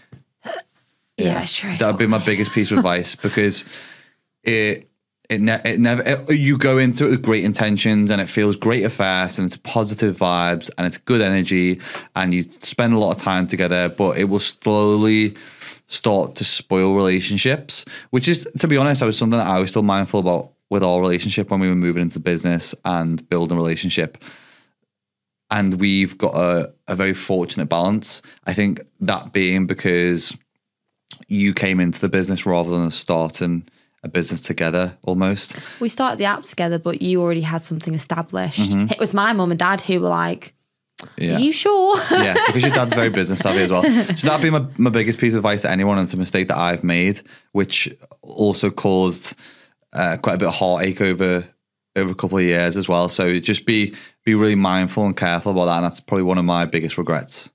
Yeah, 1.17 1.45
sure. 1.45 1.77
that 1.77 1.87
would 1.87 1.99
be 1.99 2.07
my 2.07 2.19
biggest 2.25 2.53
piece 2.53 2.71
of 2.71 2.79
advice 2.79 3.15
because 3.15 3.65
it 4.43 4.89
it, 5.35 5.41
ne- 5.41 5.61
it 5.65 5.81
never 5.81 6.03
it- 6.03 6.31
you 6.39 6.57
go 6.59 6.79
into 6.79 7.07
it 7.07 7.11
with 7.11 7.23
great 7.23 7.45
intentions 7.45 8.11
and 8.11 8.21
it 8.21 8.29
feels 8.29 8.57
great 8.57 8.85
at 8.85 8.93
first 8.93 9.39
and 9.39 9.47
it's 9.47 9.57
positive 9.57 10.17
vibes 10.17 10.71
and 10.77 10.87
it's 10.87 10.99
good 10.99 11.21
energy 11.21 11.81
and 12.17 12.33
you 12.35 12.43
spend 12.43 12.93
a 12.93 12.99
lot 12.99 13.11
of 13.11 13.17
time 13.17 13.47
together 13.47 13.89
but 13.89 14.19
it 14.19 14.25
will 14.25 14.41
slowly 14.41 15.35
start 15.87 16.35
to 16.37 16.45
spoil 16.45 16.95
relationships 16.95 17.85
which 18.11 18.29
is 18.29 18.49
to 18.59 18.67
be 18.69 18.77
honest 18.77 19.03
I 19.03 19.07
was 19.07 19.19
something 19.19 19.39
that 19.39 19.47
I 19.47 19.59
was 19.61 19.71
still 19.71 19.83
mindful 19.83 20.21
about 20.21 20.53
with 20.71 20.83
our 20.83 21.01
relationship 21.01 21.51
when 21.51 21.61
we 21.61 21.69
were 21.69 21.75
moving 21.75 22.01
into 22.01 22.15
the 22.15 22.21
business 22.21 22.75
and 22.87 23.29
building 23.29 23.59
a 23.59 23.61
relationship. 23.61 24.25
And 25.51 25.75
we've 25.75 26.17
got 26.17 26.35
a, 26.35 26.73
a 26.89 26.95
very 26.95 27.13
fortunate 27.13 27.69
balance. 27.69 28.23
I 28.47 28.55
think 28.55 28.81
that 29.01 29.35
being 29.35 29.67
because 29.67 30.35
you 31.29 31.53
came 31.53 31.79
into 31.79 32.01
the 32.01 32.09
business 32.09 32.47
rather 32.47 32.71
than 32.71 32.91
starting 32.91 33.69
a 34.03 34.09
business 34.09 34.43
together 34.43 34.97
almost. 35.03 35.55
we 35.81 35.89
started 35.89 36.19
the 36.19 36.25
app 36.25 36.43
together, 36.43 36.79
but 36.79 37.03
you 37.03 37.23
already 37.23 37.43
had 37.43 37.59
something 37.63 37.95
established. 37.95 38.73
Mm-hmm. 38.73 38.93
It 38.93 38.99
was 38.99 39.15
my 39.15 39.33
mum 39.33 39.51
and 39.51 39.59
dad 39.59 39.81
who 39.81 40.01
were 40.01 40.09
like, 40.09 40.55
Yeah. 41.17 41.37
Are 41.37 41.39
you 41.39 41.53
sure? 41.53 41.97
yeah, 42.11 42.35
because 42.47 42.63
your 42.63 42.73
dad's 42.73 42.93
very 42.93 43.09
business 43.21 43.41
savvy 43.41 43.61
as 43.63 43.71
well. 43.71 43.85
So 44.17 44.27
that'd 44.27 44.43
be 44.43 44.51
my, 44.51 44.67
my 44.77 44.91
biggest 44.91 45.19
piece 45.19 45.35
of 45.35 45.39
advice 45.39 45.63
to 45.63 45.71
anyone, 45.71 45.99
and 45.99 46.07
it's 46.07 46.15
a 46.15 46.19
mistake 46.19 46.49
that 46.49 46.59
I've 46.59 46.83
made, 46.85 47.21
which 47.53 47.89
also 48.23 48.71
caused 48.71 49.35
uh, 49.93 50.17
quite 50.17 50.35
a 50.35 50.39
bit 50.39 50.49
of 50.49 50.55
heartache 50.55 51.01
over 51.01 51.45
over 51.95 52.11
a 52.11 52.15
couple 52.15 52.39
of 52.39 52.45
years 52.45 52.77
as 52.77 52.89
well. 52.89 53.09
So 53.09 53.35
just 53.39 53.67
be 53.67 53.95
be 54.25 54.35
really 54.35 54.55
mindful 54.55 55.05
and 55.05 55.17
careful 55.17 55.53
about 55.53 55.67
that, 55.67 55.77
and 55.77 55.85
that's 55.85 56.01
probably 56.01 56.25
one 56.25 56.39
of 56.39 56.45
my 56.45 56.65
biggest 56.65 56.99
regrets. 56.99 57.51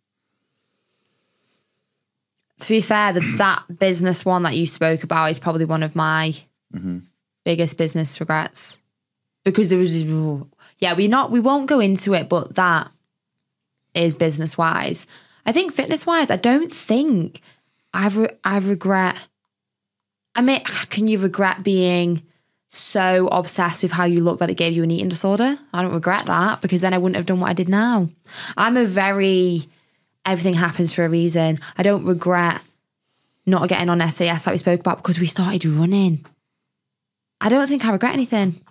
To 2.60 2.70
be 2.70 2.82
fair, 2.82 3.14
the, 3.14 3.20
that 3.38 3.64
business 3.80 4.26
one 4.26 4.44
that 4.44 4.56
you 4.56 4.66
spoke 4.66 5.04
about 5.04 5.30
is 5.32 5.40
probably 5.40 5.66
one 5.66 5.84
of 5.84 5.96
my 5.96 6.34
Mm-hmm. 6.76 7.00
biggest 7.46 7.78
business 7.78 8.20
regrets 8.20 8.78
because 9.46 9.70
there 9.70 9.80
was, 9.80 10.04
yeah, 10.80 10.94
we 10.96 11.08
not 11.08 11.32
we 11.32 11.40
won't 11.40 11.68
go 11.68 11.80
into 11.80 12.14
it, 12.14 12.28
but 12.28 12.56
that 12.56 12.92
is 13.94 14.18
business 14.18 14.58
wise. 14.58 15.08
I 15.46 15.54
think 15.54 15.72
fitness 15.72 16.06
wise, 16.06 16.30
I 16.30 16.36
don't 16.36 16.70
think 16.70 17.40
I've 17.94 18.18
re- 18.18 18.36
I 18.44 18.58
regret. 18.58 19.16
I 20.36 20.42
mean, 20.42 20.62
can 20.90 21.08
you 21.08 21.20
regret 21.20 21.64
being 21.64 22.22
so 22.70 23.30
obsessed 23.30 23.82
with 23.82 23.94
how 23.94 24.04
you 24.04 24.22
look 24.22 24.40
that 24.40 24.50
it 24.50 24.56
gave 24.58 24.74
you 24.76 24.84
an 24.84 24.92
eating 24.92 25.08
disorder? 25.08 25.58
I 25.74 25.82
don't 25.82 25.94
regret 25.94 26.26
that 26.26 26.62
because 26.62 26.82
then 26.82 26.94
I 26.94 26.98
wouldn't 26.98 27.16
have 27.16 27.26
done 27.26 27.40
what 27.40 27.50
I 27.50 27.54
did 27.54 27.70
now. 27.70 28.10
I'm 28.58 28.76
a 28.76 28.86
very 28.86 29.68
everything 30.28 30.54
happens 30.54 30.94
for 30.94 31.06
a 31.06 31.10
reason. 31.10 31.58
I 31.78 31.84
don't 31.84 32.06
regret 32.06 32.62
not 33.46 33.70
getting 33.70 33.90
on 33.90 34.00
SAS 34.12 34.46
like 34.46 34.54
we 34.54 34.58
spoke 34.58 34.82
about 34.82 34.98
because 34.98 35.20
we 35.20 35.26
started 35.26 35.66
running. 35.66 36.26
I 37.40 37.50
don't 37.50 37.68
think 37.68 37.86
I 37.86 37.92
regret 37.92 38.14
anything. 38.14 38.62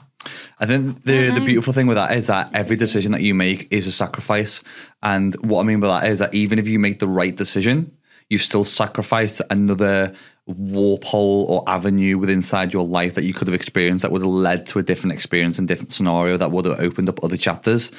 I 0.59 0.66
think 0.66 1.05
the, 1.05 1.31
the 1.31 1.40
beautiful 1.40 1.73
thing 1.73 1.87
with 1.87 1.97
that 1.97 2.16
is 2.16 2.27
that 2.27 2.51
every 2.55 2.77
decision 2.77 3.12
that 3.12 3.23
you 3.23 3.35
make 3.35 3.69
is 3.73 3.87
a 3.87 3.92
sacrifice. 3.92 4.62
And 5.03 5.35
what 5.37 5.61
I 5.61 5.64
mean 5.64 5.81
by 5.81 6.01
that 6.01 6.11
is 6.11 6.19
that 6.19 6.35
even 6.35 6.59
if 6.59 6.66
you 6.66 6.79
make 6.79 6.99
the 6.99 7.07
right 7.07 7.35
decision, 7.35 7.97
you've 8.29 8.42
still 8.42 8.64
sacrificed 8.64 9.40
another 9.51 10.14
warp 10.47 11.05
hole 11.05 11.45
or 11.49 11.64
avenue 11.69 12.19
within 12.19 12.37
inside 12.37 12.73
your 12.73 12.85
life 12.85 13.14
that 13.14 13.25
you 13.25 13.35
could 13.35 13.49
have 13.49 13.55
experienced 13.55 14.03
that 14.03 14.12
would 14.12 14.23
have 14.23 14.31
led 14.31 14.66
to 14.69 14.79
a 14.79 14.83
different 14.83 15.12
experience 15.12 15.59
and 15.59 15.66
different 15.66 15.90
scenario 15.90 16.37
that 16.37 16.51
would 16.51 16.64
have 16.64 16.79
opened 16.81 17.09
up 17.09 17.23
other 17.23 17.37
chapters. 17.37 17.90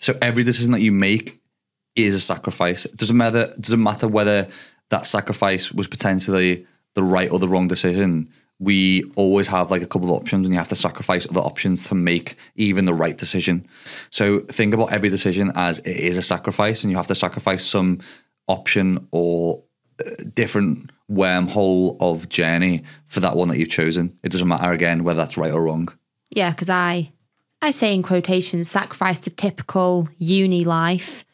So 0.00 0.16
every 0.20 0.44
decision 0.44 0.72
that 0.72 0.80
you 0.80 0.92
make 0.92 1.40
is 1.96 2.14
a 2.14 2.20
sacrifice. 2.20 2.84
It 2.84 2.96
doesn't 2.96 3.16
matter 3.16 3.50
it 3.56 3.60
doesn't 3.60 3.82
matter 3.82 4.08
whether 4.08 4.48
that 4.90 5.06
sacrifice 5.06 5.72
was 5.72 5.86
potentially 5.86 6.66
the 6.94 7.02
right 7.02 7.30
or 7.30 7.38
the 7.38 7.48
wrong 7.48 7.68
decision. 7.68 8.30
We 8.60 9.04
always 9.16 9.48
have 9.48 9.70
like 9.70 9.82
a 9.82 9.86
couple 9.86 10.08
of 10.08 10.16
options 10.16 10.46
and 10.46 10.54
you 10.54 10.58
have 10.58 10.68
to 10.68 10.76
sacrifice 10.76 11.28
other 11.28 11.40
options 11.40 11.88
to 11.88 11.94
make 11.94 12.36
even 12.54 12.84
the 12.84 12.94
right 12.94 13.16
decision. 13.16 13.66
So 14.10 14.40
think 14.40 14.74
about 14.74 14.92
every 14.92 15.08
decision 15.08 15.50
as 15.56 15.80
it 15.80 15.96
is 15.96 16.16
a 16.16 16.22
sacrifice 16.22 16.84
and 16.84 16.90
you 16.90 16.96
have 16.96 17.08
to 17.08 17.14
sacrifice 17.14 17.64
some 17.64 18.00
option 18.46 19.08
or 19.10 19.62
uh, 20.04 20.10
different 20.34 20.90
wormhole 21.10 21.96
of 22.00 22.28
journey 22.28 22.84
for 23.06 23.20
that 23.20 23.36
one 23.36 23.48
that 23.48 23.58
you've 23.58 23.70
chosen. 23.70 24.16
It 24.22 24.30
doesn't 24.30 24.48
matter 24.48 24.72
again 24.72 25.04
whether 25.04 25.18
that's 25.18 25.36
right 25.36 25.52
or 25.52 25.62
wrong. 25.62 25.88
Yeah, 26.30 26.50
because 26.50 26.68
I, 26.68 27.12
I 27.60 27.70
say 27.70 27.94
in 27.94 28.02
quotations, 28.02 28.70
sacrifice 28.70 29.20
the 29.20 29.30
typical 29.30 30.08
uni 30.18 30.64
life 30.64 31.24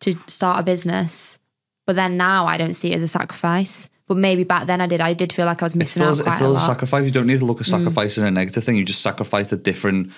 to 0.00 0.18
start 0.26 0.60
a 0.60 0.62
business. 0.62 1.38
But 1.86 1.96
then 1.96 2.16
now 2.16 2.46
I 2.46 2.56
don't 2.56 2.74
see 2.74 2.92
it 2.92 2.96
as 2.96 3.02
a 3.02 3.08
sacrifice. 3.08 3.88
But 4.06 4.16
maybe 4.16 4.44
back 4.44 4.66
then 4.66 4.80
I 4.80 4.86
did. 4.86 5.00
I 5.00 5.12
did 5.12 5.32
feel 5.32 5.46
like 5.46 5.62
I 5.62 5.66
was 5.66 5.74
It's 5.74 5.78
missing 5.78 6.00
still, 6.00 6.08
out 6.08 6.12
it's 6.12 6.22
quite 6.22 6.32
a 6.32 6.36
still 6.36 6.56
a. 6.56 6.58
Mm. 6.58 6.66
sacrifice. 6.66 7.04
You 7.04 7.10
don't 7.10 7.26
need 7.26 7.38
to 7.38 7.44
look 7.44 7.60
at 7.60 7.66
sacrifice 7.66 8.18
as 8.18 8.24
a 8.24 8.30
negative 8.30 8.64
thing. 8.64 8.76
You 8.76 8.84
just 8.84 9.02
sacrifice 9.02 9.52
a 9.52 9.56
different 9.56 10.12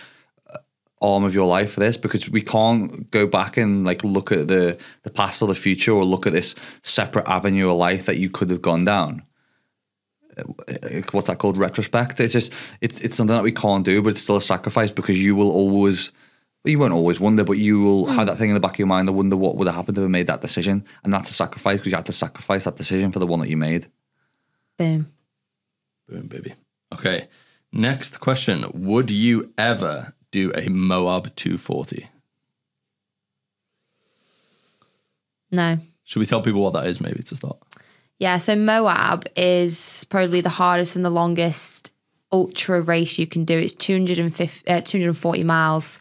uh, 0.51 0.59
arm 1.03 1.25
of 1.25 1.35
your 1.35 1.47
life 1.47 1.73
for 1.73 1.81
this 1.81 1.99
because 1.99 2.29
we 2.31 2.41
can't 2.41 3.11
go 3.11 3.27
back 3.27 3.59
and 3.59 3.85
like 3.85 4.03
look 4.03 4.33
at 4.33 4.49
the 4.49 4.79
the 5.03 5.11
past 5.11 5.43
or 5.43 5.49
the 5.49 5.55
future 5.55 5.93
or 5.93 6.05
look 6.05 6.27
at 6.27 6.33
this 6.33 6.55
separate 6.83 7.29
avenue 7.29 7.71
of 7.71 7.77
life 7.77 8.07
that 8.07 8.17
you 8.17 8.31
could 8.31 8.49
have 8.49 8.63
gone 8.63 8.85
down. 8.87 9.23
Uh, 10.39 10.45
What's 11.11 11.27
that 11.27 11.39
called? 11.39 11.59
Retrospect. 11.59 12.19
It's 12.21 12.33
just 12.33 12.53
it's 12.81 12.99
it's 13.01 13.17
something 13.17 13.37
that 13.37 13.45
we 13.45 13.53
can't 13.53 13.85
do, 13.85 14.01
but 14.01 14.11
it's 14.11 14.23
still 14.23 14.37
a 14.37 14.41
sacrifice 14.41 14.91
because 14.91 15.23
you 15.23 15.37
will 15.37 15.51
always. 15.51 16.13
Well, 16.65 16.71
You 16.71 16.79
won't 16.79 16.93
always 16.93 17.19
wonder, 17.21 17.45
but 17.45 17.59
you 17.59 17.81
will 17.81 18.07
Hmm. 18.07 18.15
have 18.17 18.27
that 18.29 18.39
thing 18.39 18.51
in 18.51 18.55
the 18.55 18.61
back 18.61 18.73
of 18.75 18.79
your 18.79 18.87
mind. 18.89 19.09
I 19.09 19.13
wonder 19.13 19.37
what 19.37 19.57
would 19.57 19.67
have 19.67 19.75
happened 19.77 19.99
if 19.99 20.05
I 20.05 20.09
made 20.09 20.27
that 20.29 20.41
decision, 20.41 20.85
and 21.05 21.13
that's 21.13 21.31
a 21.31 21.35
sacrifice 21.35 21.79
because 21.79 21.91
you 21.91 21.97
had 21.97 22.07
to 22.07 22.13
sacrifice 22.13 22.65
that 22.65 22.77
decision 22.77 23.13
for 23.13 23.19
the 23.19 23.27
one 23.27 23.41
that 23.41 23.49
you 23.49 23.57
made. 23.57 23.87
Boom. 24.79 25.07
Boom, 26.09 26.27
baby. 26.29 26.55
Okay. 26.93 27.29
Next 27.73 28.21
question. 28.21 28.67
Would 28.75 29.11
you 29.11 29.53
ever 29.57 30.13
do 30.31 30.53
a 30.55 30.69
Moab 30.69 31.35
240? 31.37 32.09
No. 35.51 35.79
Should 36.05 36.21
we 36.21 36.27
tell 36.27 36.43
people 36.43 36.61
what 36.63 36.73
that 36.75 36.87
is 36.87 37.01
maybe 37.01 37.23
to 37.23 37.37
start? 37.37 37.57
Yeah, 38.19 38.39
so 38.39 38.55
Moab 38.55 39.25
is 39.37 40.05
probably 40.11 40.41
the 40.41 40.49
hardest 40.51 40.97
and 40.97 41.05
the 41.05 41.11
longest 41.11 41.91
ultra 42.31 42.81
race 42.81 43.19
you 43.19 43.27
can 43.27 43.45
do. 43.45 43.59
It's 43.59 43.73
250, 43.75 44.69
uh, 44.69 44.81
240 44.81 45.45
miles, 45.45 46.01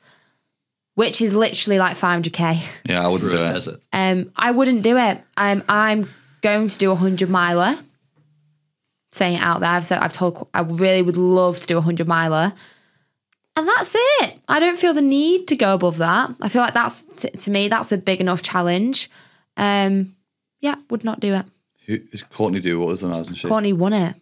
which 0.95 1.21
is 1.21 1.33
literally 1.33 1.79
like 1.79 1.97
500k. 1.97 2.63
Yeah, 2.85 3.05
I 3.05 3.07
wouldn't 3.07 3.31
do 3.31 3.37
a 3.37 3.57
it. 3.57 3.83
Um, 3.93 4.31
I 4.35 4.51
wouldn't 4.51 4.81
do 4.83 4.97
it. 4.97 5.21
Um, 5.37 5.63
I'm 5.69 6.09
going 6.41 6.69
to 6.69 6.77
do 6.77 6.89
a 6.89 6.93
100 6.93 7.29
miler. 7.29 7.79
Saying 9.13 9.35
it 9.35 9.41
out 9.41 9.59
there, 9.59 9.69
I've 9.69 9.85
said 9.85 9.99
I've 9.99 10.13
told 10.13 10.47
I 10.53 10.61
really 10.61 11.01
would 11.01 11.17
love 11.17 11.59
to 11.59 11.67
do 11.67 11.75
a 11.75 11.79
100 11.79 12.07
miler. 12.07 12.53
And 13.57 13.67
that's 13.67 13.93
it. 13.95 14.39
I 14.47 14.59
don't 14.59 14.77
feel 14.77 14.93
the 14.93 15.01
need 15.01 15.47
to 15.49 15.55
go 15.57 15.73
above 15.73 15.97
that. 15.97 16.33
I 16.39 16.47
feel 16.47 16.61
like 16.61 16.73
that's 16.73 17.03
to, 17.03 17.29
to 17.29 17.51
me 17.51 17.67
that's 17.67 17.91
a 17.91 17.97
big 17.97 18.21
enough 18.21 18.41
challenge. 18.41 19.09
Um, 19.57 20.15
yeah, 20.61 20.75
would 20.89 21.03
not 21.03 21.19
do 21.19 21.33
it. 21.33 21.45
Who 21.87 21.99
is 22.13 22.23
Courtney 22.23 22.61
do? 22.61 22.79
What 22.79 22.87
was 22.87 23.01
the 23.01 23.09
and 23.09 23.37
shit? 23.37 23.49
Courtney 23.49 23.73
won 23.73 23.91
it. 23.91 24.15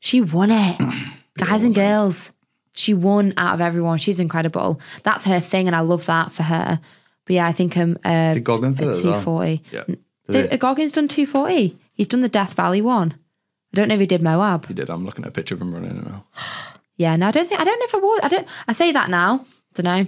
She 0.00 0.20
won 0.20 0.50
it. 0.50 0.78
Guys 1.38 1.62
and 1.62 1.74
girls. 1.74 2.32
She 2.74 2.92
won 2.92 3.32
out 3.36 3.54
of 3.54 3.60
everyone. 3.60 3.98
She's 3.98 4.20
incredible. 4.20 4.80
That's 5.04 5.24
her 5.24 5.40
thing, 5.40 5.66
and 5.68 5.74
I 5.76 5.80
love 5.80 6.06
that 6.06 6.32
for 6.32 6.42
her. 6.42 6.80
But 7.24 7.34
yeah, 7.34 7.46
I 7.46 7.52
think 7.52 7.76
um, 7.76 7.96
uh, 8.04 8.34
Did 8.34 8.44
Goggins 8.44 8.76
do 8.76 8.84
a 8.84 8.88
it 8.88 8.90
as 8.90 9.02
well? 9.02 9.22
240. 9.22 9.62
Yeah, 9.70 9.84
Did 10.28 10.50
he? 10.50 10.56
Goggins 10.58 10.92
done 10.92 11.08
240. 11.08 11.78
He's 11.94 12.08
done 12.08 12.20
the 12.20 12.28
Death 12.28 12.54
Valley 12.54 12.82
one. 12.82 13.14
I 13.72 13.76
don't 13.76 13.88
know 13.88 13.94
if 13.94 14.00
he 14.00 14.06
did 14.06 14.22
Moab. 14.22 14.66
he 14.66 14.74
did. 14.74 14.90
I'm 14.90 15.04
looking 15.04 15.24
at 15.24 15.28
a 15.28 15.32
picture 15.32 15.54
of 15.54 15.62
him 15.62 15.72
running 15.72 15.96
it 15.96 16.04
now. 16.06 16.24
Yeah, 16.96 17.16
no, 17.16 17.28
I 17.28 17.30
don't 17.30 17.48
think. 17.48 17.60
I 17.60 17.64
don't 17.64 17.78
know 17.78 17.84
if 17.86 17.94
I 17.94 17.98
would. 17.98 18.24
I 18.24 18.28
don't. 18.28 18.48
I 18.68 18.72
say 18.72 18.92
that 18.92 19.08
now. 19.10 19.46
Don't 19.74 19.84
know. 19.84 20.06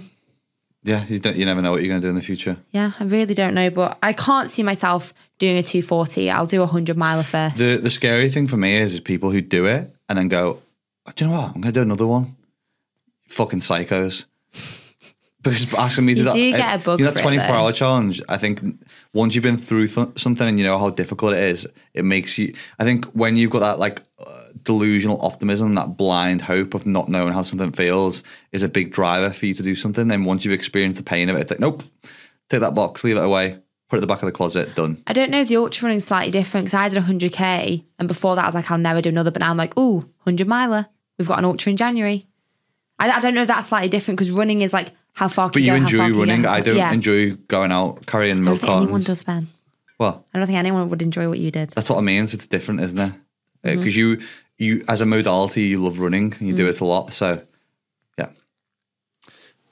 Yeah, 0.83 1.03
you, 1.07 1.19
don't, 1.19 1.35
you 1.35 1.43
never 1.45 1.61
know 1.61 1.71
what 1.71 1.81
you're 1.81 1.89
going 1.89 1.99
to 2.01 2.05
do 2.05 2.09
in 2.09 2.15
the 2.15 2.21
future. 2.21 2.55
Yeah, 2.71 2.93
I 2.97 3.03
really 3.03 3.33
don't 3.33 3.53
know. 3.53 3.69
But 3.69 3.97
I 4.01 4.13
can't 4.13 4.49
see 4.49 4.63
myself 4.63 5.13
doing 5.37 5.57
a 5.57 5.63
240. 5.63 6.29
I'll 6.31 6.45
do 6.45 6.59
a 6.61 6.65
100 6.65 6.95
miler 6.95 7.23
first. 7.23 7.57
The 7.57 7.77
the 7.77 7.89
scary 7.89 8.29
thing 8.29 8.47
for 8.47 8.55
me 8.57 8.75
is, 8.75 8.93
is 8.93 8.99
people 9.01 9.31
who 9.31 9.41
do 9.41 9.65
it 9.65 9.93
and 10.07 10.17
then 10.17 10.27
go, 10.29 10.61
"Oh, 11.05 11.11
do 11.15 11.25
you 11.25 11.31
know 11.31 11.37
what? 11.37 11.47
I'm 11.55 11.61
going 11.61 11.73
to 11.73 11.79
do 11.79 11.81
another 11.81 12.07
one. 12.07 12.35
Fucking 13.27 13.59
psychos. 13.59 14.25
Because 15.43 15.73
asking 15.75 16.05
me 16.05 16.13
to 16.13 16.21
do 16.21 16.23
that, 16.25 16.33
do 16.33 16.51
get 16.51 16.81
a 16.81 16.83
bug 16.83 16.99
you 16.99 17.05
know, 17.05 17.11
that 17.11 17.19
it, 17.19 17.23
24 17.23 17.55
hour 17.55 17.71
challenge. 17.71 18.21
I 18.27 18.37
think 18.37 18.59
once 19.13 19.33
you've 19.33 19.43
been 19.43 19.57
through 19.57 19.87
th- 19.87 20.19
something 20.19 20.45
and 20.45 20.59
you 20.59 20.65
know 20.65 20.77
how 20.77 20.89
difficult 20.89 21.33
it 21.33 21.43
is, 21.43 21.65
it 21.93 22.03
makes 22.03 22.37
you. 22.37 22.53
I 22.79 22.83
think 22.83 23.05
when 23.07 23.37
you've 23.37 23.51
got 23.51 23.59
that 23.59 23.79
like 23.79 24.01
uh, 24.19 24.47
delusional 24.63 25.21
optimism, 25.21 25.75
that 25.75 25.95
blind 25.95 26.41
hope 26.41 26.73
of 26.73 26.85
not 26.85 27.07
knowing 27.07 27.31
how 27.31 27.43
something 27.43 27.71
feels, 27.71 28.23
is 28.51 28.63
a 28.63 28.67
big 28.67 28.91
driver 28.91 29.31
for 29.31 29.45
you 29.45 29.53
to 29.53 29.63
do 29.63 29.75
something. 29.75 30.09
Then 30.09 30.25
once 30.25 30.43
you've 30.43 30.53
experienced 30.53 30.97
the 30.97 31.03
pain 31.03 31.29
of 31.29 31.37
it, 31.37 31.41
it's 31.41 31.51
like, 31.51 31.61
nope, 31.61 31.83
take 32.49 32.59
that 32.59 32.75
box, 32.75 33.03
leave 33.05 33.15
it 33.15 33.23
away, 33.23 33.57
put 33.89 33.95
it 33.95 33.99
at 33.99 34.01
the 34.01 34.07
back 34.07 34.21
of 34.21 34.25
the 34.25 34.33
closet, 34.33 34.75
done. 34.75 35.01
I 35.07 35.13
don't 35.13 35.31
know 35.31 35.41
if 35.41 35.47
the 35.47 35.57
ultra 35.57 35.85
running's 35.85 36.05
slightly 36.05 36.31
different 36.31 36.65
because 36.65 36.73
I 36.73 36.89
did 36.89 37.01
100k 37.03 37.85
and 37.99 38.07
before 38.07 38.35
that 38.35 38.43
I 38.43 38.47
was 38.47 38.55
like, 38.55 38.69
I'll 38.69 38.77
never 38.77 39.01
do 39.01 39.09
another. 39.09 39.31
But 39.31 39.41
now 39.41 39.51
I'm 39.51 39.57
like, 39.57 39.77
ooh, 39.77 39.99
100 40.23 40.47
miler. 40.47 40.87
We've 41.17 41.27
got 41.27 41.39
an 41.39 41.45
ultra 41.45 41.69
in 41.69 41.77
January. 41.77 42.26
I, 42.99 43.09
I 43.11 43.19
don't 43.19 43.33
know 43.33 43.41
if 43.43 43.47
that's 43.47 43.67
slightly 43.67 43.89
different 43.89 44.17
because 44.17 44.31
running 44.31 44.61
is 44.61 44.73
like 44.73 44.91
how 45.13 45.27
far 45.27 45.47
But 45.49 45.53
can 45.53 45.63
you 45.63 45.67
go, 45.71 45.77
how 45.77 45.83
enjoy 45.83 45.97
far 45.97 46.05
can 46.07 46.13
you 46.15 46.21
enjoy 46.21 46.31
running. 46.31 46.41
go, 46.43 46.49
I 46.49 46.61
don't 46.61 46.75
yeah. 46.77 46.91
enjoy 46.93 47.31
going 47.47 47.71
out 47.71 48.05
carrying 48.05 48.31
I 48.33 48.35
don't 48.35 48.43
milk 48.45 48.59
think 48.61 48.71
anyone 48.73 49.01
does, 49.03 49.23
Ben. 49.23 49.47
Well, 49.99 50.25
I 50.33 50.37
don't 50.37 50.47
think 50.47 50.57
anyone 50.59 50.89
would 50.89 51.01
enjoy 51.01 51.27
what 51.29 51.39
you 51.39 51.49
did. 51.51 51.71
That's 51.71 51.89
what 51.89 51.97
I 51.97 52.01
mean. 52.01 52.27
So 52.27 52.35
it's 52.35 52.45
different, 52.45 52.81
isn't 52.81 52.99
it? 52.99 53.13
Mm-hmm. 53.63 53.79
Because 53.79 53.95
you, 53.95 54.21
you 54.57 54.83
as 54.87 55.01
a 55.01 55.05
modality, 55.05 55.63
you 55.63 55.79
love 55.83 55.99
running 55.99 56.33
and 56.37 56.47
you 56.47 56.53
Mm. 56.53 56.57
do 56.57 56.67
it 56.69 56.79
a 56.81 56.85
lot. 56.85 57.11
So, 57.11 57.41
yeah. 58.17 58.29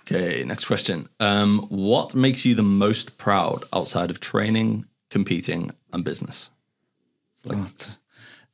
Okay, 0.02 0.44
next 0.44 0.66
question. 0.66 1.10
Um, 1.20 1.66
what 1.70 2.14
makes 2.16 2.46
you 2.46 2.56
the 2.56 2.64
most 2.64 3.18
proud 3.18 3.66
outside 3.74 4.10
of 4.12 4.20
training, 4.20 4.86
competing, 5.10 5.72
and 5.94 6.04
business? 6.04 6.50
So 7.36 7.50
like, 7.50 7.58
Oh, 7.60 7.66
it's 7.70 7.88
a 7.90 7.98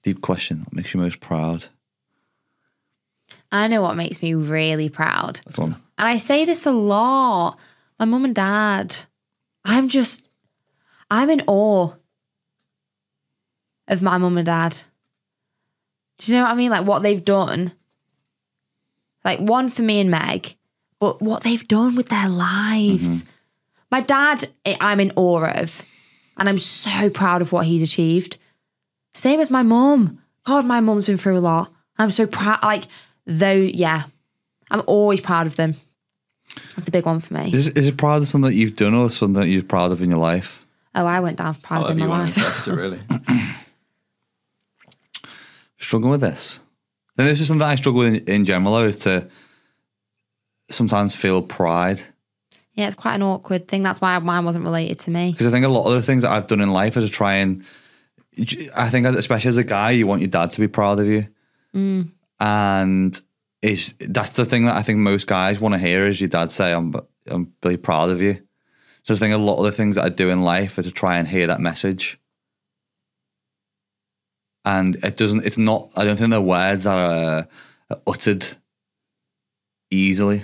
deep 0.03 0.21
question. 0.21 0.59
What 0.59 0.73
makes 0.73 0.93
you 0.93 0.99
most 0.99 1.19
proud? 1.19 1.67
I 3.51 3.67
know 3.67 3.81
what 3.81 3.95
makes 3.97 4.21
me 4.21 4.33
really 4.33 4.89
proud. 4.89 5.41
that's 5.45 5.57
one. 5.59 5.73
And 5.97 6.07
I 6.07 6.17
say 6.17 6.45
this 6.45 6.65
a 6.65 6.71
lot. 6.71 7.57
My 7.99 8.05
mum 8.05 8.25
and 8.25 8.33
dad, 8.35 8.95
I'm 9.65 9.89
just, 9.89 10.27
I'm 11.09 11.29
in 11.29 11.43
awe 11.47 11.93
of 13.87 14.01
my 14.01 14.17
mum 14.17 14.37
and 14.37 14.45
dad. 14.45 14.81
Do 16.17 16.31
you 16.31 16.37
know 16.37 16.45
what 16.45 16.51
I 16.51 16.55
mean? 16.55 16.71
Like 16.71 16.85
what 16.85 17.03
they've 17.03 17.23
done. 17.23 17.73
Like 19.23 19.39
one 19.39 19.69
for 19.69 19.83
me 19.83 19.99
and 19.99 20.09
Meg, 20.09 20.55
but 20.99 21.21
what 21.21 21.43
they've 21.43 21.67
done 21.67 21.95
with 21.95 22.09
their 22.09 22.29
lives. 22.29 23.23
Mm-hmm. 23.23 23.29
My 23.91 24.01
dad, 24.01 24.49
I- 24.65 24.77
I'm 24.79 24.99
in 24.99 25.11
awe 25.15 25.45
of, 25.45 25.83
and 26.37 26.47
I'm 26.49 26.57
so 26.57 27.09
proud 27.09 27.41
of 27.41 27.51
what 27.51 27.65
he's 27.65 27.81
achieved. 27.81 28.37
Same 29.13 29.39
as 29.39 29.51
my 29.51 29.61
mum. 29.61 30.19
God, 30.45 30.65
my 30.65 30.79
mum's 30.79 31.05
been 31.05 31.17
through 31.17 31.37
a 31.37 31.39
lot. 31.39 31.71
I'm 31.99 32.09
so 32.09 32.25
proud. 32.25 32.63
Like, 32.63 32.85
though, 33.25 33.53
yeah, 33.53 34.03
I'm 34.69 34.83
always 34.87 35.21
proud 35.21 35.47
of 35.47 35.55
them. 35.55 35.75
That's 36.75 36.87
a 36.87 36.91
big 36.91 37.05
one 37.05 37.19
for 37.19 37.33
me. 37.33 37.51
Is, 37.53 37.69
is 37.69 37.87
it 37.87 37.97
proud 37.97 38.21
of 38.21 38.27
something 38.27 38.49
that 38.49 38.55
you've 38.55 38.75
done 38.75 38.93
or 38.93 39.09
something 39.09 39.41
that 39.41 39.47
you're 39.47 39.63
proud 39.63 39.91
of 39.91 40.01
in 40.01 40.09
your 40.09 40.19
life? 40.19 40.65
Oh, 40.93 41.05
I 41.05 41.19
went 41.19 41.37
down 41.37 41.55
proud 41.55 41.77
of 41.79 41.83
oh, 41.83 41.87
However 41.87 41.91
in 41.93 41.99
you 41.99 42.07
my 42.07 42.19
want 42.19 42.33
to 42.33 42.39
life. 42.39 42.67
interpret 42.67 43.01
really. 43.09 43.43
Struggling 45.79 46.11
with 46.11 46.21
this. 46.21 46.59
Then 47.15 47.27
this 47.27 47.41
is 47.41 47.47
something 47.47 47.65
I 47.65 47.75
struggle 47.75 47.99
with 48.01 48.27
in, 48.27 48.33
in 48.33 48.45
general, 48.45 48.73
though, 48.73 48.85
is 48.85 48.97
to 48.97 49.29
sometimes 50.69 51.13
feel 51.13 51.41
pride. 51.41 52.01
Yeah, 52.73 52.87
it's 52.87 52.95
quite 52.95 53.15
an 53.15 53.23
awkward 53.23 53.67
thing. 53.67 53.83
That's 53.83 53.99
why 53.99 54.17
mine 54.19 54.45
wasn't 54.45 54.65
related 54.65 54.99
to 54.99 55.11
me. 55.11 55.31
Because 55.31 55.47
I 55.47 55.51
think 55.51 55.65
a 55.65 55.69
lot 55.69 55.85
of 55.85 55.93
the 55.93 56.01
things 56.01 56.23
that 56.23 56.31
I've 56.31 56.47
done 56.47 56.61
in 56.61 56.71
life 56.71 56.95
is 56.97 57.03
to 57.03 57.09
try 57.09 57.35
and, 57.35 57.65
I 58.75 58.89
think 58.89 59.05
especially 59.05 59.49
as 59.49 59.57
a 59.57 59.63
guy, 59.63 59.91
you 59.91 60.07
want 60.07 60.21
your 60.21 60.29
dad 60.29 60.51
to 60.51 60.59
be 60.61 60.67
proud 60.67 60.99
of 60.99 61.07
you, 61.07 61.27
mm. 61.75 62.07
And 62.41 63.21
is 63.61 63.93
that's 63.99 64.33
the 64.33 64.43
thing 64.43 64.65
that 64.65 64.75
I 64.75 64.81
think 64.81 64.97
most 64.97 65.27
guys 65.27 65.59
want 65.59 65.73
to 65.73 65.79
hear 65.79 66.07
is 66.07 66.19
your 66.19 66.27
dad 66.27 66.51
say, 66.51 66.73
"I'm 66.73 66.93
I'm 67.27 67.53
really 67.63 67.77
proud 67.77 68.09
of 68.09 68.21
you." 68.21 68.41
So 69.03 69.13
I 69.13 69.17
think 69.17 69.33
a 69.33 69.37
lot 69.37 69.59
of 69.59 69.65
the 69.65 69.71
things 69.71 69.95
that 69.95 70.05
I 70.05 70.09
do 70.09 70.29
in 70.29 70.41
life 70.41 70.77
are 70.77 70.83
to 70.83 70.91
try 70.91 71.17
and 71.17 71.27
hear 71.27 71.47
that 71.47 71.61
message, 71.61 72.19
and 74.65 74.95
it 75.03 75.17
doesn't. 75.17 75.45
It's 75.45 75.59
not. 75.59 75.91
I 75.95 76.03
don't 76.03 76.17
think 76.17 76.31
they're 76.31 76.41
words 76.41 76.83
that 76.83 76.97
are, 76.97 77.47
are 77.91 78.01
uttered 78.07 78.45
easily. 79.91 80.43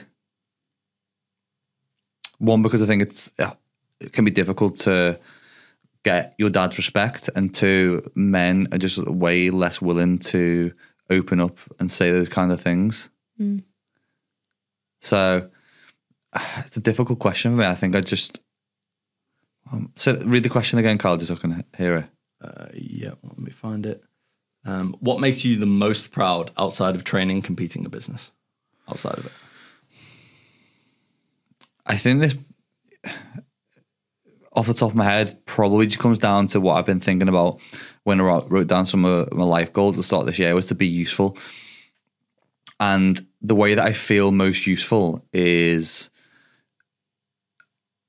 One 2.38 2.62
because 2.62 2.84
I 2.84 2.86
think 2.86 3.02
it's 3.02 3.32
uh, 3.40 3.54
it 4.00 4.14
can 4.14 4.24
be 4.24 4.32
difficult 4.32 4.78
to 4.82 5.20
get 6.04 6.36
your 6.38 6.52
dad's 6.52 6.78
respect, 6.78 7.32
and 7.36 7.54
two, 7.56 8.12
men 8.14 8.68
are 8.72 8.78
just 8.78 9.00
way 9.00 9.50
less 9.50 9.82
willing 9.82 10.20
to 10.20 10.74
open 11.10 11.40
up 11.40 11.58
and 11.80 11.90
say 11.90 12.12
those 12.12 12.30
kind 12.30 12.52
of 12.52 12.60
things. 12.60 13.10
So 15.02 15.50
it's 16.58 16.78
a 16.78 16.82
difficult 16.82 17.20
question 17.20 17.52
for 17.52 17.58
me. 17.58 17.66
I 17.66 17.76
think 17.76 17.96
I 17.96 18.02
just 18.02 18.42
um, 19.72 19.92
so 19.96 20.16
read 20.26 20.44
the 20.44 20.50
question 20.50 20.80
again, 20.80 20.98
Carl, 20.98 21.18
just 21.18 21.28
so 21.30 21.36
I 21.36 21.40
can 21.40 21.64
hear 21.78 21.98
it. 21.98 22.06
Uh, 22.42 22.68
yeah, 22.74 23.14
let 23.24 23.40
me 23.40 23.52
find 23.52 23.86
it. 23.86 24.04
Um, 24.66 24.96
what 25.00 25.20
makes 25.20 25.46
you 25.46 25.58
the 25.58 25.66
most 25.66 26.12
proud 26.12 26.52
outside 26.58 26.96
of 26.96 27.04
training, 27.04 27.42
competing, 27.42 27.86
a 27.86 27.90
business? 27.90 28.32
Outside 28.90 29.18
of 29.18 29.26
it, 29.26 29.32
I 31.86 31.98
think 31.98 32.22
this, 32.22 32.36
off 34.54 34.68
the 34.68 34.74
top 34.74 34.92
of 34.92 34.96
my 34.96 35.04
head, 35.04 35.46
probably 35.46 35.88
just 35.88 36.00
comes 36.00 36.20
down 36.20 36.48
to 36.48 36.62
what 36.62 36.76
I've 36.76 36.86
been 36.86 37.00
thinking 37.00 37.28
about 37.28 37.60
when 38.08 38.22
I 38.22 38.24
wrote 38.24 38.68
down 38.68 38.86
some 38.86 39.04
of 39.04 39.34
my 39.34 39.44
life 39.44 39.74
goals 39.74 39.96
at 39.96 39.98
the 39.98 40.04
start 40.04 40.22
of 40.22 40.28
this 40.28 40.40
year 40.40 40.56
was 40.56 40.68
to 40.68 40.76
be 40.76 40.88
useful. 40.88 41.38
And 42.80 43.20
the 43.42 43.54
way 43.54 43.76
that 43.76 43.86
I 43.86 43.92
feel 43.92 44.32
most 44.32 44.66
useful 44.66 45.26
is 45.34 46.10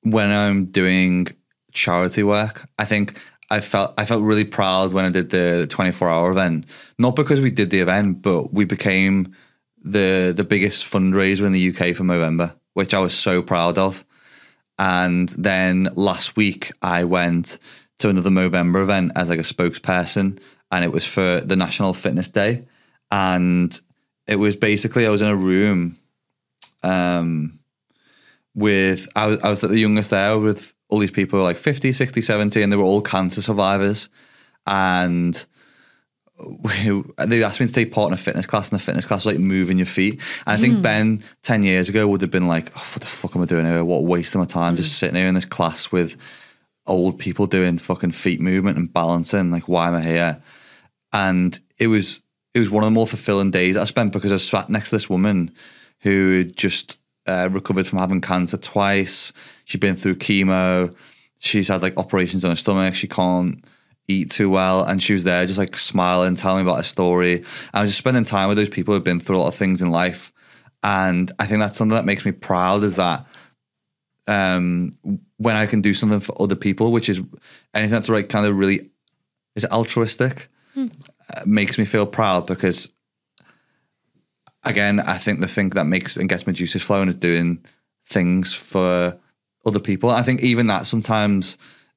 when 0.03 0.31
I'm 0.31 0.67
doing 0.67 1.27
charity 1.73 2.23
work. 2.23 2.69
I 2.79 2.85
think 2.85 3.21
I 3.51 3.59
felt 3.59 3.95
I 3.99 4.05
felt 4.05 4.23
really 4.23 4.45
proud 4.45 4.93
when 4.93 5.05
I 5.05 5.11
did 5.11 5.31
the 5.31 5.67
24 5.69 6.09
hour 6.09 6.31
event. 6.31 6.67
Not 6.97 7.17
because 7.17 7.41
we 7.41 7.51
did 7.51 7.71
the 7.71 7.81
event, 7.81 8.23
but 8.23 8.55
we 8.55 8.65
became 8.65 9.35
the 9.83 10.33
the 10.33 10.45
biggest 10.45 10.89
fundraiser 10.89 11.45
in 11.45 11.51
the 11.51 11.71
UK 11.71 11.97
for 11.97 12.05
Movember, 12.05 12.55
which 12.75 12.95
I 12.95 13.01
was 13.01 13.15
so 13.15 13.43
proud 13.43 13.79
of. 13.79 14.05
And 14.79 15.29
then 15.31 15.89
last 15.97 16.37
week 16.37 16.71
I 16.83 17.03
went 17.03 17.59
to 17.99 18.09
another 18.09 18.31
Movember 18.31 18.83
event 18.83 19.13
as 19.17 19.29
like 19.29 19.39
a 19.39 19.43
spokesperson, 19.43 20.39
and 20.71 20.85
it 20.85 20.93
was 20.93 21.05
for 21.05 21.41
the 21.41 21.57
National 21.57 21.95
Fitness 21.95 22.29
Day. 22.29 22.67
And 23.11 23.79
it 24.27 24.37
was 24.37 24.57
basically 24.57 25.07
I 25.07 25.11
was 25.11 25.23
in 25.23 25.29
a 25.29 25.37
room 25.37 25.99
um 26.83 27.59
with 28.55 29.09
I 29.17 29.27
was 29.27 29.39
I 29.41 29.51
was 29.51 29.61
the 29.61 29.79
youngest 29.79 30.11
there 30.11 30.39
with 30.39 30.75
all 30.89 30.99
these 30.99 31.11
people 31.11 31.41
like 31.43 31.57
50, 31.57 31.93
60, 31.93 32.23
70, 32.23 32.63
and 32.63 32.73
they 32.73 32.77
were 32.77 32.85
all 32.85 33.03
cancer 33.03 33.43
survivors. 33.43 34.09
And 34.67 35.45
we, 36.39 37.03
they 37.27 37.43
asked 37.43 37.61
me 37.61 37.67
to 37.67 37.73
take 37.73 37.93
part 37.93 38.09
in 38.09 38.15
a 38.15 38.17
fitness 38.17 38.47
class, 38.47 38.71
and 38.71 38.79
the 38.79 38.85
fitness 38.85 39.07
class 39.07 39.25
was 39.25 39.35
like 39.35 39.43
moving 39.43 39.79
your 39.79 39.87
feet. 39.87 40.15
And 40.47 40.55
I 40.55 40.57
think 40.57 40.83
Ben 40.83 41.23
10 41.43 41.63
years 41.63 41.89
ago 41.89 42.07
would 42.09 42.21
have 42.21 42.31
been 42.31 42.49
like, 42.49 42.71
oh, 42.77 42.91
what 42.93 43.01
the 43.01 43.07
fuck 43.07 43.35
am 43.35 43.43
I 43.43 43.47
doing 43.47 43.67
here? 43.67 43.85
What 43.85 43.99
a 43.99 44.03
waste 44.03 44.35
of 44.35 44.39
my 44.41 44.47
time 44.47 44.77
just 44.77 44.99
sitting 44.99 45.17
here 45.17 45.27
in 45.27 45.35
this 45.35 45.45
class 45.45 45.91
with 45.91 46.17
old 46.89 47.19
people 47.19 47.47
doing 47.47 47.79
fucking 47.79 48.13
feet 48.13 48.41
movement 48.41 48.79
and 48.79 48.93
balancing. 48.93 49.51
Like, 49.51 49.69
why 49.69 49.89
am 49.89 49.95
I 49.95 50.03
here? 50.03 50.43
And 51.13 51.59
it 51.79 51.87
was 51.89 52.23
it 52.55 52.61
was 52.61 52.71
one 52.71 52.83
of 52.83 52.89
the 52.89 52.95
more 52.95 53.07
fulfilling 53.07 53.51
days 53.51 53.77
I 53.77 53.85
spent 53.85 54.13
because 54.13 54.33
I 54.33 54.37
sat 54.37 54.69
next 54.69 54.91
to 54.91 54.97
this 54.97 55.11
woman 55.11 55.53
who 56.01 56.39
had 56.39 56.57
just 56.57 56.99
uh, 57.27 57.49
recovered 57.53 57.87
from 57.87 57.99
having 57.99 58.21
cancer 58.21 58.57
twice. 58.57 59.33
She'd 59.65 59.81
been 59.81 59.97
through 59.97 60.17
chemo. 60.17 60.95
She's 61.39 61.69
had 61.69 61.83
like 61.83 61.97
operations 61.97 62.45
on 62.45 62.51
her 62.51 62.57
stomach. 62.57 62.95
She 62.95 63.07
can't 63.07 63.65
eat 64.09 64.31
too 64.31 64.49
well. 64.49 64.83
And 64.83 65.03
she 65.03 65.13
was 65.13 65.25
there 65.25 65.45
just 65.47 65.59
like 65.59 65.77
smiling, 65.77 66.35
telling 66.35 66.65
me 66.65 66.71
about 66.71 66.79
her 66.79 66.85
story. 66.85 67.45
I 67.75 67.83
was 67.83 67.91
just 67.91 67.99
spending 67.99 68.25
time 68.25 68.49
with 68.49 68.57
those 68.57 68.71
people 68.71 68.95
who've 68.95 69.05
been 69.05 69.21
through 69.21 69.37
a 69.37 69.41
lot 69.41 69.49
of 69.49 69.55
things 69.55 69.83
in 69.83 69.91
life. 69.91 70.33
And 70.83 71.31
I 71.39 71.47
think 71.47 71.61
that's 71.61 71.77
something 71.77 71.95
that 71.95 72.05
makes 72.05 72.25
me 72.25 72.33
proud 72.33 72.85
is 72.85 72.97
that 72.97 73.27
um, 74.29 74.93
when 75.39 75.57
I 75.57 75.67
can 75.67 75.81
do 75.81 75.95
something 75.95 76.21
for 76.21 76.41
other 76.41 76.55
people, 76.55 76.93
which 76.93 77.09
is 77.09 77.21
anything 77.75 77.93
that's 77.93 78.09
like 78.09 78.29
kind 78.29 78.47
of 78.47 78.57
really 78.57 78.91
is 79.57 79.65
altruistic, 79.67 80.49
uh, 80.77 81.43
makes 81.47 81.79
me 81.79 81.85
feel 81.85 82.07
proud 82.07 82.47
because 82.47 82.89
again, 84.65 85.01
I 85.01 85.19
think 85.19 85.41
the 85.41 85.49
thing 85.49 85.71
that 85.71 85.87
makes 85.87 86.17
and 86.17 86.29
gets 86.29 86.47
my 86.47 86.53
juices 86.53 86.83
flowing 86.83 87.09
is 87.09 87.17
doing 87.17 87.65
things 88.07 88.55
for 88.55 89.19
other 89.65 89.81
people. 89.81 90.11
I 90.11 90.23
think 90.23 90.43
even 90.43 90.67
that 90.69 90.87
sometimes 90.87 91.57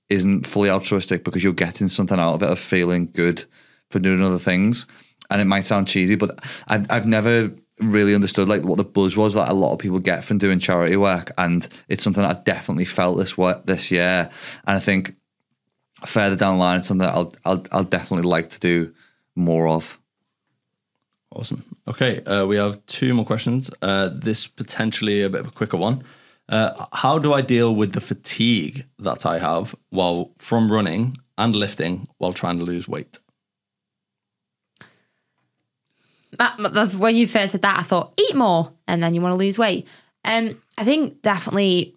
isn't 0.10 0.48
fully 0.48 0.70
altruistic 0.70 1.24
because 1.24 1.44
you're 1.44 1.54
getting 1.54 1.88
something 1.88 2.20
out 2.20 2.36
of 2.36 2.44
it 2.44 2.50
of 2.50 2.60
feeling 2.60 3.10
good 3.14 3.46
for 3.90 4.00
doing 4.00 4.22
other 4.22 4.40
things. 4.40 4.88
And 5.30 5.40
it 5.40 5.46
might 5.46 5.66
sound 5.66 5.88
cheesy, 5.88 6.16
but 6.16 6.40
I've, 6.68 6.90
I've 6.90 7.08
never 7.08 7.52
really 7.82 8.16
understood 8.16 8.48
like 8.48 8.64
what 8.64 8.78
the 8.78 8.84
buzz 8.84 9.18
was 9.18 9.34
that 9.34 9.50
a 9.50 9.54
lot 9.54 9.74
of 9.74 9.80
people 9.80 10.00
get 10.00 10.24
from 10.24 10.38
doing 10.38 10.60
charity 10.60 10.96
work, 10.98 11.32
and 11.38 11.68
it's 11.88 12.04
something 12.04 12.24
that 12.24 12.38
I 12.38 12.42
definitely 12.42 12.86
felt 12.86 13.18
this 13.18 13.38
wa- 13.38 13.62
this 13.66 13.92
year. 13.92 14.30
And 14.66 14.78
I 14.78 14.80
think 14.80 15.16
further 16.06 16.36
down 16.36 16.56
the 16.56 16.60
line, 16.60 16.78
it's 16.78 16.88
something 16.88 17.06
that 17.06 17.16
I'll 17.16 17.34
I'll, 17.46 17.66
I'll 17.72 17.84
definitely 17.84 18.30
like 18.30 18.50
to 18.50 18.60
do 18.60 18.94
more 19.36 19.68
of. 19.68 20.00
awesome. 21.36 21.64
Okay, 21.88 22.24
uh, 22.26 22.46
we 22.46 22.58
have 22.58 22.86
two 22.86 23.14
more 23.14 23.26
questions. 23.26 23.72
Uh, 23.82 24.10
this 24.14 24.48
potentially 24.48 25.22
a 25.22 25.30
bit 25.30 25.42
of 25.42 25.48
a 25.48 25.52
quicker 25.52 25.78
one. 25.78 26.04
Uh, 26.50 26.86
how 26.92 27.18
do 27.18 27.34
I 27.34 27.42
deal 27.42 27.74
with 27.74 27.94
the 27.94 28.02
fatigue 28.02 28.86
that 29.00 29.26
I 29.26 29.40
have 29.40 29.74
while 29.90 30.32
from 30.38 30.72
running 30.72 31.18
and 31.38 31.56
lifting 31.56 32.08
while 32.18 32.34
trying 32.34 32.60
to 32.60 32.66
lose 32.66 32.88
weight? 32.88 33.20
That, 36.42 36.74
that's 36.74 36.96
when 36.96 37.16
you 37.16 37.28
first 37.28 37.52
said 37.52 37.62
that, 37.62 37.78
I 37.80 37.84
thought 37.84 38.14
eat 38.18 38.36
more, 38.36 38.72
and 38.88 39.04
then 39.04 39.14
you 39.14 39.22
want 39.22 39.34
to 39.34 39.38
lose 39.38 39.60
weight. 39.60 39.88
Um, 40.26 40.60
I 40.78 40.84
think 40.84 41.22
definitely 41.22 41.96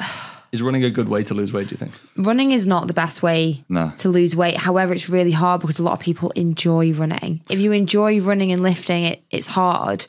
Is 0.52 0.62
running 0.62 0.84
a 0.84 0.90
good 0.90 1.08
way 1.08 1.22
to 1.24 1.34
lose 1.34 1.52
weight? 1.52 1.68
Do 1.68 1.72
you 1.74 1.76
think? 1.76 1.92
running 2.16 2.50
is 2.52 2.66
not 2.66 2.86
the 2.88 2.94
best 2.94 3.22
way 3.22 3.64
No. 3.68 3.92
to 3.98 4.08
lose 4.08 4.34
weight. 4.34 4.56
However, 4.56 4.92
it's 4.92 5.08
really 5.08 5.32
hard 5.32 5.60
because 5.60 5.78
a 5.78 5.82
lot 5.82 5.92
of 5.92 6.00
people 6.00 6.30
enjoy 6.30 6.92
running. 6.92 7.42
If 7.50 7.60
you 7.60 7.72
enjoy 7.72 8.20
running 8.20 8.50
and 8.52 8.60
lifting, 8.62 9.04
it 9.04 9.22
it's 9.30 9.48
hard. 9.48 10.06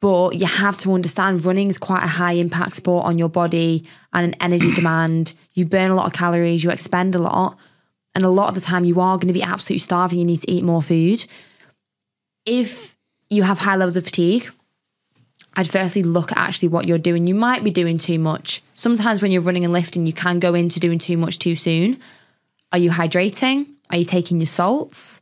But 0.00 0.38
you 0.38 0.46
have 0.46 0.76
to 0.78 0.92
understand 0.92 1.44
running 1.46 1.68
is 1.68 1.78
quite 1.78 2.02
a 2.04 2.06
high 2.06 2.32
impact 2.34 2.76
sport 2.76 3.04
on 3.06 3.18
your 3.18 3.30
body 3.30 3.84
and 4.12 4.24
an 4.26 4.34
energy 4.40 4.70
demand. 4.74 5.32
You 5.54 5.64
burn 5.66 5.90
a 5.90 5.94
lot 5.94 6.06
of 6.06 6.12
calories, 6.12 6.62
you 6.64 6.70
expend 6.70 7.14
a 7.14 7.18
lot. 7.18 7.58
And 8.14 8.24
a 8.24 8.28
lot 8.30 8.48
of 8.48 8.54
the 8.54 8.60
time 8.60 8.84
you 8.84 9.00
are 9.00 9.16
going 9.18 9.28
to 9.28 9.34
be 9.34 9.42
absolutely 9.42 9.80
starving. 9.80 10.18
You 10.20 10.24
need 10.24 10.40
to 10.42 10.50
eat 10.50 10.62
more 10.64 10.82
food. 10.82 11.26
If 12.46 12.93
you 13.34 13.42
have 13.42 13.58
high 13.58 13.76
levels 13.76 13.96
of 13.96 14.04
fatigue, 14.04 14.50
I'd 15.56 15.70
firstly 15.70 16.02
look 16.02 16.32
at 16.32 16.38
actually 16.38 16.68
what 16.68 16.88
you're 16.88 16.98
doing. 16.98 17.26
You 17.26 17.34
might 17.34 17.62
be 17.62 17.70
doing 17.70 17.98
too 17.98 18.18
much. 18.18 18.62
Sometimes 18.74 19.22
when 19.22 19.30
you're 19.30 19.42
running 19.42 19.64
and 19.64 19.72
lifting, 19.72 20.06
you 20.06 20.12
can 20.12 20.38
go 20.40 20.54
into 20.54 20.80
doing 20.80 20.98
too 20.98 21.16
much 21.16 21.38
too 21.38 21.56
soon. 21.56 22.00
Are 22.72 22.78
you 22.78 22.90
hydrating? 22.90 23.66
Are 23.90 23.96
you 23.98 24.04
taking 24.04 24.40
your 24.40 24.46
salts? 24.46 25.20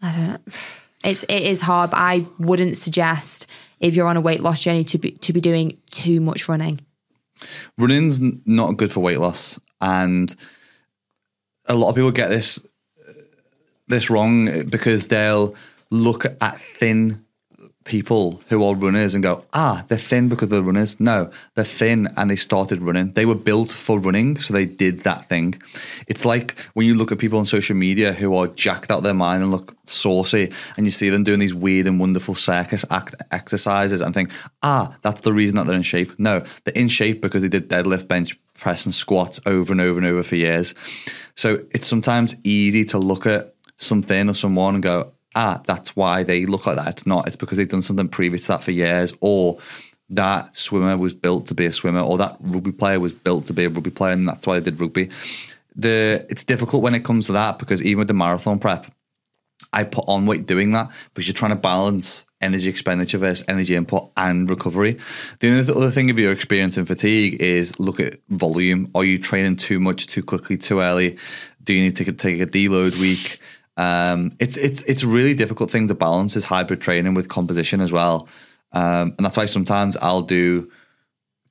I 0.00 0.12
don't 0.12 0.28
know. 0.28 0.38
It's 1.04 1.24
it 1.24 1.42
is 1.42 1.62
hard, 1.62 1.90
but 1.90 1.98
I 1.98 2.26
wouldn't 2.38 2.76
suggest 2.76 3.46
if 3.80 3.96
you're 3.96 4.06
on 4.06 4.16
a 4.16 4.20
weight 4.20 4.40
loss 4.40 4.60
journey 4.60 4.84
to 4.84 4.98
be 4.98 5.12
to 5.12 5.32
be 5.32 5.40
doing 5.40 5.76
too 5.90 6.20
much 6.20 6.48
running. 6.48 6.80
running's 7.76 8.20
not 8.46 8.76
good 8.76 8.92
for 8.92 9.00
weight 9.00 9.18
loss 9.18 9.60
and 9.80 10.34
a 11.66 11.74
lot 11.74 11.88
of 11.90 11.96
people 11.96 12.10
get 12.10 12.28
this 12.28 12.60
this 13.92 14.10
wrong 14.10 14.64
because 14.64 15.08
they'll 15.08 15.54
look 15.90 16.24
at 16.40 16.60
thin 16.60 17.24
people 17.84 18.40
who 18.48 18.62
are 18.62 18.76
runners 18.76 19.12
and 19.12 19.24
go 19.24 19.44
ah 19.52 19.84
they're 19.88 19.98
thin 19.98 20.28
because 20.28 20.48
they're 20.48 20.62
runners. 20.62 21.00
No 21.00 21.30
they're 21.54 21.64
thin 21.64 22.08
and 22.16 22.30
they 22.30 22.36
started 22.36 22.82
running. 22.82 23.12
They 23.12 23.26
were 23.26 23.34
built 23.34 23.72
for 23.72 23.98
running 23.98 24.38
so 24.40 24.54
they 24.54 24.66
did 24.66 25.00
that 25.00 25.28
thing. 25.28 25.60
It's 26.06 26.24
like 26.24 26.58
when 26.74 26.86
you 26.86 26.94
look 26.94 27.10
at 27.10 27.18
people 27.18 27.38
on 27.38 27.46
social 27.46 27.76
media 27.76 28.12
who 28.12 28.36
are 28.36 28.46
jacked 28.46 28.90
out 28.90 29.02
their 29.02 29.14
mind 29.14 29.42
and 29.42 29.50
look 29.50 29.76
saucy 29.84 30.52
and 30.76 30.86
you 30.86 30.92
see 30.92 31.10
them 31.10 31.24
doing 31.24 31.40
these 31.40 31.54
weird 31.54 31.86
and 31.86 31.98
wonderful 31.98 32.34
circus 32.34 32.84
act 32.90 33.16
exercises 33.30 34.00
and 34.00 34.14
think 34.14 34.30
ah 34.62 34.94
that's 35.02 35.22
the 35.22 35.32
reason 35.32 35.56
that 35.56 35.66
they're 35.66 35.76
in 35.76 35.82
shape. 35.82 36.16
No 36.18 36.44
they're 36.64 36.74
in 36.74 36.88
shape 36.88 37.20
because 37.20 37.42
they 37.42 37.48
did 37.48 37.68
deadlift 37.68 38.06
bench 38.06 38.38
press 38.54 38.84
and 38.84 38.94
squats 38.94 39.40
over 39.44 39.72
and 39.72 39.80
over 39.80 39.98
and 39.98 40.06
over 40.06 40.22
for 40.22 40.36
years. 40.36 40.72
So 41.34 41.64
it's 41.72 41.86
sometimes 41.86 42.36
easy 42.44 42.84
to 42.86 42.98
look 42.98 43.26
at 43.26 43.51
something 43.82 44.28
or 44.28 44.34
someone 44.34 44.74
and 44.74 44.82
go, 44.82 45.12
ah, 45.34 45.60
that's 45.64 45.96
why 45.96 46.22
they 46.22 46.46
look 46.46 46.66
like 46.66 46.76
that. 46.76 46.88
It's 46.88 47.06
not. 47.06 47.26
It's 47.26 47.36
because 47.36 47.58
they've 47.58 47.68
done 47.68 47.82
something 47.82 48.08
previous 48.08 48.42
to 48.42 48.48
that 48.48 48.62
for 48.62 48.70
years, 48.70 49.14
or 49.20 49.58
that 50.10 50.56
swimmer 50.56 50.96
was 50.96 51.14
built 51.14 51.46
to 51.46 51.54
be 51.54 51.66
a 51.66 51.72
swimmer, 51.72 52.00
or 52.00 52.18
that 52.18 52.36
rugby 52.40 52.72
player 52.72 53.00
was 53.00 53.12
built 53.12 53.46
to 53.46 53.52
be 53.52 53.64
a 53.64 53.68
rugby 53.68 53.90
player, 53.90 54.12
and 54.12 54.28
that's 54.28 54.46
why 54.46 54.58
they 54.58 54.70
did 54.70 54.80
rugby. 54.80 55.10
The 55.74 56.26
it's 56.28 56.42
difficult 56.42 56.82
when 56.82 56.94
it 56.94 57.04
comes 57.04 57.26
to 57.26 57.32
that 57.32 57.58
because 57.58 57.82
even 57.82 58.00
with 58.00 58.08
the 58.08 58.14
marathon 58.14 58.58
prep, 58.58 58.92
I 59.72 59.84
put 59.84 60.04
on 60.06 60.26
weight 60.26 60.46
doing 60.46 60.72
that 60.72 60.90
because 61.14 61.26
you're 61.26 61.34
trying 61.34 61.52
to 61.52 61.56
balance 61.56 62.26
energy 62.42 62.68
expenditure 62.68 63.18
versus 63.18 63.44
energy 63.48 63.74
input 63.74 64.10
and 64.16 64.50
recovery. 64.50 64.98
The 65.38 65.60
other 65.60 65.90
thing 65.90 66.08
if 66.10 66.18
you're 66.18 66.32
experiencing 66.32 66.84
fatigue 66.84 67.40
is 67.40 67.78
look 67.78 68.00
at 68.00 68.18
volume. 68.28 68.90
Are 68.94 69.04
you 69.04 69.16
training 69.16 69.56
too 69.56 69.80
much, 69.80 70.08
too 70.08 70.22
quickly, 70.22 70.58
too 70.58 70.80
early? 70.80 71.16
Do 71.62 71.72
you 71.72 71.84
need 71.84 71.96
to 71.96 72.12
take 72.12 72.40
a 72.40 72.46
deload 72.46 72.98
week? 72.98 73.38
Um, 73.76 74.32
it's 74.38 74.56
it's 74.56 74.82
it's 74.82 75.02
a 75.02 75.08
really 75.08 75.34
difficult 75.34 75.70
thing 75.70 75.88
to 75.88 75.94
balance 75.94 76.36
is 76.36 76.44
hybrid 76.44 76.80
training 76.80 77.14
with 77.14 77.28
composition 77.28 77.80
as 77.80 77.90
well, 77.90 78.28
um, 78.72 79.14
and 79.16 79.20
that's 79.20 79.36
why 79.36 79.46
sometimes 79.46 79.96
I'll 79.96 80.22
do 80.22 80.70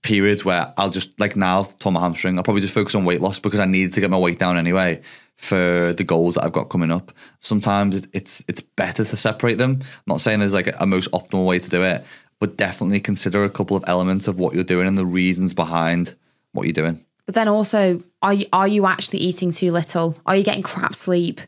periods 0.04 0.44
where 0.44 0.74
I'll 0.78 0.90
just 0.90 1.20
like 1.20 1.36
now 1.36 1.64
torn 1.64 1.94
my 1.94 2.02
hamstring. 2.02 2.38
I'll 2.38 2.44
probably 2.44 2.62
just 2.62 2.74
focus 2.74 2.96
on 2.96 3.06
weight 3.06 3.22
loss 3.22 3.40
because 3.40 3.60
I 3.60 3.66
need 3.66 3.94
to 3.94 4.02
get 4.02 4.10
my 4.10 4.18
weight 4.18 4.40
down 4.40 4.58
anyway 4.58 5.02
for 5.36 5.94
the 5.94 6.04
goals 6.04 6.36
that 6.36 6.44
I've 6.44 6.52
got 6.52 6.70
coming 6.70 6.92
up. 6.92 7.12
Sometimes 7.40 8.06
it's 8.14 8.44
it's 8.48 8.62
better 8.62 9.04
to 9.04 9.18
separate 9.18 9.58
them. 9.58 9.80
I'm 9.82 10.04
not 10.06 10.22
saying 10.22 10.40
there's 10.40 10.54
like 10.54 10.68
a, 10.68 10.78
a 10.80 10.86
most 10.86 11.10
optimal 11.12 11.46
way 11.46 11.60
to 11.60 11.70
do 11.70 11.84
it, 11.84 12.06
but 12.40 12.58
definitely 12.58 13.00
consider 13.00 13.44
a 13.44 13.50
couple 13.50 13.76
of 13.76 13.84
elements 13.88 14.28
of 14.28 14.38
what 14.38 14.54
you're 14.54 14.64
doing 14.64 14.88
and 14.88 14.98
the 14.98 15.06
reasons 15.06 15.54
behind 15.54 16.16
what 16.52 16.64
you're 16.64 16.74
doing. 16.74 17.04
But 17.26 17.36
then 17.36 17.48
also, 17.48 18.04
are 18.22 18.34
you, 18.34 18.46
are 18.52 18.68
you 18.68 18.86
actually 18.86 19.20
eating 19.20 19.52
too 19.52 19.72
little? 19.72 20.18
Are 20.26 20.36
you 20.36 20.44
getting 20.44 20.64
crap 20.64 20.96
sleep? 20.96 21.40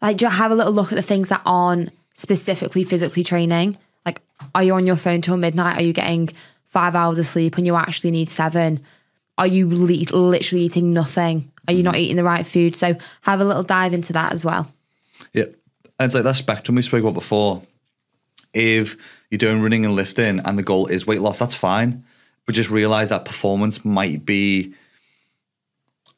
Like, 0.00 0.16
just 0.16 0.36
have 0.36 0.50
a 0.50 0.54
little 0.54 0.72
look 0.72 0.92
at 0.92 0.96
the 0.96 1.02
things 1.02 1.28
that 1.28 1.42
aren't 1.44 1.90
specifically 2.14 2.84
physically 2.84 3.24
training. 3.24 3.78
Like, 4.06 4.20
are 4.54 4.62
you 4.62 4.74
on 4.74 4.86
your 4.86 4.96
phone 4.96 5.22
till 5.22 5.36
midnight? 5.36 5.78
Are 5.78 5.84
you 5.84 5.92
getting 5.92 6.30
five 6.66 6.94
hours 6.94 7.18
of 7.18 7.26
sleep 7.26 7.56
when 7.56 7.64
you 7.64 7.74
actually 7.76 8.10
need 8.10 8.30
seven? 8.30 8.80
Are 9.36 9.46
you 9.46 9.66
li- 9.68 10.06
literally 10.06 10.64
eating 10.64 10.92
nothing? 10.92 11.50
Are 11.66 11.74
you 11.74 11.82
not 11.82 11.94
mm-hmm. 11.94 12.00
eating 12.00 12.16
the 12.16 12.24
right 12.24 12.46
food? 12.46 12.74
So 12.76 12.96
have 13.22 13.40
a 13.40 13.44
little 13.44 13.62
dive 13.62 13.94
into 13.94 14.12
that 14.12 14.32
as 14.32 14.44
well. 14.44 14.72
Yeah. 15.32 15.44
And 15.98 16.06
it's 16.06 16.14
like 16.14 16.24
that 16.24 16.36
spectrum 16.36 16.76
we 16.76 16.82
spoke 16.82 17.02
about 17.02 17.14
before. 17.14 17.62
If 18.54 18.96
you're 19.30 19.38
doing 19.38 19.60
running 19.60 19.84
and 19.84 19.94
lifting 19.94 20.40
and 20.40 20.58
the 20.58 20.62
goal 20.62 20.86
is 20.86 21.06
weight 21.06 21.20
loss, 21.20 21.38
that's 21.38 21.54
fine. 21.54 22.04
But 22.46 22.54
just 22.54 22.70
realize 22.70 23.10
that 23.10 23.24
performance 23.24 23.84
might 23.84 24.24
be 24.24 24.72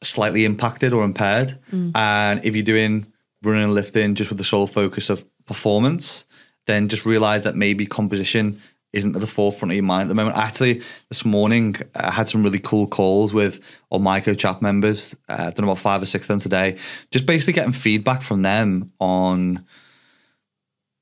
slightly 0.01 0.45
impacted 0.45 0.93
or 0.93 1.03
impaired. 1.03 1.57
Mm. 1.71 1.91
And 1.95 2.45
if 2.45 2.55
you're 2.55 2.63
doing 2.63 3.05
running 3.43 3.63
and 3.63 3.73
lifting 3.73 4.15
just 4.15 4.29
with 4.29 4.37
the 4.37 4.43
sole 4.43 4.67
focus 4.67 5.09
of 5.09 5.25
performance, 5.45 6.25
then 6.67 6.87
just 6.87 7.05
realize 7.05 7.43
that 7.43 7.55
maybe 7.55 7.85
composition 7.85 8.61
isn't 8.93 9.15
at 9.15 9.21
the 9.21 9.27
forefront 9.27 9.71
of 9.71 9.75
your 9.75 9.83
mind 9.83 10.03
at 10.03 10.07
the 10.09 10.15
moment. 10.15 10.37
Actually, 10.37 10.81
this 11.09 11.23
morning 11.23 11.75
I 11.95 12.11
had 12.11 12.27
some 12.27 12.43
really 12.43 12.59
cool 12.59 12.87
calls 12.87 13.33
with 13.33 13.59
all 13.89 13.99
MyCoach 13.99 14.43
app 14.43 14.61
members. 14.61 15.15
Uh, 15.29 15.45
I've 15.47 15.55
done 15.55 15.63
about 15.63 15.79
five 15.79 16.03
or 16.03 16.05
six 16.05 16.25
of 16.25 16.27
them 16.27 16.39
today. 16.39 16.77
Just 17.09 17.25
basically 17.25 17.53
getting 17.53 17.71
feedback 17.71 18.21
from 18.21 18.41
them 18.41 18.91
on 18.99 19.65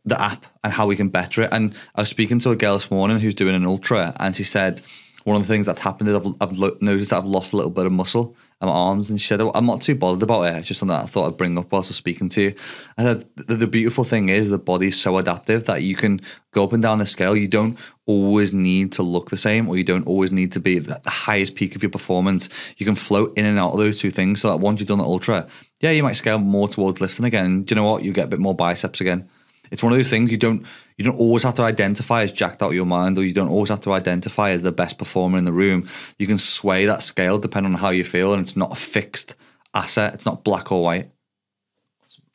the 0.05 0.21
app 0.21 0.45
and 0.63 0.71
how 0.71 0.87
we 0.87 0.95
can 0.95 1.09
better 1.09 1.41
it. 1.41 1.49
And 1.51 1.73
I 1.95 2.01
was 2.01 2.09
speaking 2.09 2.39
to 2.39 2.51
a 2.51 2.55
girl 2.55 2.75
this 2.75 2.91
morning 2.91 3.19
who's 3.19 3.35
doing 3.35 3.55
an 3.55 3.65
ultra, 3.65 4.15
and 4.19 4.35
she 4.35 4.43
said 4.43 4.81
one 5.23 5.35
of 5.35 5.47
the 5.47 5.53
things 5.53 5.65
that's 5.65 5.79
happened 5.79 6.09
is 6.09 6.15
I've, 6.15 6.33
I've 6.41 6.81
noticed 6.81 7.09
that 7.09 7.17
I've 7.17 7.25
lost 7.25 7.53
a 7.53 7.55
little 7.55 7.71
bit 7.71 7.85
of 7.85 7.91
muscle 7.91 8.35
in 8.61 8.67
my 8.67 8.73
arms. 8.73 9.09
And 9.09 9.19
she 9.19 9.27
said, 9.27 9.41
I'm 9.41 9.65
not 9.65 9.81
too 9.81 9.95
bothered 9.95 10.23
about 10.23 10.43
it. 10.43 10.57
It's 10.57 10.67
just 10.67 10.79
something 10.79 10.95
I 10.95 11.05
thought 11.05 11.27
I'd 11.27 11.37
bring 11.37 11.57
up 11.57 11.71
whilst 11.71 11.87
I 11.87 11.91
was 11.91 11.97
speaking 11.97 12.29
to 12.29 12.41
you. 12.41 12.55
I 12.97 13.03
said, 13.03 13.25
the, 13.35 13.55
the 13.55 13.67
beautiful 13.67 14.03
thing 14.03 14.29
is 14.29 14.49
the 14.49 14.57
body's 14.57 14.99
so 14.99 15.17
adaptive 15.17 15.65
that 15.65 15.83
you 15.83 15.95
can 15.95 16.21
go 16.51 16.63
up 16.63 16.73
and 16.73 16.83
down 16.83 16.97
the 16.97 17.05
scale. 17.05 17.35
You 17.35 17.47
don't 17.47 17.77
always 18.05 18.51
need 18.51 18.91
to 18.93 19.03
look 19.03 19.29
the 19.29 19.37
same 19.37 19.69
or 19.69 19.77
you 19.77 19.83
don't 19.83 20.07
always 20.07 20.31
need 20.31 20.51
to 20.53 20.59
be 20.59 20.77
at 20.77 21.03
the 21.03 21.09
highest 21.09 21.55
peak 21.55 21.75
of 21.75 21.83
your 21.83 21.91
performance. 21.91 22.49
You 22.77 22.85
can 22.85 22.95
float 22.95 23.37
in 23.37 23.45
and 23.45 23.57
out 23.57 23.71
of 23.71 23.79
those 23.79 23.99
two 23.99 24.11
things. 24.11 24.41
So 24.41 24.49
that 24.49 24.57
once 24.57 24.79
you've 24.79 24.89
done 24.89 24.97
the 24.97 25.05
ultra, 25.05 25.47
yeah, 25.79 25.91
you 25.91 26.03
might 26.03 26.13
scale 26.13 26.39
more 26.39 26.67
towards 26.67 26.99
lifting 26.99 27.25
again. 27.25 27.61
Do 27.61 27.73
you 27.73 27.75
know 27.75 27.89
what? 27.89 28.03
You 28.03 28.11
get 28.11 28.25
a 28.25 28.29
bit 28.29 28.39
more 28.39 28.55
biceps 28.55 28.99
again. 28.99 29.29
It's 29.71 29.83
one 29.83 29.91
of 29.91 29.99
those 29.99 30.09
things 30.09 30.31
you 30.31 30.37
don't 30.37 30.65
you 30.97 31.05
don't 31.05 31.17
always 31.17 31.43
have 31.43 31.55
to 31.55 31.63
identify 31.63 32.23
as 32.23 32.31
jacked 32.31 32.61
out 32.61 32.69
of 32.69 32.75
your 32.75 32.85
mind, 32.85 33.17
or 33.17 33.23
you 33.23 33.33
don't 33.33 33.49
always 33.49 33.69
have 33.69 33.81
to 33.81 33.93
identify 33.93 34.51
as 34.51 34.61
the 34.61 34.71
best 34.71 34.97
performer 34.97 35.37
in 35.37 35.45
the 35.45 35.51
room. 35.51 35.87
You 36.17 36.27
can 36.27 36.37
sway 36.37 36.85
that 36.85 37.03
scale 37.03 37.37
depending 37.37 37.73
on 37.73 37.79
how 37.79 37.89
you 37.89 38.03
feel, 38.03 38.33
and 38.33 38.41
it's 38.41 38.55
not 38.55 38.71
a 38.71 38.75
fixed 38.75 39.35
asset. 39.73 40.13
It's 40.13 40.25
not 40.25 40.43
black 40.43 40.71
or 40.71 40.83
white. 40.83 41.11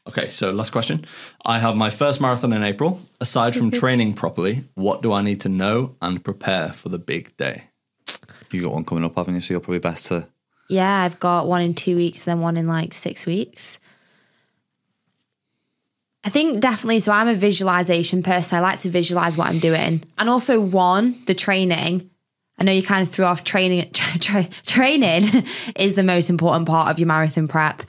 Okay, 0.06 0.28
so 0.28 0.50
last 0.50 0.70
question. 0.70 1.06
I 1.46 1.58
have 1.58 1.76
my 1.76 1.88
first 1.88 2.20
marathon 2.20 2.52
in 2.52 2.62
April. 2.62 3.00
Aside 3.20 3.54
from 3.54 3.70
mm-hmm. 3.70 3.80
training 3.80 4.14
properly, 4.14 4.64
what 4.74 5.00
do 5.00 5.12
I 5.12 5.22
need 5.22 5.40
to 5.40 5.48
know 5.48 5.96
and 6.02 6.22
prepare 6.22 6.70
for 6.70 6.90
the 6.90 6.98
big 6.98 7.34
day? 7.38 7.64
You 8.50 8.62
got 8.62 8.72
one 8.72 8.84
coming 8.84 9.04
up, 9.04 9.16
haven't 9.16 9.34
you? 9.34 9.40
So 9.40 9.54
you're 9.54 9.60
probably 9.60 9.78
best 9.78 10.06
to. 10.06 10.28
Yeah, 10.68 11.02
I've 11.02 11.18
got 11.18 11.48
one 11.48 11.62
in 11.62 11.74
two 11.74 11.96
weeks, 11.96 12.22
then 12.22 12.40
one 12.40 12.56
in 12.56 12.66
like 12.66 12.92
six 12.92 13.26
weeks. 13.26 13.78
I 16.24 16.30
think 16.30 16.60
definitely. 16.60 17.00
So 17.00 17.12
I'm 17.12 17.28
a 17.28 17.34
visualization 17.34 18.22
person. 18.22 18.56
I 18.56 18.60
like 18.60 18.78
to 18.80 18.90
visualize 18.90 19.36
what 19.36 19.48
I'm 19.48 19.58
doing, 19.58 20.02
and 20.16 20.30
also 20.30 20.58
one 20.58 21.16
the 21.26 21.34
training. 21.34 22.10
I 22.58 22.64
know 22.64 22.72
you 22.72 22.82
kind 22.82 23.02
of 23.02 23.12
threw 23.12 23.26
off 23.26 23.44
training. 23.44 23.90
Tra- 23.92 24.18
tra- 24.18 24.48
training 24.64 25.46
is 25.76 25.96
the 25.96 26.02
most 26.02 26.30
important 26.30 26.66
part 26.66 26.88
of 26.90 26.98
your 26.98 27.08
marathon 27.08 27.48
prep. 27.48 27.82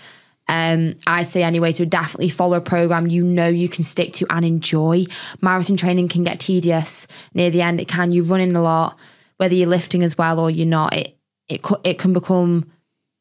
Um, 0.48 0.96
I 1.08 1.24
say 1.24 1.44
anyway. 1.44 1.72
So 1.72 1.86
definitely 1.86 2.30
follow 2.30 2.58
a 2.58 2.62
program 2.62 3.08
you 3.08 3.24
know 3.24 3.48
you 3.48 3.70
can 3.70 3.84
stick 3.84 4.12
to 4.14 4.28
and 4.30 4.44
enjoy. 4.44 5.06
Marathon 5.42 5.78
training 5.78 6.10
can 6.10 6.24
get 6.24 6.40
tedious 6.40 7.08
near 7.34 7.50
the 7.50 7.62
end. 7.62 7.80
It 7.80 7.88
can. 7.88 8.12
You 8.12 8.24
run 8.24 8.42
in 8.42 8.56
a 8.56 8.62
lot, 8.62 9.00
whether 9.38 9.56
you're 9.56 9.70
lifting 9.70 10.04
as 10.04 10.18
well 10.18 10.40
or 10.40 10.52
you're 10.52 10.68
not. 10.68 10.94
It 10.94 11.18
it 11.48 11.62
it 11.86 12.00
can 12.00 12.12
become 12.12 12.70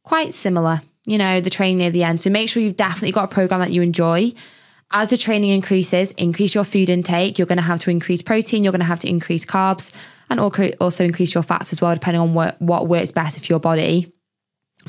quite 0.02 0.34
similar. 0.34 0.80
You 1.06 1.18
know, 1.18 1.40
the 1.40 1.50
training 1.50 1.78
near 1.78 1.90
the 1.90 2.02
end. 2.02 2.20
So 2.20 2.30
make 2.30 2.48
sure 2.48 2.62
you've 2.62 2.76
definitely 2.76 3.12
got 3.12 3.30
a 3.30 3.34
program 3.34 3.60
that 3.60 3.70
you 3.70 3.82
enjoy 3.82 4.32
as 4.94 5.08
the 5.08 5.16
training 5.16 5.50
increases, 5.50 6.12
increase 6.12 6.54
your 6.54 6.62
food 6.62 6.88
intake. 6.88 7.36
You're 7.36 7.48
going 7.48 7.58
to 7.58 7.62
have 7.62 7.80
to 7.80 7.90
increase 7.90 8.22
protein. 8.22 8.62
You're 8.62 8.72
going 8.72 8.80
to 8.80 8.86
have 8.86 9.00
to 9.00 9.08
increase 9.08 9.44
carbs 9.44 9.92
and 10.30 10.38
also 10.38 11.04
increase 11.04 11.34
your 11.34 11.42
fats 11.42 11.72
as 11.72 11.82
well, 11.82 11.92
depending 11.94 12.20
on 12.20 12.32
what, 12.32 12.62
what 12.62 12.86
works 12.86 13.10
best 13.10 13.38
for 13.40 13.52
your 13.52 13.58
body. 13.58 14.12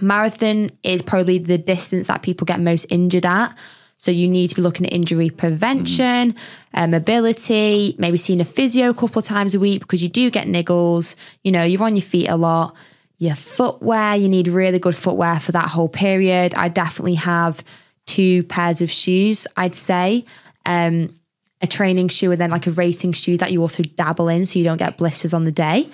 Marathon 0.02 0.70
is 0.84 1.02
probably 1.02 1.40
the 1.40 1.58
distance 1.58 2.06
that 2.08 2.22
people 2.22 2.46
get 2.46 2.60
most 2.60 2.86
injured 2.90 3.26
at. 3.26 3.58
So 3.98 4.12
you 4.12 4.28
need 4.28 4.50
to 4.50 4.56
be 4.56 4.62
looking 4.62 4.86
at 4.86 4.94
injury 4.94 5.32
prevention, 5.32 6.36
uh, 6.74 6.86
mobility, 6.86 7.96
maybe 7.98 8.18
seeing 8.18 8.42
a 8.42 8.46
physio 8.46 8.90
a 8.90 8.94
couple 8.94 9.20
of 9.20 9.26
times 9.26 9.56
a 9.56 9.60
week 9.60 9.80
because 9.82 10.04
you 10.04 10.10
do 10.10 10.30
get 10.30 10.48
niggles. 10.48 11.16
You 11.44 11.52
know, 11.52 11.64
you're 11.64 11.84
on 11.84 11.96
your 11.96 12.04
feet 12.04 12.28
a 12.28 12.36
lot. 12.36 12.76
Your 13.18 13.36
footwear, 13.36 14.16
you 14.16 14.30
need 14.30 14.50
really 14.50 14.78
good 14.78 14.96
footwear 14.96 15.40
for 15.40 15.54
that 15.54 15.70
whole 15.70 15.90
period. 15.90 16.54
I 16.56 16.68
definitely 16.68 17.16
have 17.16 17.64
two 18.06 18.44
pairs 18.44 18.82
of 18.82 18.90
shoes, 18.92 19.48
I'd 19.58 19.76
say. 19.76 20.26
Um, 20.66 21.20
a 21.62 21.68
training 21.68 22.10
shoe 22.10 22.32
and 22.32 22.40
then 22.40 22.50
like 22.50 22.68
a 22.68 22.72
racing 22.72 23.14
shoe 23.14 23.38
that 23.38 23.52
you 23.52 23.62
also 23.62 23.82
dabble 23.84 24.28
in 24.28 24.46
so 24.46 24.60
you 24.60 24.66
don't 24.66 24.78
get 24.78 24.98
blisters 24.98 25.34
on 25.34 25.46
the 25.46 25.52
day. 25.52 25.90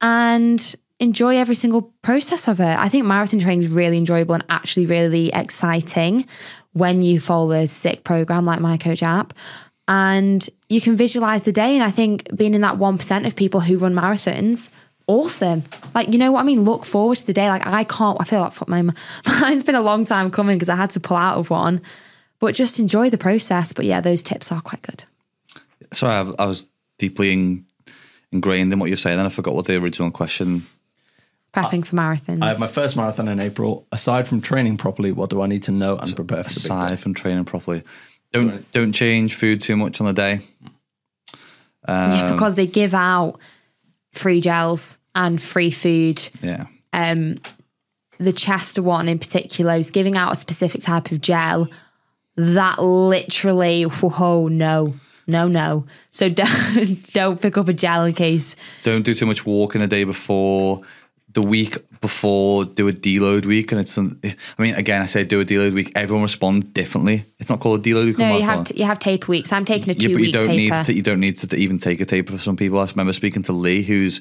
And 0.00 0.74
enjoy 1.00 1.36
every 1.36 1.56
single 1.56 1.92
process 2.02 2.46
of 2.48 2.60
it. 2.60 2.78
I 2.78 2.88
think 2.88 3.04
marathon 3.04 3.40
training 3.40 3.64
is 3.64 3.68
really 3.68 3.98
enjoyable 3.98 4.34
and 4.34 4.44
actually 4.48 4.86
really 4.86 5.30
exciting 5.32 6.26
when 6.72 7.02
you 7.02 7.20
follow 7.20 7.52
a 7.52 7.66
sick 7.66 8.04
program 8.04 8.44
like 8.44 8.60
MyCoach 8.60 9.02
app. 9.02 9.34
And 9.88 10.48
you 10.68 10.80
can 10.80 10.96
visualize 10.96 11.42
the 11.42 11.52
day. 11.52 11.74
And 11.74 11.82
I 11.82 11.90
think 11.90 12.34
being 12.36 12.54
in 12.54 12.60
that 12.60 12.78
1% 12.78 13.26
of 13.26 13.36
people 13.36 13.60
who 13.60 13.76
run 13.78 13.94
marathons, 13.94 14.70
awesome. 15.12 15.62
Like, 15.94 16.08
you 16.08 16.18
know 16.18 16.32
what 16.32 16.40
I 16.40 16.44
mean? 16.44 16.64
Look 16.64 16.84
forward 16.84 17.16
to 17.18 17.26
the 17.26 17.32
day. 17.32 17.48
Like, 17.48 17.66
I 17.66 17.84
can't, 17.84 18.16
I 18.20 18.24
feel 18.24 18.40
like 18.40 18.68
my 18.68 18.82
mine's 19.26 19.62
been 19.62 19.74
a 19.74 19.82
long 19.82 20.04
time 20.04 20.30
coming 20.30 20.56
because 20.56 20.68
I 20.68 20.76
had 20.76 20.90
to 20.90 21.00
pull 21.00 21.16
out 21.16 21.38
of 21.38 21.50
one, 21.50 21.80
but 22.38 22.54
just 22.54 22.78
enjoy 22.78 23.10
the 23.10 23.18
process. 23.18 23.72
But 23.72 23.84
yeah, 23.84 24.00
those 24.00 24.22
tips 24.22 24.50
are 24.50 24.60
quite 24.60 24.82
good. 24.82 25.04
Sorry, 25.92 26.14
I, 26.14 26.42
I 26.42 26.46
was 26.46 26.66
deeply 26.98 27.32
in, 27.32 27.66
ingrained 28.32 28.72
in 28.72 28.78
what 28.78 28.88
you're 28.88 28.96
saying, 28.96 29.18
and 29.18 29.26
I 29.26 29.30
forgot 29.30 29.54
what 29.54 29.66
the 29.66 29.76
original 29.76 30.10
question. 30.10 30.66
Prepping 31.52 31.84
for 31.84 31.96
marathons. 31.96 32.42
I 32.42 32.46
have 32.46 32.60
my 32.60 32.66
first 32.66 32.96
marathon 32.96 33.28
in 33.28 33.38
April. 33.38 33.86
Aside 33.92 34.26
from 34.26 34.40
training 34.40 34.78
properly, 34.78 35.12
what 35.12 35.28
do 35.28 35.42
I 35.42 35.46
need 35.46 35.64
to 35.64 35.70
know 35.70 35.98
and 35.98 36.16
prepare 36.16 36.42
for 36.42 36.48
the 36.48 36.54
big? 36.54 36.64
Aside 36.64 37.00
from 37.00 37.12
training 37.12 37.44
properly, 37.44 37.82
don't 38.32 38.70
don't 38.72 38.92
change 38.94 39.34
food 39.34 39.60
too 39.60 39.76
much 39.76 40.00
on 40.00 40.06
the 40.06 40.14
day. 40.14 40.40
yeah, 41.86 42.24
Um, 42.24 42.32
because 42.32 42.54
they 42.54 42.66
give 42.66 42.94
out 42.94 43.38
free 44.12 44.40
gels 44.40 44.98
and 45.14 45.40
free 45.42 45.70
food. 45.70 46.26
Yeah, 46.40 46.66
Um, 46.92 47.36
The 48.18 48.32
Chester 48.32 48.82
one 48.82 49.08
in 49.08 49.18
particular 49.18 49.74
is 49.74 49.90
giving 49.90 50.16
out 50.16 50.32
a 50.32 50.36
specific 50.36 50.80
type 50.82 51.10
of 51.12 51.20
gel 51.20 51.68
that 52.36 52.82
literally, 52.82 53.82
whoa, 53.84 54.48
no, 54.48 54.94
no, 55.26 55.48
no. 55.48 55.86
So 56.10 56.28
don't 56.42 57.12
don't 57.12 57.40
pick 57.40 57.56
up 57.58 57.68
a 57.68 57.72
gel 57.72 58.04
in 58.04 58.14
case. 58.14 58.56
don't 58.84 59.02
do 59.04 59.14
too 59.14 59.26
much 59.26 59.44
walking 59.44 59.80
the 59.80 59.86
day 59.86 60.04
before. 60.04 60.82
The 61.32 61.42
week 61.42 61.78
before, 62.02 62.66
do 62.66 62.88
a 62.88 62.92
deload 62.92 63.46
week, 63.46 63.72
and 63.72 63.80
it's. 63.80 63.92
Some, 63.92 64.20
I 64.22 64.34
mean, 64.58 64.74
again, 64.74 65.00
I 65.00 65.06
say 65.06 65.24
do 65.24 65.40
a 65.40 65.44
deload 65.44 65.72
week. 65.72 65.90
Everyone 65.94 66.22
responds 66.22 66.66
differently. 66.66 67.24
It's 67.38 67.48
not 67.48 67.60
called 67.60 67.86
a 67.86 67.90
deload 67.90 68.06
week. 68.06 68.18
No, 68.18 68.36
you 68.36 68.42
have 68.42 68.64
to, 68.64 68.76
you 68.76 68.84
have 68.84 68.98
taper 68.98 69.28
weeks. 69.28 69.50
I'm 69.50 69.64
taking 69.64 69.88
a 69.88 69.92
Yeah, 69.94 70.08
two 70.08 70.14
but 70.14 70.18
you 70.18 70.26
week 70.26 70.34
don't 70.34 70.48
need 70.48 70.84
to. 70.84 70.92
You 70.92 71.02
don't 71.02 71.20
need 71.20 71.38
to 71.38 71.56
even 71.56 71.78
take 71.78 72.02
a 72.02 72.04
taper 72.04 72.32
for 72.32 72.38
some 72.38 72.56
people. 72.56 72.78
I 72.78 72.84
remember 72.84 73.14
speaking 73.14 73.42
to 73.44 73.52
Lee, 73.52 73.82
who's 73.82 74.20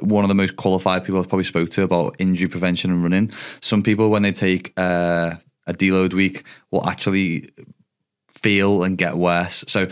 one 0.00 0.24
of 0.24 0.28
the 0.28 0.34
most 0.34 0.56
qualified 0.56 1.04
people 1.04 1.20
I've 1.20 1.28
probably 1.28 1.44
spoke 1.44 1.68
to 1.70 1.82
about 1.82 2.16
injury 2.18 2.48
prevention 2.48 2.90
and 2.90 3.02
running. 3.02 3.30
Some 3.60 3.82
people, 3.82 4.10
when 4.10 4.22
they 4.22 4.32
take 4.32 4.72
uh, 4.76 5.34
a 5.66 5.74
deload 5.74 6.14
week, 6.14 6.44
will 6.70 6.86
actually 6.88 7.50
feel 8.28 8.82
and 8.82 8.98
get 8.98 9.16
worse. 9.16 9.64
So 9.68 9.88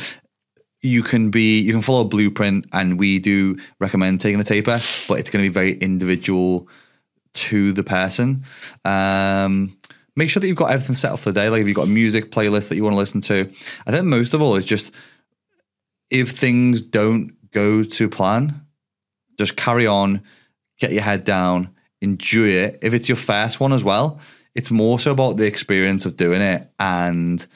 you 0.82 1.02
can 1.02 1.30
be 1.30 1.60
you 1.60 1.72
can 1.72 1.82
follow 1.82 2.02
a 2.02 2.08
blueprint, 2.08 2.66
and 2.72 2.98
we 2.98 3.18
do 3.18 3.58
recommend 3.78 4.20
taking 4.20 4.40
a 4.40 4.44
taper, 4.44 4.80
but 5.08 5.18
it's 5.18 5.30
going 5.30 5.44
to 5.44 5.48
be 5.48 5.52
very 5.52 5.74
individual 5.78 6.68
to 7.34 7.72
the 7.72 7.82
person. 7.82 8.44
Um, 8.84 9.76
make 10.16 10.30
sure 10.30 10.40
that 10.40 10.46
you've 10.46 10.56
got 10.56 10.72
everything 10.72 10.94
set 10.94 11.12
up 11.12 11.18
for 11.18 11.32
the 11.32 11.40
day. 11.40 11.48
Like 11.48 11.62
if 11.62 11.66
you've 11.66 11.76
got 11.76 11.84
a 11.84 11.90
music 11.90 12.30
playlist 12.30 12.68
that 12.68 12.76
you 12.76 12.84
want 12.84 12.94
to 12.94 12.98
listen 12.98 13.20
to. 13.22 13.50
I 13.86 13.90
think 13.90 14.04
most 14.06 14.34
of 14.34 14.42
all 14.42 14.56
is 14.56 14.64
just 14.64 14.92
if 16.10 16.30
things 16.30 16.82
don't 16.82 17.36
go 17.52 17.82
to 17.82 18.08
plan, 18.08 18.66
just 19.38 19.56
carry 19.56 19.86
on, 19.86 20.22
get 20.78 20.92
your 20.92 21.02
head 21.02 21.24
down, 21.24 21.74
enjoy 22.00 22.48
it. 22.48 22.78
If 22.82 22.94
it's 22.94 23.08
your 23.08 23.16
first 23.16 23.60
one 23.60 23.72
as 23.72 23.84
well, 23.84 24.20
it's 24.54 24.70
more 24.70 24.98
so 24.98 25.12
about 25.12 25.36
the 25.36 25.46
experience 25.46 26.04
of 26.06 26.16
doing 26.16 26.42
it 26.42 26.68
and 26.78 27.46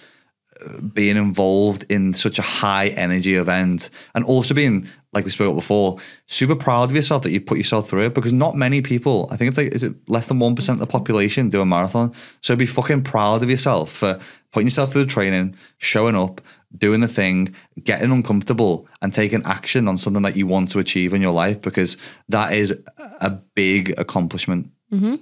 uh, 0.64 0.80
being 0.80 1.16
involved 1.16 1.84
in 1.88 2.12
such 2.12 2.38
a 2.38 2.42
high 2.42 2.88
energy 2.88 3.34
event 3.34 3.90
and 4.14 4.24
also 4.24 4.54
being 4.54 4.86
like 5.14 5.24
we 5.24 5.30
spoke 5.30 5.46
about 5.46 5.60
before 5.60 5.98
super 6.26 6.56
proud 6.56 6.90
of 6.90 6.96
yourself 6.96 7.22
that 7.22 7.30
you 7.30 7.40
put 7.40 7.58
yourself 7.58 7.88
through 7.88 8.04
it 8.04 8.14
because 8.14 8.32
not 8.32 8.56
many 8.56 8.82
people 8.82 9.28
i 9.30 9.36
think 9.36 9.48
it's 9.48 9.58
like 9.58 9.72
is 9.72 9.82
it 9.82 9.94
less 10.08 10.26
than 10.26 10.38
1% 10.38 10.68
of 10.68 10.78
the 10.78 10.86
population 10.86 11.48
do 11.48 11.60
a 11.60 11.66
marathon? 11.66 12.12
So 12.40 12.56
be 12.56 12.66
fucking 12.66 13.02
proud 13.02 13.42
of 13.42 13.50
yourself 13.50 13.92
for 13.92 14.18
putting 14.52 14.66
yourself 14.66 14.92
through 14.92 15.04
the 15.04 15.10
training 15.10 15.56
showing 15.78 16.16
up 16.16 16.40
doing 16.76 17.00
the 17.00 17.08
thing 17.08 17.54
getting 17.82 18.10
uncomfortable 18.10 18.86
and 19.02 19.12
taking 19.12 19.42
action 19.44 19.88
on 19.88 19.98
something 19.98 20.22
that 20.22 20.36
you 20.36 20.46
want 20.46 20.68
to 20.70 20.78
achieve 20.78 21.12
in 21.14 21.22
your 21.22 21.32
life 21.32 21.60
because 21.60 21.96
that 22.28 22.52
is 22.52 22.76
a 23.20 23.30
big 23.30 23.94
accomplishment. 23.98 24.70
Mm-hmm. 24.92 25.16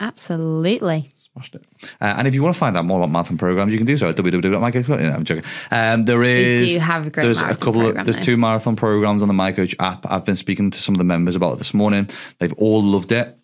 Absolutely. 0.00 1.10
Smashed 1.36 1.54
it. 1.54 1.66
uh, 2.00 2.14
and 2.16 2.26
if 2.26 2.34
you 2.34 2.42
want 2.42 2.54
to 2.54 2.58
find 2.58 2.76
out 2.78 2.86
more 2.86 2.98
about 2.98 3.10
marathon 3.10 3.36
programs, 3.36 3.70
you 3.70 3.78
can 3.78 3.86
do 3.86 3.98
so 3.98 4.08
at 4.08 4.16
www.mycoach. 4.16 4.88
No, 4.88 4.94
I'm 4.96 5.24
joking. 5.24 5.44
Um, 5.70 6.04
there 6.04 6.22
is. 6.22 6.72
do 6.72 6.78
have 6.78 7.06
a 7.06 7.10
great 7.10 7.24
There's 7.24 7.42
a 7.42 7.54
couple. 7.54 7.74
program, 7.74 7.98
of, 7.98 8.04
there's 8.06 8.16
though. 8.16 8.22
two 8.22 8.36
marathon 8.38 8.74
programs 8.74 9.20
on 9.20 9.28
the 9.28 9.34
MyCoach 9.34 9.74
app. 9.78 10.10
I've 10.10 10.24
been 10.24 10.36
speaking 10.36 10.70
to 10.70 10.80
some 10.80 10.94
of 10.94 10.98
the 10.98 11.04
members 11.04 11.36
about 11.36 11.52
it 11.52 11.58
this 11.58 11.74
morning. 11.74 12.08
They've 12.38 12.54
all 12.54 12.82
loved 12.82 13.12
it 13.12 13.38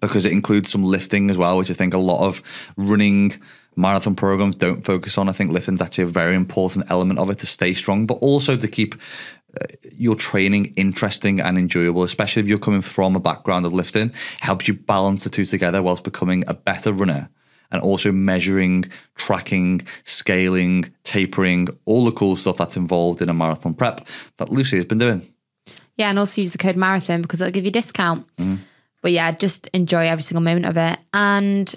because 0.00 0.24
it 0.24 0.32
includes 0.32 0.70
some 0.70 0.84
lifting 0.84 1.28
as 1.30 1.36
well, 1.36 1.58
which 1.58 1.70
I 1.70 1.74
think 1.74 1.92
a 1.92 1.98
lot 1.98 2.26
of 2.26 2.40
running 2.78 3.38
marathon 3.76 4.14
programs 4.14 4.56
don't 4.56 4.82
focus 4.82 5.18
on. 5.18 5.28
I 5.28 5.32
think 5.32 5.50
lifting's 5.52 5.82
actually 5.82 6.04
a 6.04 6.08
very 6.08 6.34
important 6.34 6.90
element 6.90 7.18
of 7.18 7.28
it 7.30 7.38
to 7.40 7.46
stay 7.46 7.74
strong, 7.74 8.06
but 8.06 8.14
also 8.14 8.56
to 8.56 8.68
keep 8.68 8.94
your 9.92 10.14
training 10.14 10.72
interesting 10.76 11.40
and 11.40 11.58
enjoyable, 11.58 12.02
especially 12.02 12.42
if 12.42 12.48
you're 12.48 12.58
coming 12.58 12.82
from 12.82 13.16
a 13.16 13.20
background 13.20 13.66
of 13.66 13.72
lifting, 13.72 14.12
helps 14.40 14.68
you 14.68 14.74
balance 14.74 15.24
the 15.24 15.30
two 15.30 15.44
together 15.44 15.82
whilst 15.82 16.04
becoming 16.04 16.44
a 16.46 16.54
better 16.54 16.92
runner 16.92 17.28
and 17.70 17.82
also 17.82 18.12
measuring, 18.12 18.84
tracking, 19.14 19.86
scaling, 20.04 20.92
tapering, 21.04 21.68
all 21.84 22.04
the 22.04 22.12
cool 22.12 22.36
stuff 22.36 22.56
that's 22.56 22.76
involved 22.76 23.20
in 23.20 23.28
a 23.28 23.34
marathon 23.34 23.74
prep 23.74 24.06
that 24.36 24.50
Lucy 24.50 24.76
has 24.76 24.86
been 24.86 24.98
doing. 24.98 25.26
Yeah, 25.96 26.10
and 26.10 26.18
also 26.18 26.40
use 26.40 26.52
the 26.52 26.58
code 26.58 26.76
marathon 26.76 27.22
because 27.22 27.40
it'll 27.40 27.52
give 27.52 27.64
you 27.64 27.70
a 27.70 27.72
discount. 27.72 28.26
Mm-hmm. 28.36 28.56
But 29.02 29.12
yeah, 29.12 29.32
just 29.32 29.66
enjoy 29.68 30.06
every 30.06 30.22
single 30.22 30.42
moment 30.42 30.66
of 30.66 30.76
it. 30.76 30.98
And 31.12 31.74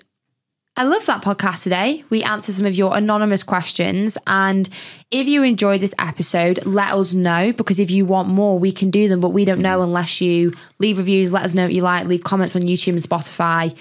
I 0.78 0.84
love 0.84 1.06
that 1.06 1.22
podcast 1.22 1.64
today. 1.64 2.06
We 2.10 2.24
answer 2.24 2.54
some 2.54 2.66
of 2.66 2.76
your 2.76 2.96
anonymous 2.96 3.44
questions. 3.44 4.18
And 4.26 4.70
if 5.12 5.28
you 5.28 5.44
enjoyed 5.44 5.82
this 5.82 5.94
episode, 6.00 6.66
let 6.66 6.94
us 6.94 7.14
know 7.14 7.52
because 7.52 7.78
if 7.78 7.92
you 7.92 8.06
want 8.06 8.30
more, 8.30 8.58
we 8.58 8.72
can 8.72 8.90
do 8.90 9.10
them, 9.10 9.20
but 9.20 9.30
we 9.30 9.44
don't 9.44 9.60
know 9.60 9.82
unless 9.82 10.22
you 10.22 10.54
leave 10.80 10.98
reviews, 10.98 11.34
let 11.34 11.44
us 11.44 11.54
know 11.54 11.64
what 11.64 11.74
you 11.74 11.82
like, 11.82 12.08
leave 12.08 12.24
comments 12.24 12.56
on 12.56 12.62
YouTube 12.62 12.94
and 12.94 13.02
Spotify. 13.02 13.76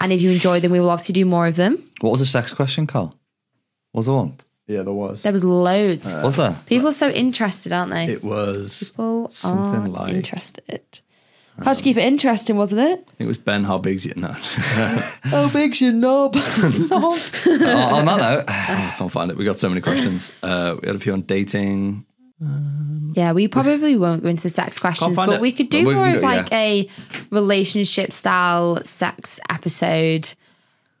And 0.00 0.12
if 0.12 0.22
you 0.22 0.30
enjoy 0.30 0.60
them, 0.60 0.70
we 0.70 0.78
will 0.78 0.90
obviously 0.90 1.14
do 1.14 1.24
more 1.24 1.48
of 1.48 1.56
them. 1.56 1.82
What 2.00 2.10
was 2.12 2.20
the 2.20 2.26
sex 2.26 2.52
question, 2.52 2.86
Carl? 2.86 3.14
What 3.90 4.00
was 4.00 4.06
the 4.06 4.12
one? 4.14 4.36
Yeah, 4.68 4.82
there 4.82 4.92
was. 4.92 5.22
There 5.22 5.32
was 5.32 5.44
loads. 5.44 6.22
What's 6.22 6.36
that? 6.36 6.64
People 6.66 6.88
are 6.88 6.92
so 6.92 7.10
interested, 7.10 7.72
aren't 7.72 7.90
they? 7.90 8.04
It 8.06 8.22
was 8.22 8.90
People 8.90 9.30
something 9.30 9.94
are 9.94 10.04
like 10.04 10.12
interested. 10.12 11.00
How 11.62 11.72
to 11.72 11.82
keep 11.82 11.96
it 11.96 12.02
interesting, 12.04 12.56
wasn't 12.56 12.82
it? 12.82 13.08
it 13.18 13.26
was 13.26 13.38
Ben. 13.38 13.64
How 13.64 13.78
big's 13.78 14.04
your 14.04 14.16
nut? 14.16 14.32
How 15.22 15.48
big's 15.50 15.80
your 15.80 15.92
knob? 15.92 16.36
on 16.36 16.42
on 16.92 18.04
that 18.04 18.16
note, 18.18 18.44
I 18.48 18.94
can't 18.98 19.10
find 19.10 19.30
it. 19.30 19.36
We 19.36 19.44
got 19.44 19.56
so 19.56 19.68
many 19.68 19.80
questions. 19.80 20.30
Uh, 20.42 20.76
we 20.82 20.86
had 20.86 20.96
a 20.96 20.98
few 20.98 21.12
on 21.14 21.22
dating. 21.22 22.04
Yeah, 23.14 23.32
we 23.32 23.48
probably 23.48 23.96
won't 23.96 24.22
go 24.22 24.28
into 24.28 24.42
the 24.42 24.50
sex 24.50 24.78
questions, 24.78 25.16
find 25.16 25.28
but 25.30 25.36
it. 25.36 25.40
we 25.40 25.50
could 25.52 25.70
do 25.70 25.78
We 25.78 25.84
can 25.86 25.94
more 25.94 26.10
go- 26.10 26.16
of 26.18 26.22
like 26.22 26.52
a 26.52 26.86
relationship 27.30 28.12
style 28.12 28.84
sex 28.84 29.40
episode, 29.48 30.34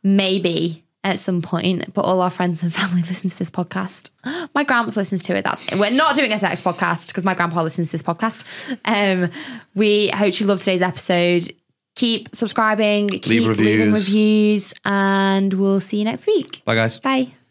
maybe 0.02 0.85
at 1.06 1.18
some 1.18 1.40
point. 1.40 1.94
But 1.94 2.02
all 2.02 2.20
our 2.20 2.30
friends 2.30 2.62
and 2.62 2.74
family 2.80 3.02
listen 3.02 3.30
to 3.30 3.38
this 3.38 3.50
podcast. 3.50 4.10
My 4.54 4.64
grandpa 4.64 4.92
listens 4.96 5.22
to 5.22 5.36
it. 5.36 5.42
That's 5.44 5.66
it. 5.72 5.78
we're 5.78 5.90
not 5.90 6.16
doing 6.16 6.32
a 6.32 6.38
sex 6.38 6.60
podcast 6.60 7.08
because 7.08 7.24
my 7.24 7.34
grandpa 7.34 7.62
listens 7.62 7.88
to 7.88 7.92
this 7.92 8.02
podcast. 8.02 8.44
Um, 8.84 9.30
we 9.74 10.08
hope 10.08 10.38
you 10.40 10.46
love 10.46 10.58
today's 10.58 10.82
episode. 10.82 11.52
Keep 11.94 12.34
subscribing, 12.34 13.08
keep 13.08 13.26
leaving 13.26 13.48
reviews. 13.48 13.92
reviews, 13.94 14.74
and 14.84 15.54
we'll 15.54 15.80
see 15.80 15.98
you 15.98 16.04
next 16.04 16.26
week. 16.26 16.62
bye 16.66 16.74
guys. 16.74 16.98
Bye. 16.98 17.45